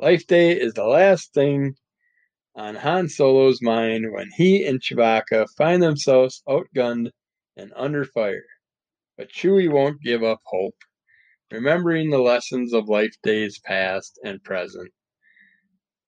Life 0.00 0.26
Day 0.26 0.50
is 0.50 0.74
the 0.74 0.82
last 0.82 1.32
thing 1.32 1.76
on 2.56 2.74
Han 2.74 3.08
Solo's 3.08 3.62
mind 3.62 4.06
when 4.10 4.30
he 4.36 4.66
and 4.66 4.80
Chewbacca 4.80 5.46
find 5.56 5.80
themselves 5.80 6.42
outgunned 6.48 7.12
and 7.56 7.72
under 7.76 8.04
fire. 8.04 8.46
But 9.16 9.30
Chewie 9.30 9.70
won't 9.70 10.02
give 10.02 10.24
up 10.24 10.40
hope, 10.42 10.74
remembering 11.52 12.10
the 12.10 12.18
lessons 12.18 12.72
of 12.72 12.88
Life 12.88 13.14
Days 13.22 13.60
past 13.60 14.18
and 14.24 14.42
present. 14.42 14.90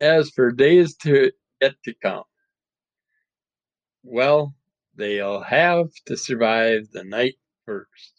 As 0.01 0.31
for 0.31 0.51
days 0.51 0.97
to 0.99 1.31
yet 1.61 1.75
to 1.85 1.95
come, 2.03 2.25
well, 4.03 4.55
They'll 4.97 5.43
have 5.43 5.89
to 6.07 6.17
survive 6.17 6.89
the 6.93 7.03
night 7.03 7.35
first. 7.67 8.13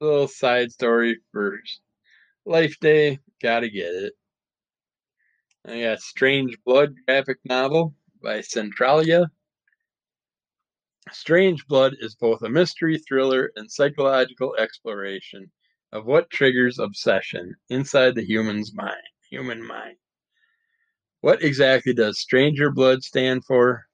Little 0.00 0.28
side 0.28 0.70
story 0.70 1.20
first. 1.32 1.80
Life 2.44 2.78
Day, 2.78 3.20
gotta 3.42 3.70
get 3.70 3.94
it. 3.94 4.12
I 5.66 5.80
got 5.80 6.00
Strange 6.00 6.58
Blood 6.64 6.94
graphic 7.06 7.38
novel 7.44 7.94
by 8.22 8.42
Centralia. 8.42 9.30
Strange 11.12 11.66
Blood 11.66 11.96
is 12.00 12.14
both 12.14 12.42
a 12.42 12.48
mystery 12.48 12.98
thriller 12.98 13.52
and 13.56 13.70
psychological 13.70 14.54
exploration 14.56 15.50
of 15.92 16.06
what 16.06 16.30
triggers 16.30 16.78
obsession 16.78 17.54
inside 17.68 18.14
the 18.14 18.24
human's 18.24 18.74
mind. 18.74 18.96
Human 19.30 19.66
mind. 19.66 19.96
What 21.20 21.42
exactly 21.42 21.92
does 21.94 22.20
Stranger 22.20 22.70
Blood 22.70 23.02
stand 23.02 23.44
for? 23.44 23.86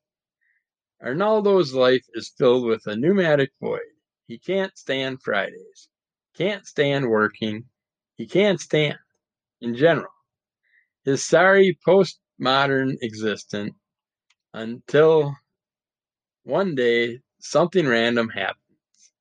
Arnaldo's 1.02 1.74
life 1.74 2.04
is 2.14 2.32
filled 2.36 2.64
with 2.64 2.86
a 2.86 2.96
pneumatic 2.96 3.50
void. 3.60 3.80
He 4.26 4.38
can't 4.38 4.76
stand 4.76 5.22
Fridays. 5.22 5.88
Can't 6.34 6.66
stand 6.66 7.08
working. 7.08 7.64
He 8.16 8.26
can't 8.26 8.60
stand, 8.60 8.98
in 9.60 9.74
general, 9.74 10.12
his 11.04 11.24
sorry 11.24 11.78
postmodern 11.86 12.96
existence 13.02 13.74
until 14.52 15.36
one 16.44 16.74
day 16.74 17.20
something 17.40 17.86
random 17.86 18.30
happens. 18.30 19.12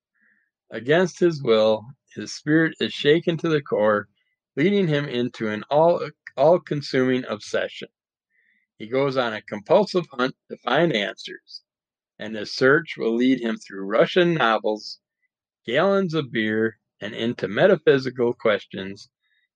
Against 0.72 1.20
his 1.20 1.44
will, 1.44 1.86
his 2.16 2.34
spirit 2.34 2.76
is 2.80 2.94
shaken 2.94 3.38
to 3.38 3.50
the 3.50 3.62
core, 3.62 4.08
leading 4.56 4.88
him 4.88 5.06
into 5.08 5.50
an 5.50 5.64
all 5.70 6.10
all 6.38 6.60
consuming 6.60 7.26
obsession. 7.26 7.90
He 8.78 8.88
goes 8.88 9.18
on 9.18 9.34
a 9.34 9.42
compulsive 9.42 10.06
hunt 10.12 10.36
to 10.50 10.58
find 10.58 10.94
answers 10.94 11.64
and 12.20 12.36
his 12.36 12.56
search 12.56 12.96
will 12.98 13.16
lead 13.16 13.42
him 13.42 13.58
through 13.58 13.86
Russian 13.86 14.36
novels, 14.36 15.00
gallons 15.66 16.14
of 16.14 16.32
beer, 16.32 16.80
and 17.02 17.14
into 17.14 17.48
metaphysical 17.48 18.34
questions 18.34 19.10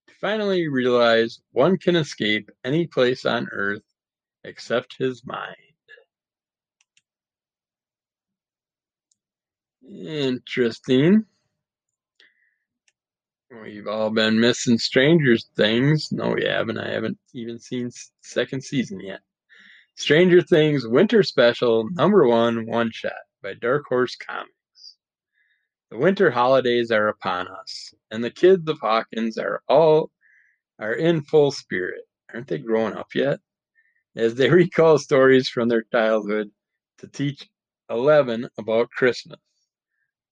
to 0.06 0.14
finally 0.20 0.68
realize 0.68 1.40
one 1.52 1.78
can 1.78 1.96
escape 1.96 2.50
any 2.64 2.86
place 2.86 3.24
on 3.24 3.48
earth 3.52 3.84
except 4.44 4.96
his 4.98 5.24
mind. 5.24 5.56
Interesting. 9.90 11.24
We've 13.50 13.86
all 13.86 14.10
been 14.10 14.38
missing 14.38 14.76
Stranger 14.76 15.36
Things. 15.56 16.08
No, 16.12 16.32
we 16.32 16.44
haven't. 16.44 16.76
I 16.76 16.90
haven't 16.90 17.18
even 17.32 17.58
seen 17.58 17.90
second 18.20 18.62
season 18.62 19.00
yet. 19.00 19.20
Stranger 19.96 20.42
Things 20.42 20.86
Winter 20.86 21.22
Special 21.22 21.88
Number 21.92 22.26
One 22.28 22.66
One 22.66 22.90
Shot 22.92 23.12
by 23.42 23.54
Dark 23.54 23.84
Horse 23.88 24.14
Comics. 24.16 24.96
The 25.90 25.96
winter 25.96 26.30
holidays 26.30 26.90
are 26.90 27.08
upon 27.08 27.48
us, 27.48 27.94
and 28.10 28.22
the 28.22 28.30
kids 28.30 28.68
of 28.68 28.78
Hawkins 28.80 29.38
are 29.38 29.62
all 29.68 30.10
are 30.78 30.92
in 30.92 31.22
full 31.22 31.50
spirit. 31.50 32.02
Aren't 32.34 32.48
they 32.48 32.58
growing 32.58 32.94
up 32.94 33.14
yet? 33.14 33.40
As 34.14 34.34
they 34.34 34.50
recall 34.50 34.98
stories 34.98 35.48
from 35.48 35.68
their 35.68 35.84
childhood 35.90 36.50
to 36.98 37.08
teach 37.08 37.48
Eleven 37.88 38.50
about 38.58 38.90
Christmas. 38.90 39.40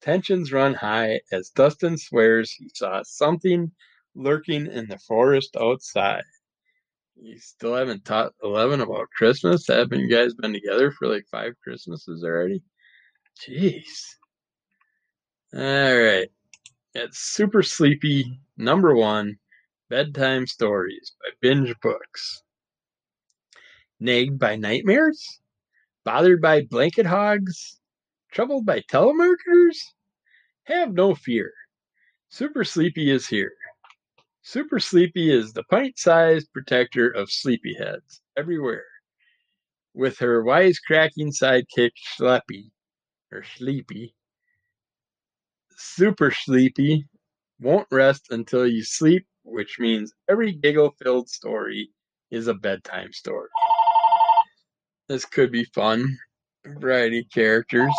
Tensions 0.01 0.53
run 0.53 0.75
high 0.75 1.21
as 1.33 1.51
Dustin 1.51 1.99
swears 1.99 2.53
he 2.53 2.71
saw 2.75 3.03
something 3.05 3.73
lurking 4.15 4.67
in 4.67 4.87
the 4.89 4.99
forest 4.99 5.57
outside. 5.61 6.25
You 7.21 7.39
still 7.39 7.75
haven't 7.75 8.05
taught 8.05 8.35
Eleven 8.43 8.81
about 8.81 9.09
Christmas? 9.17 9.67
Haven't 9.67 10.01
you 10.01 10.11
guys 10.11 10.35
been 10.35 10.53
together 10.53 10.91
for 10.91 11.09
like 11.09 11.25
five 11.31 11.55
Christmases 11.65 12.23
already? 12.23 12.63
Jeez. 13.41 13.85
All 15.55 15.61
right. 15.61 16.29
It's 16.95 17.19
Super 17.19 17.63
Sleepy, 17.63 18.41
number 18.57 18.95
one, 18.95 19.39
Bedtime 19.89 20.47
Stories 20.47 21.13
by 21.21 21.31
Binge 21.41 21.75
Books. 21.83 22.43
Nagged 24.01 24.39
by 24.39 24.57
nightmares? 24.57 25.41
Bothered 26.05 26.41
by 26.41 26.63
blanket 26.63 27.07
hogs? 27.07 27.76
Troubled 28.37 28.67
by 28.67 28.81
telemarketers? 28.81 29.79
Have 30.65 30.93
no 30.93 31.15
fear. 31.15 31.55
Super 32.29 32.65
Sleepy 32.65 33.11
is 33.11 33.27
here. 33.27 33.55
Super 34.43 34.79
Sleepy 34.79 35.33
is 35.33 35.55
the 35.55 35.63
pint 35.71 35.99
sized 35.99 36.53
protector 36.53 37.09
of 37.09 37.31
sleepyheads 37.31 38.21
everywhere. 38.37 38.85
With 39.95 40.19
her 40.19 40.45
wisecracking 40.45 41.33
sidekick 41.33 41.93
Schleppy, 41.97 42.65
or 43.33 43.43
Sleepy, 43.57 44.15
Super 45.75 46.31
Sleepy 46.31 47.07
won't 47.59 47.89
rest 47.91 48.27
until 48.33 48.67
you 48.67 48.85
sleep, 48.85 49.27
which 49.45 49.79
means 49.79 50.13
every 50.29 50.53
giggle 50.53 50.95
filled 51.03 51.31
story 51.31 51.89
is 52.31 52.49
a 52.49 52.55
bedtime 52.55 53.15
story. 53.15 53.49
This 55.09 55.25
could 55.25 55.51
be 55.51 55.65
fun. 55.65 56.19
Variety 56.67 57.25
characters. 57.33 57.95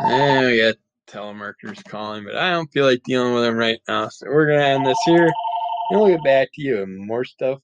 And 0.00 0.46
we 0.46 0.60
got 0.60 0.74
telemarketers 1.08 1.82
calling, 1.88 2.24
but 2.24 2.36
I 2.36 2.50
don't 2.50 2.70
feel 2.72 2.84
like 2.84 3.02
dealing 3.04 3.32
with 3.32 3.44
them 3.44 3.56
right 3.56 3.78
now. 3.88 4.08
So 4.08 4.26
we're 4.28 4.46
going 4.46 4.58
to 4.58 4.66
end 4.66 4.86
this 4.86 4.98
here. 5.06 5.32
And 5.90 6.00
we'll 6.00 6.08
get 6.08 6.24
back 6.24 6.48
to 6.54 6.62
you 6.62 6.82
and 6.82 6.98
more 6.98 7.24
stuff 7.24 7.60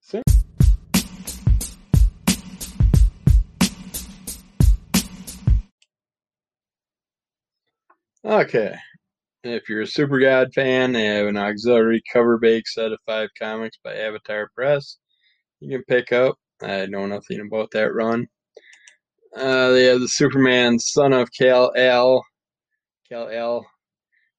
soon. 0.00 0.22
Okay. 8.24 8.76
If 9.42 9.68
you're 9.68 9.82
a 9.82 9.86
Super 9.86 10.20
God 10.20 10.54
fan, 10.54 10.92
they 10.92 11.04
have 11.04 11.26
an 11.26 11.36
auxiliary 11.36 12.02
cover 12.12 12.38
bake 12.38 12.68
set 12.68 12.92
of 12.92 12.98
five 13.06 13.28
comics 13.38 13.76
by 13.82 13.94
Avatar 13.94 14.50
Press. 14.54 14.98
You 15.60 15.76
can 15.76 15.84
pick 15.84 16.12
up. 16.12 16.36
I 16.62 16.86
know 16.86 17.06
nothing 17.06 17.40
about 17.40 17.70
that 17.72 17.92
run. 17.92 18.28
Uh, 19.36 19.70
they 19.70 19.84
have 19.86 20.00
the 20.00 20.06
Superman 20.06 20.78
Son 20.78 21.12
of 21.12 21.28
Kal-El, 21.32 22.24
Kal-El, 23.08 23.66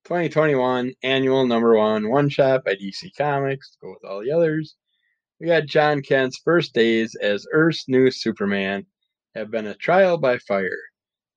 2021 0.06 0.94
annual 1.04 1.46
number 1.46 1.76
one 1.76 2.10
one 2.10 2.30
shot 2.30 2.64
by 2.64 2.76
DC 2.76 3.10
Comics. 3.18 3.76
Go 3.82 3.90
with 3.90 4.10
all 4.10 4.24
the 4.24 4.32
others. 4.32 4.76
We 5.38 5.48
got 5.48 5.66
Jon 5.66 6.02
Kent's 6.02 6.40
first 6.46 6.74
days 6.74 7.14
as 7.16 7.46
Earth's 7.52 7.90
new 7.90 8.10
Superman 8.10 8.86
have 9.34 9.52
been 9.52 9.68
a 9.68 9.76
trial 9.76 10.18
by 10.18 10.38
fire. 10.38 10.80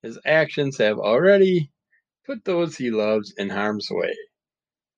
His 0.02 0.20
actions 0.24 0.78
have 0.78 0.98
already 0.98 1.72
put 2.26 2.44
those 2.44 2.76
he 2.76 2.92
loves 2.92 3.34
in 3.38 3.48
harm's 3.48 3.88
way. 3.90 4.14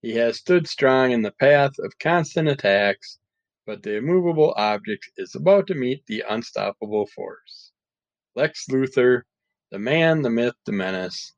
He 0.02 0.16
has 0.16 0.36
stood 0.36 0.68
strong 0.68 1.12
in 1.12 1.22
the 1.22 1.32
path 1.32 1.72
of 1.78 1.98
constant 1.98 2.48
attacks, 2.48 3.18
but 3.64 3.82
the 3.82 3.96
immovable 3.96 4.52
object 4.58 5.10
is 5.16 5.34
about 5.34 5.66
to 5.68 5.74
meet 5.74 6.04
the 6.06 6.24
unstoppable 6.28 7.06
force. 7.06 7.69
Lex 8.36 8.66
Luthor, 8.70 9.22
the 9.70 9.78
man, 9.78 10.22
the 10.22 10.30
myth, 10.30 10.54
the 10.66 10.72
menace, 10.72 11.34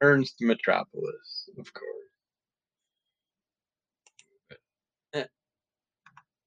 returns 0.00 0.32
to 0.34 0.46
Metropolis, 0.46 1.48
of 1.58 1.72
course. 1.74 1.86
But, 4.50 4.58
eh, 5.20 5.26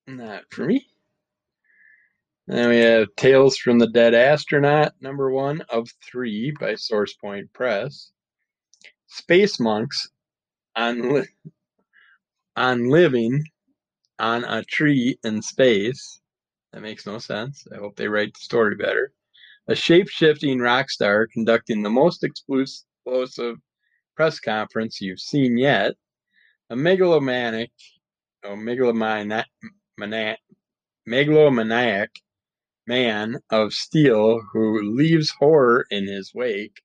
not 0.07 0.43
for 0.51 0.65
me. 0.65 0.87
Then 2.47 2.69
we 2.69 2.77
have 2.79 3.15
Tales 3.15 3.57
from 3.57 3.79
the 3.79 3.87
Dead 3.87 4.13
Astronaut, 4.13 4.93
number 5.01 5.31
one 5.31 5.61
of 5.69 5.89
three 6.03 6.51
by 6.59 6.73
SourcePoint 6.73 7.53
Press. 7.53 8.11
Space 9.07 9.59
Monks 9.59 10.09
on, 10.75 11.13
li- 11.13 11.27
on 12.55 12.89
Living 12.89 13.43
on 14.19 14.43
a 14.43 14.63
Tree 14.63 15.17
in 15.23 15.41
Space. 15.41 16.21
That 16.73 16.81
makes 16.81 17.05
no 17.05 17.19
sense. 17.19 17.67
I 17.73 17.77
hope 17.77 17.95
they 17.95 18.07
write 18.07 18.33
the 18.33 18.39
story 18.39 18.75
better 18.75 19.13
a 19.67 19.75
shape-shifting 19.75 20.59
rock 20.59 20.89
star 20.89 21.27
conducting 21.31 21.81
the 21.83 21.89
most 21.89 22.23
explosive 22.23 23.57
press 24.15 24.39
conference 24.39 25.01
you've 25.01 25.19
seen 25.19 25.57
yet, 25.57 25.93
a 26.69 26.75
megalomaniac, 26.75 27.69
oh, 28.45 28.55
megalomaniac, 28.55 29.47
megalomaniac 31.05 32.09
man 32.87 33.37
of 33.51 33.73
steel 33.73 34.41
who 34.51 34.95
leaves 34.95 35.31
horror 35.39 35.85
in 35.91 36.07
his 36.07 36.31
wake. 36.33 36.81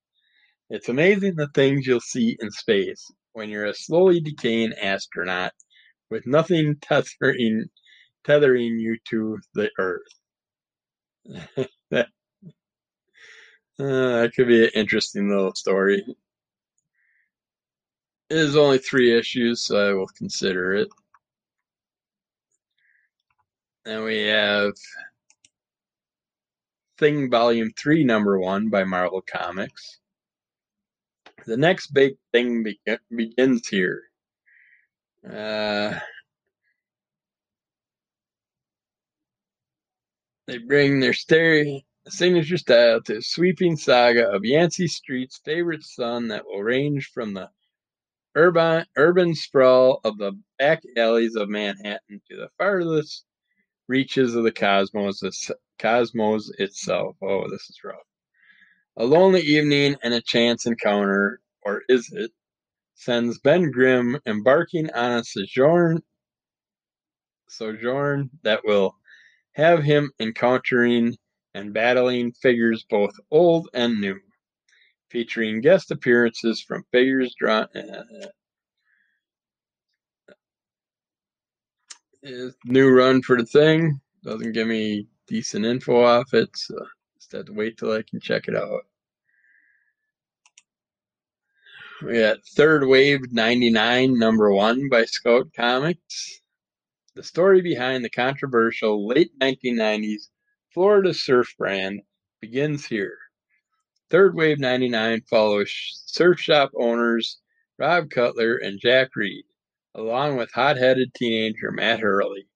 It's 0.70 0.89
amazing 0.89 1.37
the 1.37 1.49
things 1.55 1.87
you'll 1.87 2.01
see 2.01 2.37
in 2.41 2.51
space 2.51 3.05
when 3.33 3.51
you're 3.51 3.66
a 3.66 3.74
slowly 3.74 4.20
decaying 4.20 4.72
astronaut 4.74 5.53
with 6.11 6.27
nothing 6.27 6.77
tethering 6.83 7.66
tethering 8.24 8.79
you 8.79 8.99
to 9.09 9.39
the 9.55 9.70
earth. 9.79 10.03
that 11.91 12.09
uh, 13.79 14.22
that 14.22 14.33
could 14.35 14.49
be 14.49 14.64
an 14.64 14.70
interesting 14.74 15.29
little 15.29 15.55
story. 15.55 16.05
It 18.31 18.37
is 18.37 18.57
only 18.57 18.79
three 18.79 19.16
issues, 19.16 19.62
so 19.62 19.91
I 19.91 19.93
will 19.93 20.09
consider 20.09 20.74
it. 20.74 20.89
And 23.85 24.03
we 24.05 24.22
have 24.22 24.72
Thing 26.99 27.31
Volume 27.31 27.70
3, 27.77 28.05
Number 28.05 28.39
1 28.39 28.68
by 28.68 28.85
Marvel 28.85 29.22
Comics. 29.22 30.01
The 31.47 31.57
next 31.57 31.89
big 31.89 32.16
thing 32.33 32.64
be- 32.64 32.81
begins 33.14 33.68
here. 33.68 34.03
Uh, 35.24 35.99
they 40.47 40.59
bring 40.59 40.99
their 41.01 41.12
stereo 41.12 41.81
signature 42.09 42.59
style 42.59 43.01
to 43.03 43.23
sweeping 43.23 43.77
saga 43.77 44.29
of 44.29 44.45
Yancey 44.45 44.87
Street's 44.87 45.41
favorite 45.45 45.85
son 45.85 46.29
that 46.29 46.45
will 46.47 46.63
range 46.63 47.11
from 47.13 47.35
the 47.35 47.51
urban 48.35 48.85
urban 48.97 49.35
sprawl 49.35 50.01
of 50.05 50.19
the 50.19 50.33
back 50.59 50.83
alleys 50.97 51.37
of 51.37 51.49
Manhattan 51.49 52.21
to 52.31 52.37
the 52.37 52.51
farthest 52.59 53.25
reaches 53.89 54.35
of 54.35 54.45
the 54.45 54.53
cosmos, 54.53 55.21
the 55.21 55.57
cosmos 55.79 56.51
itself. 56.59 57.17
Oh, 57.23 57.49
this 57.51 57.69
is 57.71 57.79
rough. 57.85 57.97
A 58.97 59.05
lonely 59.05 59.43
evening 59.43 59.97
and 60.03 60.15
a 60.15 60.23
chance 60.23 60.67
encounter, 60.67 61.41
or 61.63 61.83
is 61.89 62.11
it, 62.13 62.31
sends 62.95 63.39
Ben 63.41 63.71
Grimm 63.71 64.19
embarking 64.27 64.91
on 64.93 65.19
a 65.19 65.25
sojourn 65.25 66.03
sojourn 67.49 68.31
that 68.43 68.65
will 68.65 68.97
have 69.53 69.83
him 69.83 70.11
encountering 70.21 71.17
and 71.57 71.73
battling 71.73 72.33
figures 72.33 72.85
both 72.91 73.15
old 73.31 73.71
and 73.73 73.99
new, 73.99 74.21
featuring 75.11 75.63
guest 75.63 75.91
appearances 75.91 76.61
from 76.61 76.85
figures 76.93 77.35
drawn. 77.39 77.67
Uh, 82.25 82.51
new 82.67 82.91
run 82.91 83.23
for 83.23 83.39
the 83.39 83.47
thing 83.47 83.99
doesn't 84.23 84.53
give 84.53 84.69
me 84.69 85.07
decent 85.27 85.65
info 85.65 86.05
off 86.05 86.35
it. 86.35 86.51
So 86.55 86.75
Just 87.19 87.33
have 87.33 87.47
to 87.47 87.55
wait 87.55 87.79
till 87.79 87.93
I 87.93 88.03
can 88.03 88.21
check 88.21 88.49
it 88.49 88.57
out. 88.57 88.83
We 92.03 92.19
got 92.19 92.45
Third 92.55 92.87
Wave 92.87 93.33
99, 93.33 94.19
number 94.19 94.53
one 94.53 94.91
by 94.91 95.07
Scout 95.07 95.47
Comics. 95.57 96.43
The 97.15 97.23
story 97.23 97.63
behind 97.63 98.05
the 98.05 98.11
controversial 98.11 99.07
late 99.07 99.31
1990s 99.41 100.29
Florida 100.77 101.14
surf 101.14 101.55
brand 101.57 102.03
begins 102.39 102.85
here. 102.85 103.16
Third 104.11 104.35
Wave 104.35 104.59
99 104.59 105.22
follows 105.22 105.72
surf 106.05 106.39
shop 106.39 106.70
owners 106.77 107.41
Rob 107.79 108.11
Cutler 108.11 108.59
and 108.59 108.79
Jack 108.79 109.16
Reed, 109.16 109.47
along 109.95 110.37
with 110.37 110.53
hot 110.53 110.77
headed 110.77 111.14
teenager 111.14 111.70
Matt 111.70 112.01
Hurley. 112.01 112.47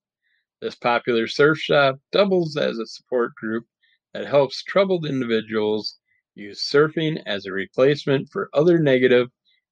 This 0.61 0.75
popular 0.75 1.29
surf 1.29 1.61
shop 1.61 1.99
doubles 2.13 2.59
as 2.59 2.79
a 2.79 2.85
support 2.85 3.35
group 3.37 3.65
that 4.13 4.27
helps 4.27 4.63
troubled 4.65 5.07
individuals 5.07 5.97
use 6.35 6.61
surfing 6.61 7.23
as 7.25 7.47
a 7.47 7.53
replacement 7.53 8.29
for 8.29 8.51
other 8.53 8.79
negative 8.79 9.29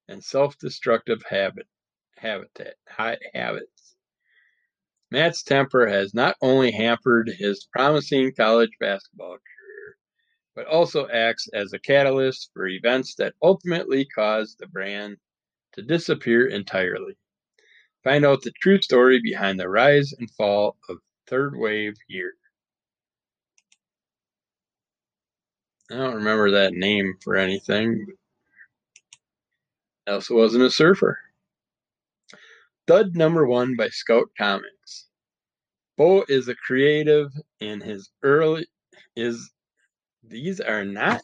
and 0.07 0.23
self-destructive 0.23 1.21
habit, 1.29 1.67
habitat, 2.15 2.77
habits. 2.87 3.78
Matt's 5.11 5.41
temper 5.41 5.87
has 5.87 6.13
not 6.13 6.35
only 6.41 6.71
hampered 6.71 7.29
his 7.29 7.67
promising 7.71 8.31
college 8.33 8.71
basketball 8.79 9.37
career, 9.37 9.97
but 10.55 10.67
also 10.67 11.07
acts 11.09 11.47
as 11.53 11.73
a 11.73 11.79
catalyst 11.79 12.51
for 12.53 12.67
events 12.67 13.15
that 13.15 13.33
ultimately 13.41 14.05
cause 14.05 14.55
the 14.59 14.67
brand 14.67 15.17
to 15.73 15.81
disappear 15.81 16.47
entirely. 16.47 17.17
Find 18.03 18.23
out 18.25 18.41
the 18.41 18.51
true 18.61 18.81
story 18.81 19.19
behind 19.21 19.59
the 19.59 19.67
rise 19.67 20.13
and 20.13 20.29
fall 20.31 20.77
of 20.89 20.97
Third 21.27 21.55
Wave 21.55 21.95
here. 22.07 22.33
I 25.91 25.95
don't 25.95 26.15
remember 26.15 26.51
that 26.51 26.73
name 26.73 27.15
for 27.23 27.35
anything. 27.35 28.05
Also 30.07 30.35
wasn't 30.35 30.63
a 30.63 30.69
surfer. 30.71 31.19
Dud 32.89 33.15
number 33.15 33.45
one 33.45 33.75
by 33.75 33.87
Scout 33.89 34.29
Comics. 34.35 35.09
Bo 35.95 36.25
is 36.27 36.47
a 36.47 36.55
creative 36.55 37.29
in 37.59 37.81
his 37.81 38.09
early 38.23 38.65
is 39.15 39.51
these 40.23 40.59
are 40.59 40.83
not 40.83 41.21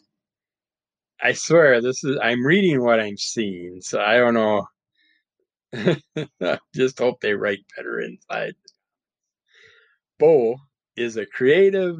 I 1.20 1.32
swear 1.32 1.80
this 1.80 2.04
is 2.04 2.16
I'm 2.22 2.46
reading 2.46 2.84
what 2.84 3.00
I'm 3.00 3.16
seeing, 3.16 3.80
so 3.80 4.00
I 4.00 4.16
don't 4.18 4.34
know. 4.34 4.68
Just 6.72 7.00
hope 7.00 7.20
they 7.20 7.34
write 7.34 7.64
better 7.76 7.98
inside. 7.98 8.54
Bo 10.20 10.58
is 10.96 11.16
a 11.16 11.26
creative 11.26 11.96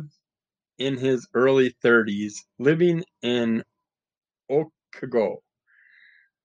in 0.78 0.96
his 0.96 1.26
early 1.34 1.74
30s, 1.84 2.34
living 2.60 3.02
in 3.22 3.64
Okago. 4.48 5.38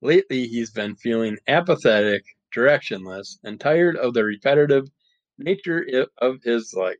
Lately, 0.01 0.47
he's 0.47 0.71
been 0.71 0.95
feeling 0.95 1.37
apathetic, 1.47 2.23
directionless, 2.51 3.37
and 3.43 3.59
tired 3.59 3.97
of 3.97 4.13
the 4.13 4.23
repetitive 4.23 4.89
nature 5.37 6.07
of 6.19 6.43
his 6.43 6.73
life. 6.73 6.97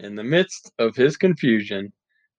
In 0.00 0.14
the 0.16 0.24
midst 0.24 0.72
of 0.78 0.96
his 0.96 1.16
confusion, 1.16 1.92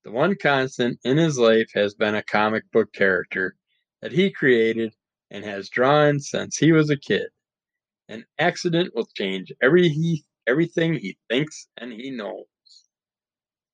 the 0.04 0.12
one 0.12 0.36
constant 0.36 1.00
in 1.04 1.18
his 1.18 1.40
life 1.40 1.70
has 1.74 1.96
been 1.96 2.16
a 2.16 2.24
comic 2.24 2.64
book 2.72 2.94
character 2.94 3.56
that 4.02 4.12
he 4.12 4.32
created 4.32 4.94
and 5.32 5.44
has 5.46 5.70
drawn 5.70 6.20
since 6.20 6.58
he 6.58 6.72
was 6.72 6.90
a 6.90 6.98
kid. 6.98 7.28
An 8.10 8.26
accident 8.40 8.96
will 8.96 9.08
change 9.18 9.52
every 9.62 9.90
he, 9.90 10.26
everything 10.48 10.94
he 10.96 11.18
thinks 11.30 11.68
and 11.78 11.92
he 11.92 12.12
knows 12.12 12.46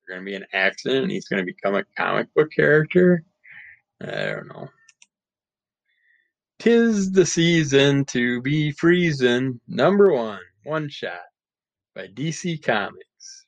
There's 0.08 0.18
going 0.18 0.26
to 0.26 0.32
be 0.32 0.36
an 0.36 0.45
accident 0.54 1.04
and 1.04 1.12
he's 1.12 1.28
going 1.28 1.45
to 1.45 1.45
become 1.45 1.76
a 1.76 1.86
comic 1.97 2.34
book 2.36 2.49
character. 2.56 3.24
I 4.01 4.28
don't 4.28 4.47
know. 4.47 4.70
Tis 6.64 7.11
the 7.11 7.26
season 7.26 8.05
to 8.05 8.41
be 8.41 8.72
freezing. 8.72 9.59
Number 9.68 10.14
one, 10.14 10.39
one 10.64 10.88
shot 10.88 11.26
by 11.93 12.07
DC 12.07 12.64
Comics. 12.64 13.47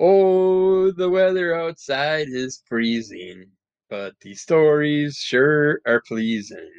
Oh, 0.00 0.90
the 0.90 1.08
weather 1.08 1.54
outside 1.54 2.26
is 2.28 2.60
freezing, 2.66 3.52
but 3.88 4.14
the 4.20 4.34
stories 4.34 5.16
sure 5.16 5.80
are 5.86 6.02
pleasing. 6.08 6.72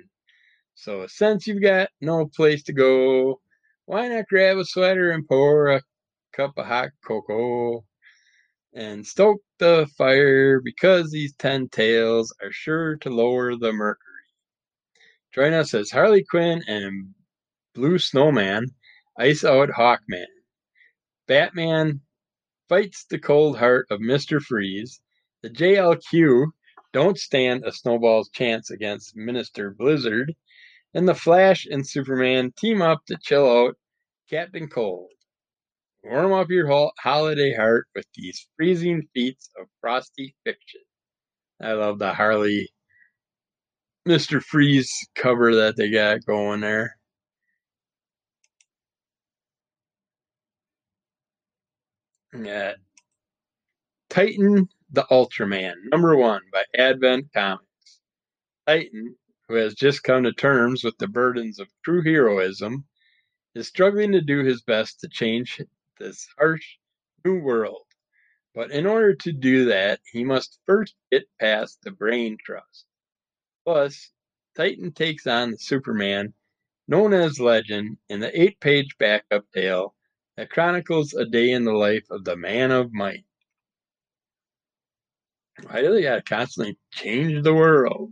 So, 0.74 1.08
since 1.08 1.48
you've 1.48 1.64
got 1.64 1.88
no 2.02 2.26
place 2.36 2.62
to 2.64 2.74
go, 2.74 3.40
why 3.86 4.10
not 4.10 4.28
grab 4.28 4.58
a 4.58 4.66
sweater 4.66 5.12
and 5.12 5.26
pour 5.26 5.70
a 5.70 5.82
cup 6.34 6.52
of 6.58 6.66
hot 6.66 6.90
cocoa? 7.08 7.86
and 8.74 9.08
stoke 9.08 9.42
the 9.58 9.88
fire 9.98 10.60
because 10.60 11.10
these 11.10 11.34
ten 11.36 11.70
tails 11.70 12.36
are 12.44 12.52
sure 12.52 12.98
to 12.98 13.10
lower 13.10 13.56
the 13.56 13.72
mercury. 13.72 14.05
Join 15.36 15.52
us 15.52 15.74
as 15.74 15.92
Harley 15.92 16.24
Quinn 16.24 16.64
and 16.66 17.14
Blue 17.74 18.00
Snowman 18.00 18.68
ice 19.20 19.44
out 19.44 19.68
Hawkman. 19.68 20.28
Batman 21.28 22.00
fights 22.70 23.04
the 23.10 23.20
cold 23.20 23.58
heart 23.58 23.86
of 23.92 24.00
Mr. 24.00 24.42
Freeze. 24.42 25.02
The 25.44 25.50
JLQ 25.50 26.46
don't 26.94 27.20
stand 27.20 27.66
a 27.66 27.74
snowball's 27.74 28.30
chance 28.30 28.70
against 28.70 29.18
Minister 29.18 29.72
Blizzard. 29.72 30.34
And 30.94 31.06
the 31.06 31.14
Flash 31.14 31.66
and 31.70 31.86
Superman 31.86 32.54
team 32.58 32.82
up 32.82 33.02
to 33.08 33.18
chill 33.22 33.46
out 33.46 33.76
Captain 34.30 34.70
Cold. 34.70 35.12
Warm 36.02 36.32
up 36.32 36.50
your 36.50 36.92
holiday 36.98 37.54
heart 37.54 37.88
with 37.94 38.06
these 38.16 38.48
freezing 38.56 39.10
feats 39.14 39.50
of 39.60 39.68
frosty 39.82 40.34
fiction. 40.46 40.80
I 41.62 41.74
love 41.74 42.00
the 42.00 42.14
Harley 42.14 42.70
Mr. 44.08 44.42
Freeze 44.42 45.08
cover 45.16 45.56
that 45.56 45.76
they 45.78 45.90
got 45.90 46.26
going 46.26 46.62
there. 46.62 46.98
Yeah. 52.34 52.74
Titan 54.10 54.70
the 54.92 55.04
Ultraman, 55.12 55.74
number 55.92 56.16
one 56.16 56.42
by 56.52 56.64
Advent 56.78 57.34
Comics. 57.34 58.00
Titan, 58.68 59.16
who 59.48 59.56
has 59.56 59.74
just 59.74 60.04
come 60.04 60.24
to 60.24 60.34
terms 60.34 60.84
with 60.84 60.98
the 61.00 61.08
burdens 61.08 61.60
of 61.60 61.68
true 61.84 62.04
heroism, 62.04 62.86
is 63.56 63.68
struggling 63.68 64.12
to 64.12 64.22
do 64.22 64.44
his 64.44 64.62
best 64.62 65.00
to 65.00 65.10
change 65.10 65.62
this 66.00 66.28
harsh 66.38 66.78
new 67.26 67.40
world. 67.40 67.86
But 68.54 68.72
in 68.72 68.86
order 68.86 69.16
to 69.16 69.32
do 69.32 69.66
that, 69.66 70.00
he 70.12 70.24
must 70.24 70.60
first 70.66 70.96
get 71.12 71.24
past 71.40 71.80
the 71.84 71.92
brain 71.92 72.38
trust. 72.46 72.86
Plus, 73.66 74.12
Titan 74.56 74.92
takes 74.94 75.26
on 75.28 75.58
Superman 75.58 76.34
known 76.88 77.14
as 77.14 77.40
Legend 77.40 77.98
in 78.10 78.20
the 78.20 78.40
eight 78.40 78.60
page 78.60 78.96
backup 79.00 79.46
tale 79.52 79.96
that 80.38 80.52
chronicles 80.52 81.14
a 81.14 81.26
day 81.26 81.52
in 81.52 81.66
the 81.66 81.74
life 81.74 82.06
of 82.12 82.24
the 82.24 82.36
man 82.36 82.72
of 82.72 82.94
might. 82.94 83.26
Why 85.64 85.82
do 85.82 85.94
they 85.94 86.04
gotta 86.04 86.22
constantly 86.22 86.78
change 86.92 87.44
the 87.44 87.54
world? 87.54 88.12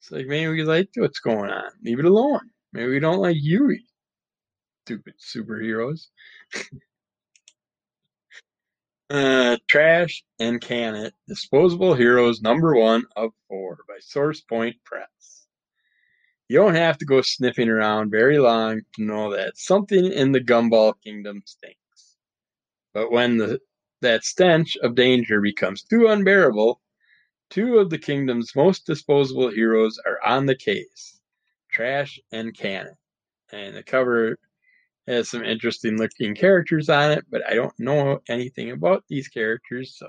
It's 0.00 0.12
like 0.12 0.26
maybe 0.26 0.52
we 0.52 0.62
like 0.62 0.90
what's 0.94 1.18
going 1.18 1.50
on. 1.50 1.70
Leave 1.82 1.98
it 1.98 2.04
alone. 2.04 2.50
Maybe 2.72 2.92
we 2.92 3.00
don't 3.00 3.20
like 3.20 3.36
Yuri. 3.38 3.84
stupid 4.84 5.14
superheroes. 5.18 6.08
Uh, 9.10 9.56
Trash 9.68 10.22
and 10.38 10.60
Can 10.60 10.94
It, 10.94 11.14
Disposable 11.26 11.94
Heroes 11.94 12.42
number 12.42 12.76
one 12.76 13.04
of 13.16 13.30
four 13.48 13.78
by 13.88 13.96
Source 14.00 14.42
Point 14.42 14.76
Press. 14.84 15.46
You 16.48 16.58
don't 16.58 16.74
have 16.74 16.98
to 16.98 17.06
go 17.06 17.22
sniffing 17.22 17.70
around 17.70 18.10
very 18.10 18.38
long 18.38 18.82
to 18.96 19.02
know 19.02 19.32
that 19.34 19.56
something 19.56 20.12
in 20.12 20.32
the 20.32 20.40
Gumball 20.40 20.92
Kingdom 21.02 21.42
stinks. 21.46 22.16
But 22.92 23.10
when 23.10 23.38
the, 23.38 23.60
that 24.02 24.24
stench 24.24 24.76
of 24.82 24.94
danger 24.94 25.40
becomes 25.40 25.84
too 25.84 26.08
unbearable, 26.08 26.78
two 27.48 27.78
of 27.78 27.88
the 27.88 27.98
kingdom's 27.98 28.54
most 28.54 28.84
disposable 28.84 29.50
heroes 29.50 29.98
are 30.04 30.18
on 30.22 30.44
the 30.44 30.56
case 30.56 31.18
Trash 31.70 32.20
and 32.30 32.54
Can 32.54 32.88
It. 32.88 32.96
And 33.52 33.74
the 33.74 33.82
cover 33.82 34.38
has 35.08 35.28
some 35.30 35.44
interesting 35.44 35.96
looking 35.96 36.34
characters 36.34 36.88
on 36.88 37.10
it, 37.12 37.24
but 37.30 37.42
I 37.48 37.54
don't 37.54 37.72
know 37.78 38.20
anything 38.28 38.70
about 38.70 39.04
these 39.08 39.28
characters, 39.28 39.96
so 39.96 40.06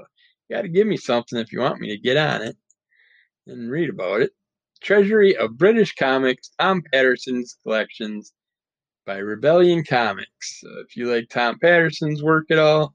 you 0.47 0.55
got 0.55 0.63
to 0.63 0.69
give 0.69 0.87
me 0.87 0.97
something 0.97 1.39
if 1.39 1.51
you 1.51 1.59
want 1.59 1.79
me 1.79 1.89
to 1.89 1.97
get 1.97 2.17
on 2.17 2.41
it 2.41 2.57
and 3.47 3.71
read 3.71 3.89
about 3.89 4.21
it. 4.21 4.31
Treasury 4.81 5.35
of 5.37 5.57
British 5.57 5.95
Comics, 5.95 6.51
Tom 6.59 6.81
Paterson's 6.91 7.57
collections 7.63 8.33
by 9.05 9.17
Rebellion 9.17 9.83
Comics. 9.83 10.61
So 10.61 10.69
if 10.85 10.95
you 10.95 11.11
like 11.11 11.29
Tom 11.29 11.57
Paterson's 11.59 12.21
work 12.23 12.51
at 12.51 12.59
all, 12.59 12.93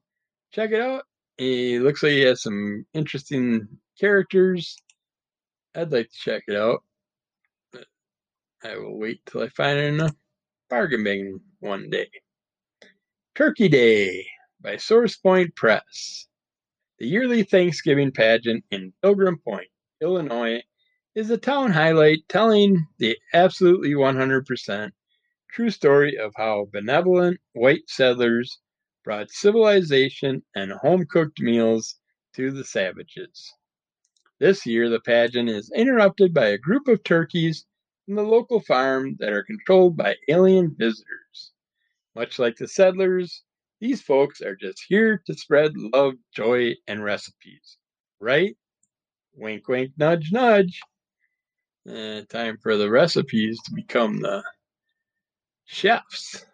check 0.53 0.71
it 0.73 0.81
out. 0.81 1.05
He 1.39 1.79
looks 1.79 2.03
like 2.03 2.13
he 2.13 2.21
has 2.23 2.43
some 2.43 2.87
interesting 2.95 3.67
characters. 3.99 4.77
I'd 5.75 5.93
like 5.93 6.11
to 6.11 6.17
check 6.17 6.45
it 6.49 6.57
out. 6.57 6.83
I 8.63 8.77
will 8.77 8.99
wait 8.99 9.21
till 9.27 9.43
I 9.43 9.49
find 9.49 9.79
enough 9.79 10.15
bargain 10.71 11.05
bin 11.05 11.41
one 11.65 11.89
day. 11.89 12.11
Turkey 13.35 13.71
Day 13.71 14.27
by 14.61 14.75
SourcePoint 14.75 15.57
Press. 15.57 16.29
The 16.99 17.07
yearly 17.07 17.43
Thanksgiving 17.43 18.13
pageant 18.13 18.65
in 18.71 18.93
Pilgrim 19.03 19.39
Point, 19.39 19.69
Illinois, 20.03 20.63
is 21.15 21.31
a 21.31 21.39
town 21.39 21.73
highlight 21.73 22.19
telling 22.29 22.87
the 22.99 23.17
absolutely 23.33 23.95
100% 23.95 24.91
true 25.51 25.71
story 25.71 26.19
of 26.19 26.35
how 26.37 26.69
benevolent 26.71 27.41
white 27.55 27.89
settlers 27.89 28.59
brought 29.03 29.31
civilization 29.31 30.43
and 30.55 30.71
home 30.71 31.07
cooked 31.07 31.41
meals 31.41 31.97
to 32.35 32.51
the 32.51 32.65
savages. 32.65 33.55
This 34.39 34.67
year, 34.67 34.91
the 34.91 35.01
pageant 35.01 35.49
is 35.49 35.73
interrupted 35.75 36.35
by 36.35 36.49
a 36.49 36.59
group 36.59 36.89
of 36.89 37.03
turkeys 37.05 37.65
from 38.05 38.17
the 38.17 38.23
local 38.23 38.61
farm 38.61 39.17
that 39.19 39.33
are 39.33 39.45
controlled 39.45 39.97
by 39.97 40.17
alien 40.29 40.75
visitors. 40.79 41.54
Much 42.15 42.39
like 42.39 42.57
the 42.57 42.69
settlers, 42.69 43.43
these 43.81 44.01
folks 44.01 44.41
are 44.41 44.57
just 44.57 44.83
here 44.89 45.23
to 45.27 45.35
spread 45.35 45.73
love, 45.77 46.15
joy, 46.35 46.75
and 46.87 47.03
recipes. 47.03 47.77
Right? 48.21 48.57
Wink, 49.35 49.69
wink, 49.69 49.93
nudge, 49.97 50.31
nudge. 50.33 50.81
Uh, 51.89 52.23
time 52.31 52.57
for 52.63 52.77
the 52.77 52.89
recipes 52.89 53.59
to 53.65 53.75
become 53.75 54.21
the 54.21 54.43
chefs. 55.67 56.47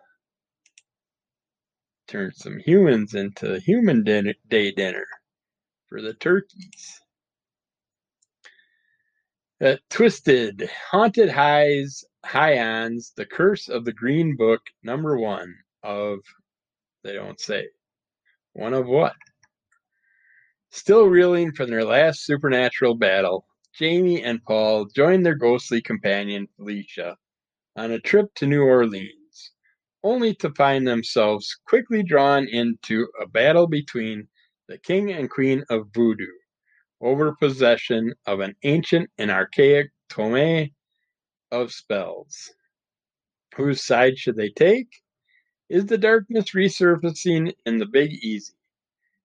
Turn 2.08 2.32
some 2.34 2.58
humans 2.58 3.14
into 3.14 3.60
human 3.60 4.02
day 4.02 4.72
dinner 4.72 5.06
for 5.88 6.02
the 6.02 6.14
turkeys. 6.14 7.00
Uh, 9.62 9.76
Twisted, 9.90 10.70
Haunted 10.90 11.28
Highs, 11.28 12.02
High-Ons, 12.24 13.12
The 13.14 13.26
Curse 13.26 13.68
of 13.68 13.84
the 13.84 13.92
Green 13.92 14.34
Book, 14.34 14.62
number 14.82 15.18
one 15.18 15.54
of, 15.82 16.20
they 17.04 17.12
don't 17.12 17.38
say, 17.38 17.68
one 18.54 18.72
of 18.72 18.86
what? 18.86 19.12
Still 20.70 21.08
reeling 21.08 21.52
from 21.52 21.68
their 21.68 21.84
last 21.84 22.24
supernatural 22.24 22.94
battle, 22.94 23.44
Jamie 23.74 24.24
and 24.24 24.42
Paul 24.44 24.86
join 24.86 25.22
their 25.22 25.34
ghostly 25.34 25.82
companion, 25.82 26.48
Felicia, 26.56 27.18
on 27.76 27.90
a 27.90 28.00
trip 28.00 28.32
to 28.36 28.46
New 28.46 28.62
Orleans, 28.62 29.52
only 30.02 30.34
to 30.36 30.54
find 30.54 30.88
themselves 30.88 31.54
quickly 31.66 32.02
drawn 32.02 32.48
into 32.48 33.08
a 33.20 33.26
battle 33.26 33.66
between 33.66 34.26
the 34.68 34.78
king 34.78 35.12
and 35.12 35.28
queen 35.28 35.62
of 35.68 35.90
voodoo 35.92 36.39
over 37.00 37.34
possession 37.34 38.12
of 38.26 38.40
an 38.40 38.54
ancient 38.62 39.10
and 39.18 39.30
archaic 39.30 39.90
tome 40.08 40.70
of 41.50 41.72
spells. 41.72 42.52
Whose 43.56 43.82
side 43.84 44.18
should 44.18 44.36
they 44.36 44.50
take? 44.50 44.88
Is 45.68 45.86
the 45.86 45.98
darkness 45.98 46.50
resurfacing 46.50 47.52
in 47.66 47.78
the 47.78 47.86
Big 47.86 48.12
Easy? 48.12 48.54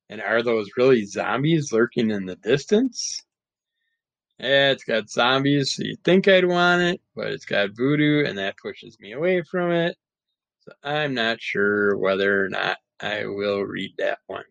And 0.09 0.21
are 0.21 0.43
those 0.43 0.69
really 0.77 1.03
zombies 1.05 1.71
lurking 1.71 2.11
in 2.11 2.25
the 2.25 2.35
distance? 2.35 3.23
Yeah, 4.39 4.71
it's 4.71 4.83
got 4.83 5.09
zombies, 5.09 5.73
so 5.73 5.83
you 5.83 5.95
think 6.03 6.27
I'd 6.27 6.45
want 6.45 6.81
it, 6.81 7.01
but 7.15 7.27
it's 7.27 7.45
got 7.45 7.75
voodoo, 7.75 8.25
and 8.25 8.37
that 8.37 8.57
pushes 8.57 8.99
me 8.99 9.13
away 9.13 9.41
from 9.43 9.71
it. 9.71 9.97
So 10.59 10.73
I'm 10.83 11.13
not 11.13 11.41
sure 11.41 11.97
whether 11.97 12.43
or 12.43 12.49
not 12.49 12.77
I 12.99 13.25
will 13.25 13.61
read 13.61 13.93
that 13.97 14.19
one. 14.27 14.45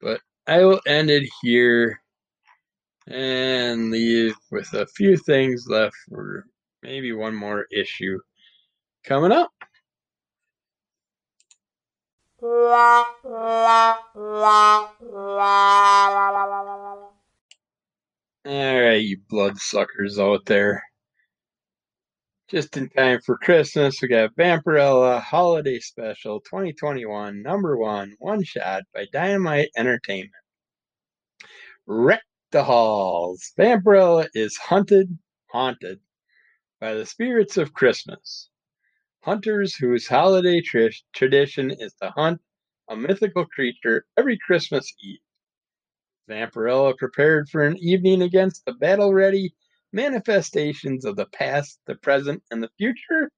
But 0.00 0.20
I 0.48 0.64
will 0.64 0.80
end 0.86 1.10
it 1.10 1.28
here 1.42 2.00
and 3.06 3.90
leave 3.90 4.34
with 4.50 4.72
a 4.72 4.86
few 4.86 5.18
things 5.18 5.66
left 5.68 5.94
for 6.08 6.46
maybe 6.82 7.12
one 7.12 7.34
more 7.34 7.66
issue 7.70 8.18
coming 9.04 9.30
up. 9.30 9.50
All 18.46 18.80
right, 18.80 19.04
you 19.04 19.18
bloodsuckers 19.28 20.18
out 20.18 20.46
there. 20.46 20.82
Just 22.48 22.78
in 22.78 22.88
time 22.88 23.20
for 23.20 23.36
Christmas, 23.36 24.00
we 24.00 24.08
got 24.08 24.34
Vampirella 24.34 25.20
Holiday 25.20 25.78
Special 25.80 26.40
2021, 26.40 27.42
number 27.42 27.76
one, 27.76 28.14
one 28.20 28.42
shot 28.42 28.84
by 28.94 29.04
Dynamite 29.12 29.68
Entertainment. 29.76 30.32
Wreck 31.86 32.22
the 32.50 32.64
halls. 32.64 33.52
Vampirella 33.58 34.28
is 34.32 34.56
hunted, 34.56 35.18
haunted 35.50 36.00
by 36.80 36.94
the 36.94 37.04
spirits 37.04 37.58
of 37.58 37.74
Christmas. 37.74 38.48
Hunters 39.20 39.74
whose 39.74 40.08
holiday 40.08 40.62
tr- 40.62 40.86
tradition 41.12 41.70
is 41.70 41.92
to 42.00 42.08
hunt 42.12 42.40
a 42.88 42.96
mythical 42.96 43.44
creature 43.44 44.06
every 44.16 44.38
Christmas 44.38 44.90
Eve. 45.02 45.20
Vampirella 46.30 46.96
prepared 46.96 47.50
for 47.50 47.62
an 47.64 47.76
evening 47.76 48.22
against 48.22 48.64
the 48.64 48.72
battle 48.72 49.12
ready 49.12 49.52
manifestations 49.92 51.04
of 51.04 51.16
the 51.16 51.26
past, 51.26 51.78
the 51.86 51.94
present, 51.96 52.42
and 52.50 52.62
the 52.62 52.70
future? 52.78 53.30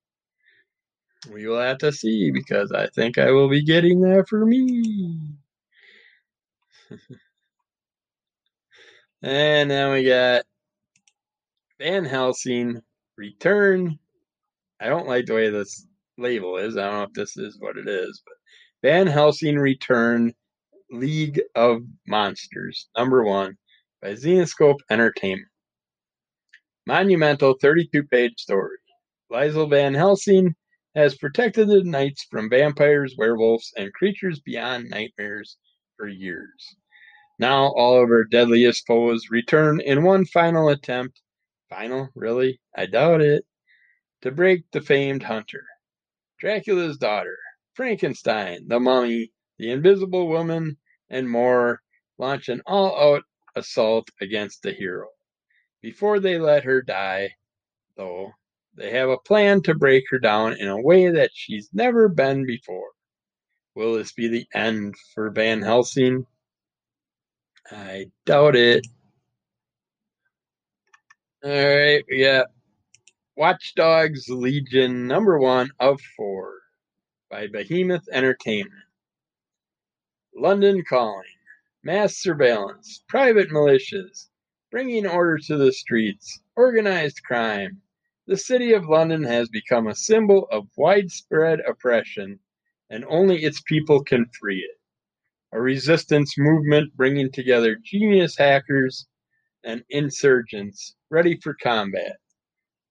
We 1.30 1.46
will 1.46 1.60
have 1.60 1.78
to 1.78 1.92
see 1.92 2.30
because 2.30 2.72
I 2.72 2.86
think 2.88 3.18
I 3.18 3.30
will 3.30 3.48
be 3.48 3.62
getting 3.64 4.00
that 4.02 4.26
for 4.28 4.46
me. 4.46 5.20
and 9.22 9.70
then 9.70 9.92
we 9.92 10.04
got 10.04 10.44
Van 11.78 12.04
Helsing 12.04 12.80
Return. 13.16 13.98
I 14.80 14.88
don't 14.88 15.06
like 15.08 15.26
the 15.26 15.34
way 15.34 15.50
this 15.50 15.86
label 16.16 16.56
is. 16.56 16.76
I 16.76 16.84
don't 16.84 16.94
know 16.94 17.02
if 17.02 17.12
this 17.12 17.36
is 17.36 17.58
what 17.60 17.76
it 17.76 17.86
is, 17.88 18.22
but 18.24 18.34
Van 18.88 19.06
Helsing 19.06 19.58
Return 19.58 20.32
League 20.90 21.40
of 21.54 21.82
Monsters, 22.08 22.88
number 22.96 23.22
one, 23.24 23.56
by 24.00 24.14
Zenescope 24.14 24.78
Entertainment. 24.90 25.49
Monumental 26.86 27.54
32 27.60 28.04
page 28.04 28.38
story. 28.38 28.78
Liesl 29.30 29.68
Van 29.68 29.94
Helsing 29.94 30.54
has 30.94 31.16
protected 31.16 31.68
the 31.68 31.84
knights 31.84 32.26
from 32.30 32.50
vampires, 32.50 33.14
werewolves, 33.16 33.72
and 33.76 33.92
creatures 33.92 34.40
beyond 34.40 34.90
nightmares 34.90 35.56
for 35.96 36.08
years. 36.08 36.76
Now 37.38 37.72
all 37.76 38.02
of 38.02 38.08
her 38.08 38.24
deadliest 38.24 38.86
foes 38.86 39.30
return 39.30 39.80
in 39.80 40.02
one 40.02 40.24
final 40.24 40.68
attempt. 40.68 41.20
Final? 41.68 42.08
Really? 42.14 42.60
I 42.76 42.86
doubt 42.86 43.20
it. 43.20 43.44
To 44.22 44.30
break 44.30 44.64
the 44.72 44.80
famed 44.80 45.22
hunter. 45.22 45.64
Dracula's 46.38 46.98
daughter, 46.98 47.38
Frankenstein, 47.74 48.66
the 48.66 48.80
mummy, 48.80 49.30
the 49.58 49.70
Invisible 49.70 50.26
Woman, 50.26 50.76
and 51.08 51.30
more 51.30 51.82
launch 52.18 52.48
an 52.48 52.62
all 52.66 52.98
out 52.98 53.22
assault 53.54 54.08
against 54.20 54.62
the 54.62 54.72
hero. 54.72 55.08
Before 55.82 56.20
they 56.20 56.38
let 56.38 56.64
her 56.64 56.82
die, 56.82 57.34
though, 57.96 58.32
they 58.74 58.90
have 58.90 59.08
a 59.08 59.18
plan 59.18 59.62
to 59.62 59.74
break 59.74 60.04
her 60.10 60.18
down 60.18 60.54
in 60.54 60.68
a 60.68 60.80
way 60.80 61.10
that 61.10 61.30
she's 61.34 61.68
never 61.72 62.08
been 62.08 62.46
before. 62.46 62.90
Will 63.74 63.94
this 63.94 64.12
be 64.12 64.28
the 64.28 64.46
end 64.54 64.94
for 65.14 65.30
Van 65.30 65.62
Helsing? 65.62 66.26
I 67.70 68.06
doubt 68.26 68.56
it. 68.56 68.86
All 71.42 71.50
right, 71.50 72.04
we 72.10 72.22
got 72.24 72.48
Watch 73.36 73.74
Dogs 73.74 74.28
Legion 74.28 75.06
number 75.06 75.38
one 75.38 75.70
of 75.78 76.00
four 76.16 76.58
by 77.30 77.46
Behemoth 77.46 78.06
Entertainment. 78.12 78.74
London 80.34 80.82
Calling, 80.88 81.24
Mass 81.82 82.16
Surveillance, 82.16 83.02
Private 83.08 83.50
Militias, 83.50 84.29
Bringing 84.70 85.04
Order 85.04 85.38
to 85.46 85.56
the 85.56 85.72
Streets, 85.72 86.38
Organized 86.54 87.24
Crime. 87.24 87.82
The 88.28 88.36
City 88.36 88.72
of 88.72 88.88
London 88.88 89.24
has 89.24 89.48
become 89.48 89.88
a 89.88 89.96
symbol 89.96 90.46
of 90.52 90.68
widespread 90.76 91.58
oppression, 91.66 92.38
and 92.88 93.04
only 93.06 93.42
its 93.42 93.60
people 93.62 94.04
can 94.04 94.26
free 94.38 94.60
it. 94.60 94.78
A 95.50 95.60
resistance 95.60 96.38
movement 96.38 96.94
bringing 96.94 97.32
together 97.32 97.78
genius 97.82 98.36
hackers 98.38 99.08
and 99.64 99.82
insurgents 99.90 100.94
ready 101.10 101.36
for 101.42 101.54
combat. 101.54 102.18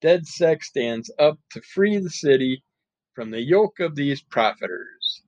DedSec 0.02 0.62
stands 0.64 1.10
up 1.18 1.40
to 1.52 1.62
free 1.62 1.98
the 1.98 2.10
city 2.10 2.62
from 3.14 3.32
the 3.32 3.42
yoke 3.42 3.80
of 3.80 3.96
these 3.96 4.22
profiteers, 4.22 5.22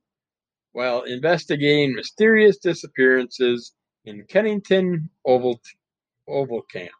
while 0.74 1.04
investigating 1.04 1.96
mysterious 1.96 2.58
disappearances 2.58 3.74
in 4.04 4.26
Kennington 4.26 5.10
Oval, 5.26 5.62
Oval 6.32 6.62
Camp. 6.64 6.92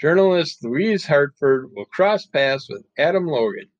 Journalist 0.00 0.64
Louise 0.64 1.06
Hartford 1.06 1.70
will 1.72 1.84
cross 1.84 2.26
paths 2.26 2.68
with 2.68 2.84
Adam 2.98 3.26
Logan, 3.26 3.70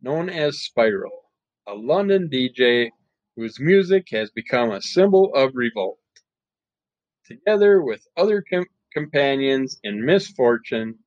known 0.00 0.30
as 0.30 0.62
Spiral, 0.62 1.30
a 1.66 1.74
London 1.74 2.30
DJ 2.32 2.90
whose 3.36 3.60
music 3.60 4.06
has 4.10 4.30
become 4.30 4.70
a 4.70 4.80
symbol 4.80 5.34
of 5.34 5.54
revolt. 5.54 5.98
Together 7.26 7.82
with 7.82 8.06
other 8.16 8.42
com- 8.50 8.64
companions 8.92 9.78
in 9.82 10.04
misfortune, 10.04 10.98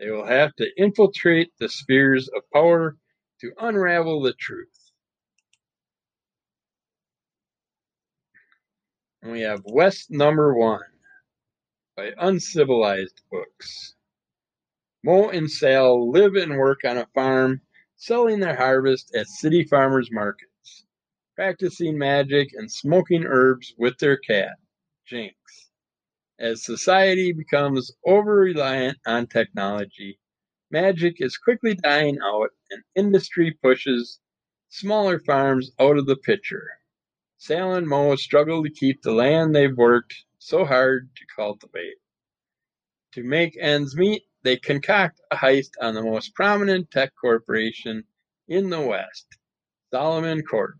they 0.00 0.10
will 0.10 0.26
have 0.26 0.54
to 0.56 0.68
infiltrate 0.76 1.52
the 1.58 1.68
spheres 1.68 2.28
of 2.34 2.42
power 2.52 2.96
to 3.40 3.52
unravel 3.60 4.22
the 4.22 4.32
truth. 4.32 4.90
And 9.22 9.32
we 9.32 9.42
have 9.42 9.62
West 9.64 10.10
Number 10.10 10.54
One 10.54 10.80
by 11.96 12.12
Uncivilized 12.18 13.20
Books. 13.30 13.94
Mo 15.04 15.28
and 15.28 15.48
Sal 15.48 16.10
live 16.10 16.34
and 16.34 16.56
work 16.56 16.80
on 16.84 16.98
a 16.98 17.06
farm, 17.14 17.60
selling 17.94 18.40
their 18.40 18.56
harvest 18.56 19.14
at 19.14 19.28
city 19.28 19.62
farmers 19.62 20.10
markets, 20.10 20.86
practicing 21.36 21.96
magic 21.96 22.48
and 22.54 22.70
smoking 22.70 23.24
herbs 23.24 23.74
with 23.78 23.96
their 23.98 24.16
cat, 24.16 24.56
Jinx. 25.06 25.36
As 26.36 26.64
society 26.64 27.30
becomes 27.32 27.92
over 28.04 28.38
reliant 28.38 28.98
on 29.06 29.28
technology, 29.28 30.18
magic 30.72 31.20
is 31.20 31.36
quickly 31.36 31.74
dying 31.74 32.18
out 32.24 32.50
and 32.72 32.82
industry 32.96 33.56
pushes 33.62 34.18
smaller 34.68 35.20
farms 35.20 35.70
out 35.78 35.96
of 35.96 36.06
the 36.06 36.16
picture. 36.16 36.68
Sal 37.36 37.74
and 37.74 37.86
Mo 37.86 38.16
struggle 38.16 38.64
to 38.64 38.70
keep 38.70 39.02
the 39.02 39.12
land 39.12 39.54
they've 39.54 39.76
worked 39.76 40.24
so 40.44 40.62
hard 40.62 41.08
to 41.16 41.24
cultivate. 41.34 41.96
To 43.12 43.22
make 43.22 43.56
ends 43.58 43.96
meet, 43.96 44.24
they 44.42 44.58
concoct 44.58 45.20
a 45.30 45.36
heist 45.36 45.70
on 45.80 45.94
the 45.94 46.02
most 46.02 46.34
prominent 46.34 46.90
tech 46.90 47.12
corporation 47.18 48.04
in 48.48 48.68
the 48.68 48.80
West, 48.82 49.26
Solomon 49.90 50.42
Corps. 50.42 50.76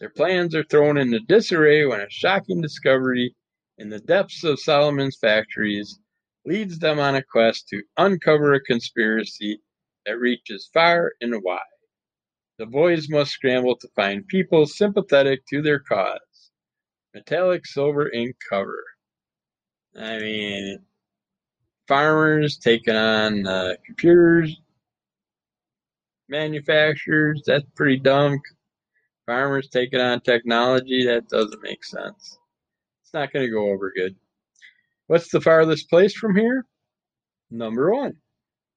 Their 0.00 0.10
plans 0.10 0.56
are 0.56 0.64
thrown 0.64 0.98
into 0.98 1.20
disarray 1.20 1.86
when 1.86 2.00
a 2.00 2.10
shocking 2.10 2.60
discovery 2.60 3.36
in 3.78 3.90
the 3.90 4.00
depths 4.00 4.42
of 4.42 4.58
Solomon's 4.58 5.18
factories 5.20 6.00
leads 6.44 6.80
them 6.80 6.98
on 6.98 7.14
a 7.14 7.22
quest 7.22 7.68
to 7.68 7.84
uncover 7.96 8.54
a 8.54 8.60
conspiracy 8.60 9.60
that 10.04 10.18
reaches 10.18 10.68
far 10.74 11.12
and 11.20 11.34
wide. 11.44 11.60
The 12.58 12.66
boys 12.66 13.08
must 13.08 13.30
scramble 13.30 13.76
to 13.76 13.88
find 13.94 14.26
people 14.26 14.66
sympathetic 14.66 15.46
to 15.50 15.62
their 15.62 15.78
cause. 15.78 16.29
Metallic 17.14 17.66
silver 17.66 18.10
ink 18.10 18.36
cover. 18.48 18.84
I 19.96 20.18
mean, 20.18 20.78
farmers 21.88 22.58
taking 22.58 22.94
on 22.94 23.46
uh, 23.46 23.74
computers 23.84 24.56
manufacturers. 26.30 27.42
That's 27.44 27.66
pretty 27.74 27.98
dumb. 27.98 28.40
Farmers 29.26 29.68
taking 29.68 30.00
on 30.00 30.20
technology. 30.20 31.04
That 31.04 31.28
doesn't 31.28 31.62
make 31.62 31.84
sense. 31.84 32.38
It's 33.02 33.12
not 33.12 33.32
going 33.32 33.44
to 33.44 33.52
go 33.52 33.70
over 33.70 33.92
good. 33.94 34.16
What's 35.08 35.30
the 35.30 35.40
farthest 35.40 35.90
place 35.90 36.14
from 36.14 36.36
here? 36.36 36.64
Number 37.50 37.92
one 37.92 38.14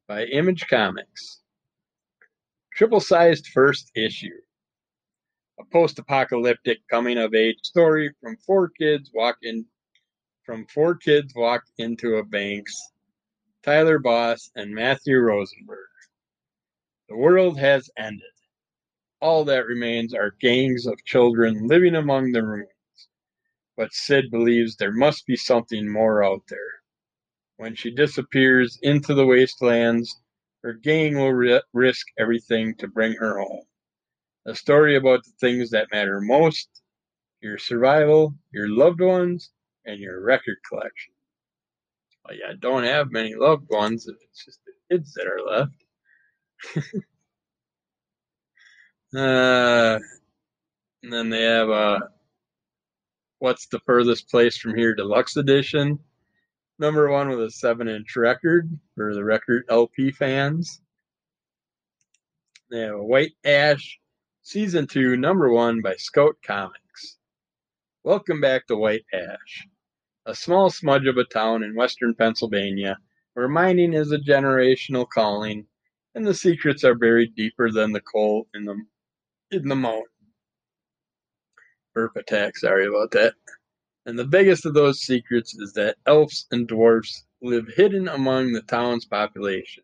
by 0.07 0.25
Image 0.25 0.67
Comics. 0.67 1.41
Triple 2.73 2.99
sized 2.99 3.47
first 3.47 3.91
issue. 3.95 4.29
A 5.59 5.65
post 5.65 5.99
apocalyptic 5.99 6.79
coming 6.89 7.17
of 7.17 7.33
age 7.33 7.59
story 7.63 8.13
from 8.21 8.37
four 8.37 8.69
kids 8.69 9.11
walking 9.13 9.65
from 10.45 10.65
four 10.67 10.95
kids 10.95 11.33
walk 11.35 11.63
into 11.77 12.15
a 12.15 12.23
Banks 12.23 12.81
Tyler 13.63 13.97
Boss, 13.97 14.51
and 14.55 14.75
Matthew 14.75 15.17
Rosenberg. 15.19 15.87
The 17.07 17.15
world 17.15 17.57
has 17.59 17.89
ended. 17.97 18.33
All 19.21 19.45
that 19.45 19.67
remains 19.67 20.13
are 20.13 20.35
gangs 20.41 20.85
of 20.85 21.05
children 21.05 21.67
living 21.67 21.95
among 21.95 22.33
the 22.33 22.43
ruins. 22.43 22.67
But 23.77 23.93
Sid 23.93 24.29
believes 24.31 24.75
there 24.75 24.91
must 24.91 25.25
be 25.25 25.37
something 25.37 25.89
more 25.89 26.25
out 26.25 26.41
there. 26.49 26.81
When 27.55 27.73
she 27.73 27.89
disappears 27.89 28.77
into 28.81 29.13
the 29.13 29.25
wastelands, 29.25 30.19
her 30.61 30.73
gang 30.73 31.15
will 31.15 31.31
ri- 31.31 31.61
risk 31.71 32.07
everything 32.17 32.75
to 32.79 32.87
bring 32.89 33.13
her 33.13 33.39
home. 33.39 33.65
A 34.45 34.55
story 34.55 34.97
about 34.97 35.23
the 35.23 35.31
things 35.39 35.69
that 35.69 35.91
matter 35.91 36.19
most 36.19 36.69
your 37.41 37.57
survival, 37.57 38.33
your 38.51 38.69
loved 38.69 39.01
ones, 39.01 39.51
and 39.85 39.99
your 39.99 40.21
record 40.21 40.57
collection. 40.67 41.13
Well, 42.25 42.37
yeah, 42.37 42.53
don't 42.57 42.83
have 42.83 43.11
many 43.11 43.35
loved 43.35 43.69
ones 43.69 44.07
if 44.07 44.15
it's 44.21 44.45
just 44.45 44.59
the 44.65 44.71
kids 44.89 45.13
that 45.13 45.27
are 45.27 45.41
left. 45.45 45.83
uh, 49.15 49.99
and 51.03 51.11
then 51.13 51.29
they 51.29 51.43
have 51.43 51.69
uh, 51.69 51.99
What's 53.39 53.67
the 53.67 53.79
Furthest 53.79 54.29
Place 54.29 54.57
from 54.57 54.73
Here 54.73 54.95
Deluxe 54.95 55.35
Edition. 55.35 55.99
Number 56.79 57.11
one 57.11 57.27
with 57.27 57.43
a 57.43 57.51
7 57.51 57.89
inch 57.89 58.15
record 58.15 58.69
for 58.95 59.13
the 59.13 59.23
record 59.23 59.65
LP 59.69 60.11
fans. 60.11 60.81
They 62.71 62.79
have 62.79 62.95
a 62.95 63.03
White 63.03 63.33
Ash 63.43 63.99
Season 64.45 64.85
2, 64.85 65.15
Number 65.15 65.53
1 65.53 65.81
by 65.81 65.95
Scout 65.95 66.35
Comics. 66.45 67.17
Welcome 68.03 68.41
back 68.41 68.67
to 68.67 68.75
White 68.75 69.05
Ash 69.13 69.67
a 70.25 70.35
small 70.35 70.69
smudge 70.69 71.07
of 71.07 71.15
a 71.15 71.23
town 71.23 71.63
in 71.63 71.75
western 71.75 72.13
Pennsylvania, 72.13 72.97
where 73.35 73.47
mining 73.47 73.93
is 73.93 74.11
a 74.11 74.17
generational 74.17 75.07
calling, 75.07 75.65
and 76.13 76.27
the 76.27 76.33
secrets 76.33 76.83
are 76.83 76.93
buried 76.93 77.35
deeper 77.35 77.71
than 77.71 77.93
the 77.93 78.01
coal 78.01 78.47
in 78.53 78.65
the 78.65 78.75
in 79.51 79.69
the 79.69 79.75
mountain. 79.75 80.03
Burp 81.93 82.17
attack, 82.17 82.57
sorry 82.57 82.85
about 82.85 83.11
that. 83.11 83.35
And 84.05 84.19
the 84.19 84.25
biggest 84.25 84.65
of 84.65 84.73
those 84.73 84.99
secrets 84.99 85.55
is 85.55 85.71
that 85.73 85.95
elves 86.05 86.47
and 86.51 86.67
dwarfs 86.67 87.25
live 87.41 87.69
hidden 87.77 88.09
among 88.09 88.51
the 88.51 88.63
town's 88.63 89.05
population. 89.05 89.83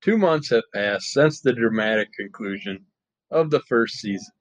Two 0.00 0.18
months 0.18 0.50
have 0.50 0.64
passed 0.74 1.12
since 1.12 1.40
the 1.40 1.52
dramatic 1.52 2.12
conclusion 2.12 2.84
of 3.30 3.50
the 3.50 3.60
first 3.60 3.96
season. 3.96 4.32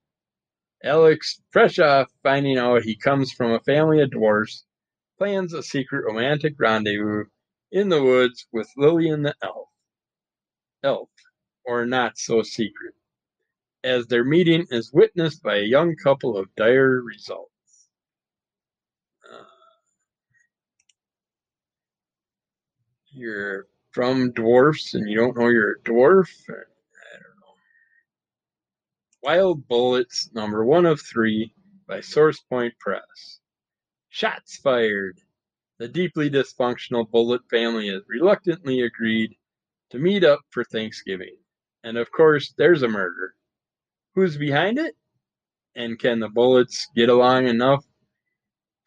Alex, 0.83 1.41
fresh 1.51 1.77
off 1.79 2.07
finding 2.23 2.57
out 2.57 2.83
he 2.83 2.95
comes 2.95 3.31
from 3.31 3.51
a 3.51 3.59
family 3.61 4.01
of 4.01 4.11
dwarfs, 4.11 4.65
plans 5.17 5.53
a 5.53 5.61
secret 5.61 6.05
romantic 6.05 6.55
rendezvous 6.57 7.25
in 7.71 7.89
the 7.89 8.01
woods 8.01 8.47
with 8.53 8.67
Lillian 8.77 9.21
the 9.23 9.35
elf. 9.43 9.67
Elf, 10.83 11.09
or 11.65 11.85
not 11.85 12.17
so 12.17 12.41
secret, 12.41 12.95
as 13.83 14.07
their 14.07 14.23
meeting 14.23 14.65
is 14.71 14.93
witnessed 14.93 15.43
by 15.43 15.57
a 15.57 15.63
young 15.63 15.95
couple 15.95 16.37
of 16.37 16.47
dire 16.55 17.01
results. 17.01 17.89
Uh, 19.29 19.43
you're 23.11 23.67
from 23.91 24.31
dwarfs 24.31 24.93
and 24.93 25.09
you 25.09 25.17
don't 25.17 25.37
know 25.37 25.49
you're 25.49 25.73
a 25.73 25.79
dwarf? 25.81 26.29
Wild 29.21 29.67
Bullets, 29.67 30.31
number 30.33 30.63
one 30.63 30.85
of 30.85 31.01
three, 31.01 31.53
by 31.85 31.99
Source 31.99 32.39
Point 32.39 32.73
Press. 32.79 33.41
Shots 34.07 34.55
fired! 34.55 35.19
The 35.77 35.89
deeply 35.89 36.29
dysfunctional 36.29 37.09
Bullet 37.09 37.41
family 37.49 37.89
has 37.89 38.03
reluctantly 38.07 38.79
agreed 38.79 39.35
to 39.89 39.99
meet 39.99 40.23
up 40.23 40.39
for 40.51 40.63
Thanksgiving. 40.63 41.35
And 41.83 41.97
of 41.97 42.11
course, 42.13 42.53
there's 42.57 42.81
a 42.81 42.87
murder. 42.87 43.35
Who's 44.15 44.37
behind 44.37 44.79
it? 44.79 44.95
And 45.75 45.99
can 45.99 46.19
the 46.19 46.29
Bullets 46.29 46.87
get 46.95 47.09
along 47.09 47.47
enough 47.47 47.85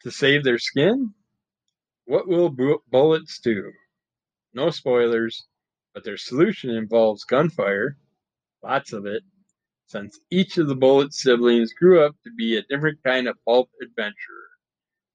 to 0.01 0.09
save 0.09 0.43
their 0.43 0.59
skin? 0.59 1.13
What 2.05 2.27
will 2.27 2.49
bu- 2.49 2.81
Bullets 2.89 3.39
do? 3.39 3.71
No 4.51 4.71
spoilers, 4.71 5.45
but 5.93 6.03
their 6.03 6.17
solution 6.17 6.71
involves 6.71 7.23
gunfire, 7.23 7.97
lots 8.63 8.93
of 8.93 9.05
it, 9.05 9.23
since 9.87 10.19
each 10.31 10.57
of 10.57 10.67
the 10.67 10.75
Bullet 10.75 11.13
siblings 11.13 11.73
grew 11.73 12.03
up 12.03 12.15
to 12.23 12.31
be 12.35 12.57
a 12.57 12.63
different 12.63 13.03
kind 13.03 13.27
of 13.27 13.37
pulp 13.45 13.69
adventurer 13.81 14.43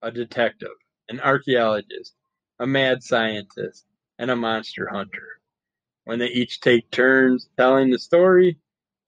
a 0.02 0.10
detective, 0.10 0.76
an 1.08 1.20
archaeologist, 1.20 2.14
a 2.60 2.66
mad 2.66 3.02
scientist, 3.02 3.86
and 4.18 4.30
a 4.30 4.36
monster 4.36 4.88
hunter. 4.88 5.40
When 6.04 6.18
they 6.18 6.28
each 6.28 6.60
take 6.60 6.90
turns 6.90 7.48
telling 7.56 7.90
the 7.90 7.98
story, 7.98 8.58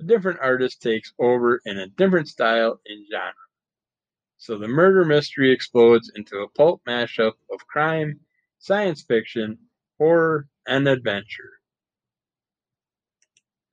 a 0.01 0.05
different 0.05 0.41
artist 0.41 0.83
takes 0.83 1.13
over 1.19 1.61
in 1.65 1.79
a 1.79 1.87
different 1.89 2.29
style 2.29 2.81
and 2.87 3.07
genre. 3.11 3.35
So 4.39 4.59
the 4.59 4.69
murder 4.69 5.05
mystery 5.05 5.53
explodes 5.53 6.11
into 6.15 6.39
a 6.39 6.49
pulp 6.49 6.83
mashup 6.87 7.35
of 7.53 7.67
crime, 7.67 8.21
science 8.59 9.03
fiction, 9.03 9.59
horror, 9.99 10.49
and 10.67 10.89
adventure. 10.89 11.61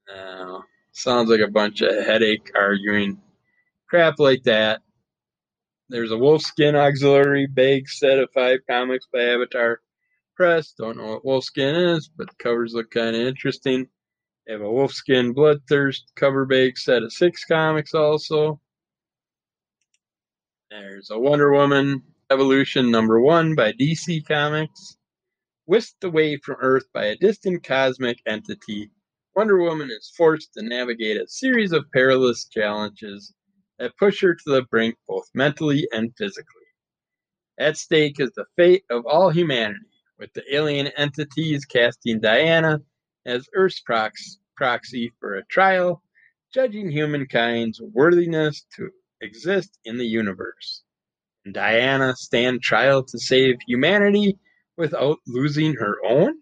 Now, 0.07 0.63
sounds 0.97 1.29
like 1.29 1.41
a 1.41 1.51
bunch 1.51 1.81
of 1.81 2.05
headache 2.05 2.51
arguing 2.55 3.17
crap 3.89 4.19
like 4.19 4.43
that 4.43 4.81
there's 5.89 6.11
a 6.11 6.15
Wolfskin 6.15 6.75
auxiliary 6.75 7.47
bag 7.47 7.87
set 7.87 8.19
of 8.19 8.29
five 8.33 8.59
comics 8.69 9.07
by 9.11 9.21
Avatar 9.21 9.79
Press. 10.35 10.73
Don't 10.77 10.97
know 10.97 11.13
what 11.13 11.23
Wolfskin 11.23 11.95
is, 11.95 12.09
but 12.09 12.27
the 12.27 12.35
covers 12.43 12.73
look 12.73 12.91
kind 12.91 13.15
of 13.15 13.21
interesting. 13.21 13.87
They 14.45 14.53
have 14.53 14.61
a 14.61 14.65
Wolfskin 14.65 15.33
Bloodthirst 15.33 16.01
cover 16.15 16.45
bag 16.45 16.77
set 16.77 17.03
of 17.03 17.13
six 17.13 17.45
comics 17.45 17.93
also. 17.93 18.59
There's 20.69 21.09
a 21.09 21.17
Wonder 21.17 21.53
Woman 21.53 22.03
Evolution 22.29 22.91
number 22.91 23.21
one 23.21 23.55
by 23.55 23.71
DC 23.71 24.27
Comics. 24.27 24.97
Whisked 25.65 26.03
away 26.03 26.37
from 26.37 26.57
Earth 26.59 26.85
by 26.93 27.05
a 27.05 27.17
distant 27.17 27.63
cosmic 27.63 28.19
entity, 28.25 28.89
Wonder 29.38 29.59
Woman 29.59 29.91
is 29.91 30.11
forced 30.17 30.55
to 30.55 30.63
navigate 30.63 31.21
a 31.21 31.27
series 31.27 31.71
of 31.71 31.85
perilous 31.93 32.45
challenges 32.45 33.35
that 33.77 33.95
push 33.99 34.19
her 34.23 34.33
to 34.33 34.43
the 34.47 34.63
brink 34.63 34.95
both 35.07 35.29
mentally 35.35 35.88
and 35.91 36.11
physically. 36.17 36.65
At 37.59 37.77
stake 37.77 38.19
is 38.19 38.31
the 38.35 38.45
fate 38.55 38.83
of 38.89 39.05
all 39.05 39.29
humanity, 39.29 39.85
with 40.17 40.33
the 40.33 40.41
alien 40.51 40.88
entities 40.97 41.65
casting 41.65 42.19
Diana 42.19 42.81
as 43.27 43.47
Earth's 43.53 43.79
prox- 43.79 44.39
proxy 44.55 45.13
for 45.19 45.35
a 45.35 45.45
trial, 45.45 46.01
judging 46.51 46.89
humankind's 46.89 47.79
worthiness 47.79 48.65
to 48.75 48.89
exist 49.21 49.77
in 49.85 49.99
the 49.99 50.07
universe. 50.07 50.81
Diana 51.51 52.15
stand 52.15 52.63
trial 52.63 53.03
to 53.03 53.19
save 53.19 53.57
humanity 53.67 54.39
without 54.77 55.19
losing 55.27 55.75
her 55.75 55.97
own? 56.03 56.39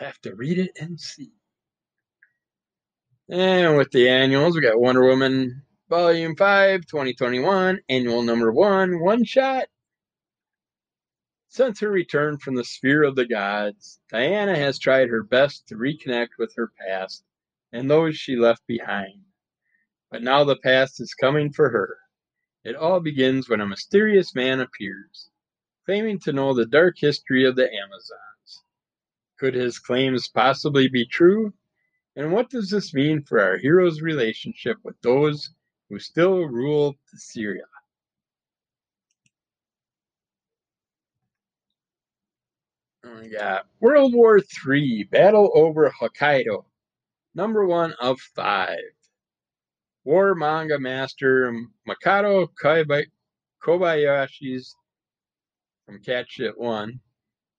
You'll 0.00 0.08
have 0.08 0.20
to 0.22 0.34
read 0.34 0.58
it 0.58 0.72
and 0.80 0.98
see. 0.98 1.32
And 3.28 3.76
with 3.76 3.90
the 3.92 4.08
annuals, 4.08 4.56
we 4.56 4.62
got 4.62 4.80
Wonder 4.80 5.04
Woman 5.04 5.62
Volume 5.88 6.34
5, 6.36 6.86
2021, 6.86 7.80
Annual 7.88 8.22
Number 8.22 8.52
1, 8.52 9.00
One 9.00 9.24
Shot. 9.24 9.66
Since 11.48 11.80
her 11.80 11.90
return 11.90 12.38
from 12.38 12.56
the 12.56 12.64
sphere 12.64 13.04
of 13.04 13.14
the 13.14 13.26
gods, 13.26 14.00
Diana 14.10 14.56
has 14.56 14.78
tried 14.78 15.08
her 15.08 15.22
best 15.22 15.68
to 15.68 15.76
reconnect 15.76 16.30
with 16.38 16.52
her 16.56 16.72
past 16.86 17.24
and 17.72 17.88
those 17.88 18.16
she 18.16 18.36
left 18.36 18.66
behind. 18.66 19.22
But 20.10 20.22
now 20.22 20.42
the 20.42 20.56
past 20.56 21.00
is 21.00 21.14
coming 21.14 21.52
for 21.52 21.70
her. 21.70 21.98
It 22.64 22.74
all 22.74 23.00
begins 23.00 23.48
when 23.48 23.60
a 23.60 23.66
mysterious 23.66 24.34
man 24.34 24.60
appears, 24.60 25.30
claiming 25.84 26.18
to 26.20 26.32
know 26.32 26.52
the 26.52 26.66
dark 26.66 26.96
history 26.98 27.44
of 27.44 27.54
the 27.54 27.72
Amazons. 27.72 28.33
Could 29.44 29.52
his 29.52 29.78
claims 29.78 30.26
possibly 30.26 30.88
be 30.88 31.04
true? 31.04 31.52
And 32.16 32.32
what 32.32 32.48
does 32.48 32.70
this 32.70 32.94
mean 32.94 33.20
for 33.20 33.42
our 33.42 33.58
hero's 33.58 34.00
relationship 34.00 34.78
with 34.82 34.98
those 35.02 35.50
who 35.90 35.98
still 35.98 36.44
rule 36.46 36.96
Syria? 37.14 37.66
Oh, 43.04 43.20
we 43.20 43.28
got 43.28 43.66
World 43.80 44.14
War 44.14 44.40
III 44.66 45.08
Battle 45.12 45.50
over 45.54 45.90
Hokkaido, 45.90 46.64
number 47.34 47.66
one 47.66 47.92
of 48.00 48.18
five. 48.18 48.94
War 50.04 50.34
manga 50.34 50.78
master 50.78 51.54
Makoto 51.86 52.48
Kobayashi's 53.62 54.74
from 55.84 56.00
Cat 56.00 56.30
Shit 56.30 56.58
1 56.58 56.98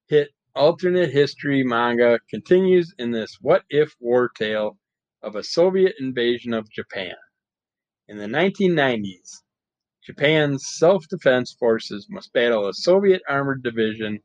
hit 0.08 0.32
alternate 0.56 1.12
history 1.12 1.64
manga 1.64 2.20
continues 2.30 2.94
in 2.98 3.12
this 3.12 3.38
what 3.42 3.64
if 3.70 3.96
war 4.00 4.30
tale 4.30 4.78
of 5.22 5.36
a 5.36 5.44
Soviet 5.44 5.96
invasion 6.00 6.54
of 6.54 6.70
Japan. 6.70 7.16
In 8.08 8.18
the 8.18 8.28
1990s, 8.28 9.42
Japan's 10.04 10.68
self 10.78 11.08
defense 11.08 11.54
forces 11.54 12.08
must 12.10 12.32
battle 12.34 12.68
a 12.68 12.74
Soviet 12.74 13.22
armored 13.28 13.64
division 13.64 14.20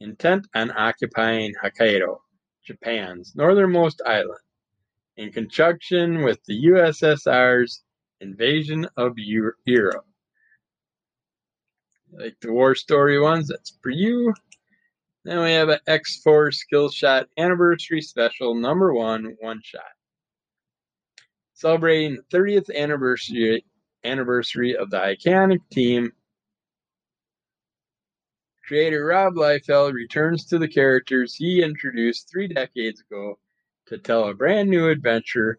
intent 0.00 0.46
on 0.54 0.70
occupying 0.72 1.54
Hokkaido, 1.62 2.18
Japan's 2.64 3.34
northernmost 3.34 4.02
island 4.04 4.40
in 5.16 5.32
conjunction 5.32 6.22
with 6.22 6.42
the 6.46 6.66
USSR's 6.66 7.82
invasion 8.20 8.86
of 8.96 9.14
Europe. 9.16 10.06
Like 12.12 12.36
the 12.40 12.52
war 12.52 12.74
story 12.74 13.18
ones, 13.18 13.48
that's 13.48 13.78
for 13.82 13.90
you. 13.90 14.34
Then 15.24 15.40
we 15.40 15.52
have 15.52 15.68
an 15.68 15.78
X-Force 15.86 16.64
Killshot 16.72 17.26
Anniversary 17.38 18.00
Special 18.02 18.54
number 18.54 18.92
one 18.92 19.36
one 19.40 19.60
shot. 19.62 19.82
Celebrating 21.54 22.16
the 22.16 22.36
30th 22.36 22.74
anniversary 22.74 23.64
anniversary 24.04 24.76
of 24.76 24.90
the 24.90 24.98
iconic 24.98 25.60
team. 25.70 26.12
Creator 28.66 29.04
Rob 29.04 29.34
Liefeld 29.34 29.92
returns 29.92 30.44
to 30.46 30.58
the 30.58 30.66
characters 30.66 31.36
he 31.36 31.62
introduced 31.62 32.28
three 32.28 32.48
decades 32.48 33.00
ago 33.00 33.38
to 33.86 33.98
tell 33.98 34.28
a 34.28 34.34
brand 34.34 34.70
new 34.70 34.88
adventure 34.88 35.58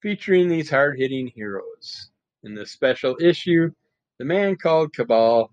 featuring 0.00 0.48
these 0.48 0.70
hard 0.70 0.98
hitting 0.98 1.28
heroes. 1.28 2.10
In 2.42 2.54
this 2.54 2.72
special 2.72 3.16
issue, 3.20 3.70
the 4.18 4.24
man 4.24 4.56
called 4.56 4.92
Cabal 4.92 5.52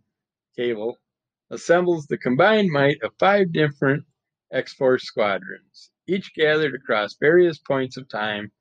Cable 0.55 0.97
assembles 1.49 2.07
the 2.07 2.17
combined 2.17 2.71
might 2.71 3.01
of 3.03 3.13
five 3.19 3.51
different 3.51 4.03
X 4.51 4.73
Force 4.73 5.03
squadrons, 5.03 5.91
each 6.07 6.33
gathered 6.35 6.75
across 6.75 7.15
various 7.19 7.57
points 7.57 7.97
of 7.97 8.07
time 8.09 8.51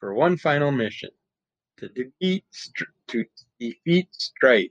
for 0.00 0.14
one 0.14 0.36
final 0.36 0.70
mission 0.72 1.10
to 1.78 1.88
defeat, 1.88 2.44
to 3.08 3.24
defeat 3.58 4.08
Strife 4.12 4.70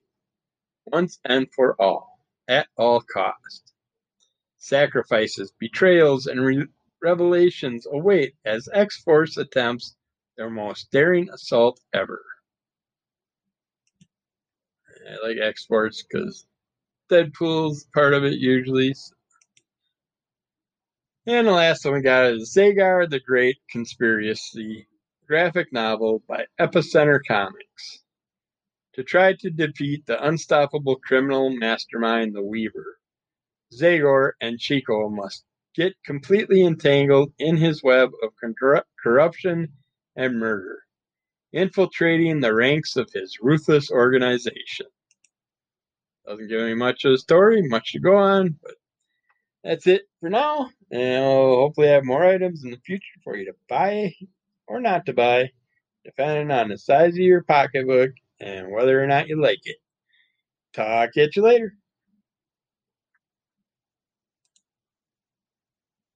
once 0.85 1.19
and 1.25 1.47
for 1.53 1.79
all, 1.81 2.19
at 2.47 2.67
all 2.77 3.01
cost. 3.01 3.73
Sacrifices, 4.57 5.51
betrayals, 5.59 6.27
and 6.27 6.41
re- 6.45 6.67
revelations 7.01 7.85
await 7.91 8.35
as 8.45 8.69
X 8.73 9.01
Force 9.01 9.37
attempts 9.37 9.95
their 10.37 10.49
most 10.49 10.91
daring 10.91 11.29
assault 11.29 11.79
ever. 11.93 12.23
I 15.09 15.27
like 15.27 15.37
X 15.37 15.65
Force 15.65 16.03
because 16.03 16.45
Deadpool's 17.09 17.85
part 17.93 18.13
of 18.13 18.23
it 18.23 18.39
usually. 18.39 18.95
And 21.25 21.47
the 21.47 21.51
last 21.51 21.85
one 21.85 21.95
we 21.95 22.01
got 22.01 22.31
is 22.31 22.53
Zagor 22.53 23.09
the 23.09 23.19
Great 23.19 23.57
Conspiracy 23.69 24.87
graphic 25.27 25.71
novel 25.71 26.21
by 26.27 26.45
Epicenter 26.59 27.19
Comics. 27.27 28.03
To 28.95 29.03
try 29.03 29.33
to 29.33 29.49
defeat 29.49 30.05
the 30.05 30.23
unstoppable 30.23 30.97
criminal 30.97 31.49
mastermind, 31.49 32.35
the 32.35 32.43
Weaver, 32.43 32.99
Zagor 33.73 34.33
and 34.41 34.59
Chico 34.59 35.09
must 35.09 35.45
get 35.75 35.95
completely 36.05 36.63
entangled 36.63 37.33
in 37.39 37.57
his 37.57 37.81
web 37.81 38.11
of 38.21 38.33
corruption 39.01 39.73
and 40.15 40.39
murder, 40.39 40.83
infiltrating 41.51 42.39
the 42.39 42.53
ranks 42.53 42.95
of 42.95 43.09
his 43.11 43.39
ruthless 43.41 43.89
organization. 43.89 44.85
Doesn't 46.25 46.47
give 46.47 46.61
me 46.61 46.73
much 46.73 47.03
of 47.05 47.13
a 47.13 47.17
story, 47.17 47.61
much 47.67 47.91
to 47.93 47.99
go 47.99 48.15
on, 48.15 48.57
but 48.61 48.75
that's 49.63 49.87
it 49.87 50.03
for 50.19 50.29
now. 50.29 50.69
And 50.91 51.23
I'll 51.23 51.55
hopefully 51.55 51.87
have 51.87 52.05
more 52.05 52.25
items 52.25 52.63
in 52.63 52.71
the 52.71 52.79
future 52.85 53.19
for 53.23 53.35
you 53.35 53.45
to 53.45 53.55
buy 53.67 54.13
or 54.67 54.79
not 54.79 55.05
to 55.07 55.13
buy, 55.13 55.51
depending 56.05 56.51
on 56.51 56.69
the 56.69 56.77
size 56.77 57.13
of 57.13 57.19
your 57.19 57.43
pocketbook 57.43 58.11
and 58.39 58.71
whether 58.71 59.01
or 59.01 59.07
not 59.07 59.27
you 59.27 59.41
like 59.41 59.61
it. 59.65 59.77
Talk 60.73 61.17
at 61.17 61.35
you 61.35 61.41
later. 61.41 61.75